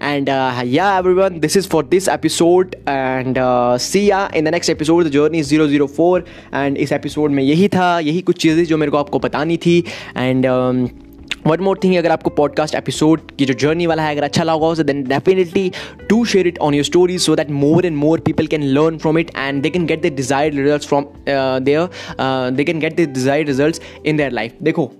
And 0.00 0.28
uh, 0.28 0.62
yeah 0.64 0.98
everyone 0.98 1.40
this 1.40 1.56
is 1.56 1.66
for 1.66 1.82
this 1.82 2.08
episode. 2.08 2.76
And 2.86 3.38
uh, 3.38 3.78
see 3.78 4.06
ya 4.06 4.28
in 4.34 4.44
the 4.44 4.50
next 4.50 4.68
episode. 4.68 5.04
The 5.04 5.10
journey 5.10 5.38
is 5.38 5.52
004 5.52 6.24
and 6.52 6.76
इस 6.76 6.92
एपिसोड 6.92 7.30
में 7.30 7.42
यही 7.42 7.68
था 7.68 7.98
यही 8.00 8.20
कुछ 8.22 8.42
चीज़ें 8.42 8.64
जो 8.64 8.76
मेरे 8.76 8.92
को 8.92 8.98
आपको 8.98 9.18
बतानी 9.18 9.56
थी. 9.56 9.78
एंड 10.16 10.46
वन 11.46 11.60
मोर 11.60 11.78
थिंग 11.84 11.96
अगर 11.96 12.10
आपको 12.10 12.30
पॉडकास्ट 12.30 12.74
एपिसोड 12.74 13.30
की 13.38 13.44
जो 13.46 13.54
जर्नी 13.60 13.86
वाला 13.86 14.02
है 14.02 14.14
अगर 14.14 14.24
अच्छा 14.24 14.44
लगा 14.44 14.66
हो 14.66 14.82
then 14.82 15.02
definitely 15.04 15.70
to 16.08 16.24
share 16.24 16.46
it 16.46 16.58
on 16.58 16.74
your 16.74 16.84
stories 16.84 17.20
so 17.22 17.36
that 17.36 17.50
more 17.50 17.86
and 17.86 17.96
more 17.96 18.20
people 18.20 18.46
can 18.46 18.62
learn 18.62 18.98
from 18.98 19.18
it 19.18 19.30
and 19.36 19.62
they 19.62 19.70
can 19.70 19.86
get 19.86 20.06
the 20.06 20.14
desired 20.16 20.58
result 20.58 20.84
from 20.84 21.06
there 21.28 21.88
they 22.56 22.64
can 22.64 22.80
get 22.80 23.00
the 23.00 23.12
desired 23.14 23.48
result 23.48 23.80
in 24.06 24.16
their 24.16 24.32
life 24.32 24.56
देखो 24.62 24.92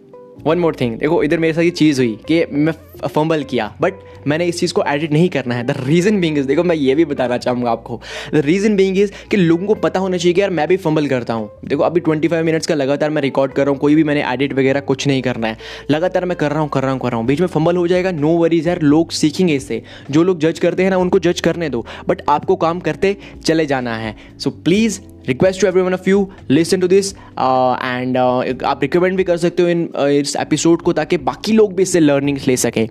one 0.46 0.58
more 0.58 0.76
thing 0.80 0.98
देखो, 0.98 1.22
इधर 1.22 1.38
मेरे 1.38 1.54
साथ 1.54 1.62
ये 1.62 1.70
चीज़ 1.72 2.00
हुई 2.00 2.18
कि 2.28 2.44
मैं 2.52 2.72
fumble 3.04 3.42
किया 3.42 3.74
बट 3.80 3.94
मैंने 4.28 4.46
इस 4.46 4.58
चीज़ 4.60 4.72
को 4.74 4.82
एडिट 4.88 5.12
नहीं 5.12 5.28
करना 5.28 5.54
है। 5.54 5.64
द 5.66 5.74
रीज़न 5.78 6.20
बिंग 6.20 6.38
इज़ 6.38 6.46
देखो, 6.46 6.62
मैं 6.62 6.74
ये 6.76 6.94
भी 6.94 7.04
बताना 7.04 7.36
चाहूँगा 7.38 7.70
आपको। 7.70 8.00
द 8.34 8.42
रीज़न 8.44 8.76
बिंग 8.76 8.98
इज़ 8.98 9.12
कि 9.30 9.36
लोगों 9.36 9.66
को 9.66 9.74
पता 9.74 10.00
होना 10.00 10.16
चाहिए 10.16 10.34
कि 10.34 10.40
यार, 10.40 10.50
मैं 10.50 10.66
भी 10.68 10.76
फंबल 10.76 11.06
करता 11.08 11.34
हूँ। 11.34 11.50
देखो, 11.64 11.82
अभी 11.82 12.00
ट्वेंटी 12.00 12.28
फाइव 12.28 12.44
मिनट्स 12.44 12.66
का 12.66 12.74
लगातार 12.74 13.10
मैं 13.10 13.22
रिकॉर्ड 13.22 13.52
कर 13.52 13.64
रहा 13.64 13.70
हूँ, 13.70 13.78
कोई 13.78 13.94
भी 13.94 14.04
मैंने 14.04 14.24
एडिट 14.32 14.52
वगैरह 14.52 14.80
कुछ 14.80 15.06
नहीं 15.06 15.22
करना 15.22 15.46
है। 15.46 15.56
लगातार 15.90 16.24
मैं 16.24 16.36
कर 16.36 16.50
रहा 16.50 16.60
हूँ, 16.60 16.68
कर 16.68 16.82
रहा 16.82 16.92
हूँ, 16.92 17.00
कर 17.00 17.10
रहा 17.10 17.18
हूँ। 17.18 17.26
बीच 17.26 17.40
में 17.40 17.48
फंबल 17.48 17.76
हो 17.76 17.86
जाएगा 17.86 18.10
नो 18.10 18.36
वरीज 18.38 18.68
यार, 18.68 18.82
लोग 18.82 19.10
सीखेंगे 19.10 19.54
इससे। 19.54 19.82
जो 20.10 20.22
लोग 20.22 20.40
जज 20.40 20.58
करते 20.58 20.82
हैं 20.82 20.90
ना, 20.90 20.96
उनको 20.96 21.18
जज 21.18 21.40
करने 21.40 21.68
दो। 21.68 21.84
बट 22.08 22.22
आपको 22.28 22.56
काम 22.56 22.80
करते 22.80 23.16
चले 23.44 23.66
जाना 23.66 23.96
है। 23.96 24.16
So 24.38 24.50
please 24.50 25.00
request 25.30 25.60
to 25.60 25.66
every 25.66 25.82
one 25.82 25.94
of 25.94 26.08
you 26.10 26.28
listen 26.50 26.80
to 26.80 26.88
this 26.88 27.12
and 27.14 28.16
आप 28.16 28.80
रिकमेंड 28.82 29.16
भी 29.16 29.24
कर 29.24 29.36
सकते 29.36 29.62
हो 29.62 29.68
इन 29.68 29.88
uh, 29.88 30.08
इस 30.08 30.36
एपिसोड 30.36 30.82
को 30.82 30.92
ताकि 30.92 31.16
बाकी 31.30 31.52
लोग 31.52 31.74
भी 31.74 31.82
इससे 31.82 32.00
लर्निंग 32.00 32.38
ले 32.48 32.56
सकें 32.56 32.86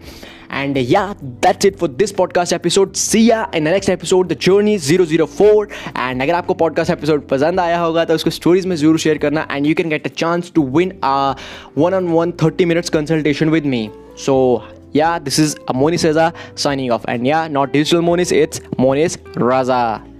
and 0.52 0.78
yeah 0.78 1.04
that's 1.24 1.66
it 1.66 1.78
for 1.78 1.90
this 1.90 2.12
podcast 2.12 2.54
episode 2.54 2.94
see 2.96 3.30
ya 3.30 3.46
in 3.56 3.64
next 3.64 3.90
episode 3.90 4.28
the 4.28 4.38
journey 4.42 4.78
zero 4.88 5.06
zero 5.06 5.26
four 5.38 5.68
and 5.98 6.22
अगर 6.22 6.34
आपको 6.34 6.54
पॉडकास्ट 6.64 6.92
एपिसोड 6.92 7.28
पसंद 7.28 7.60
आया 7.60 7.80
होगा 7.80 8.06
तो 8.06 8.16
उसको 8.16 8.30
स्टोरीज 8.30 8.66
में 8.66 8.76
ज़रूर 8.76 9.00
शेयर 9.00 9.18
करना 9.26 9.48
and 9.52 9.66
you 9.66 9.76
can 9.76 9.90
get 9.90 10.08
a 10.08 10.12
chance 10.18 10.52
to 10.56 10.66
win 10.78 10.94
a 11.04 11.36
one 11.78 11.94
on 11.94 12.08
one 12.10 12.32
thirty 12.44 12.66
minutes 12.66 12.90
consultation 12.90 13.50
with 13.50 13.66
me 13.66 13.90
so 14.26 14.38
yeah, 14.94 15.20
this 15.20 15.38
is 15.40 15.56
Monis 15.70 16.04
Raza 16.04 16.36
signing 16.56 16.92
off. 16.92 17.06
And 17.08 17.26
yeah, 17.26 17.48
not 17.48 17.74
digital 17.74 18.02
Monis, 18.02 18.32
it's 18.34 18.60
Monis 18.78 19.18
Raza. 19.36 20.19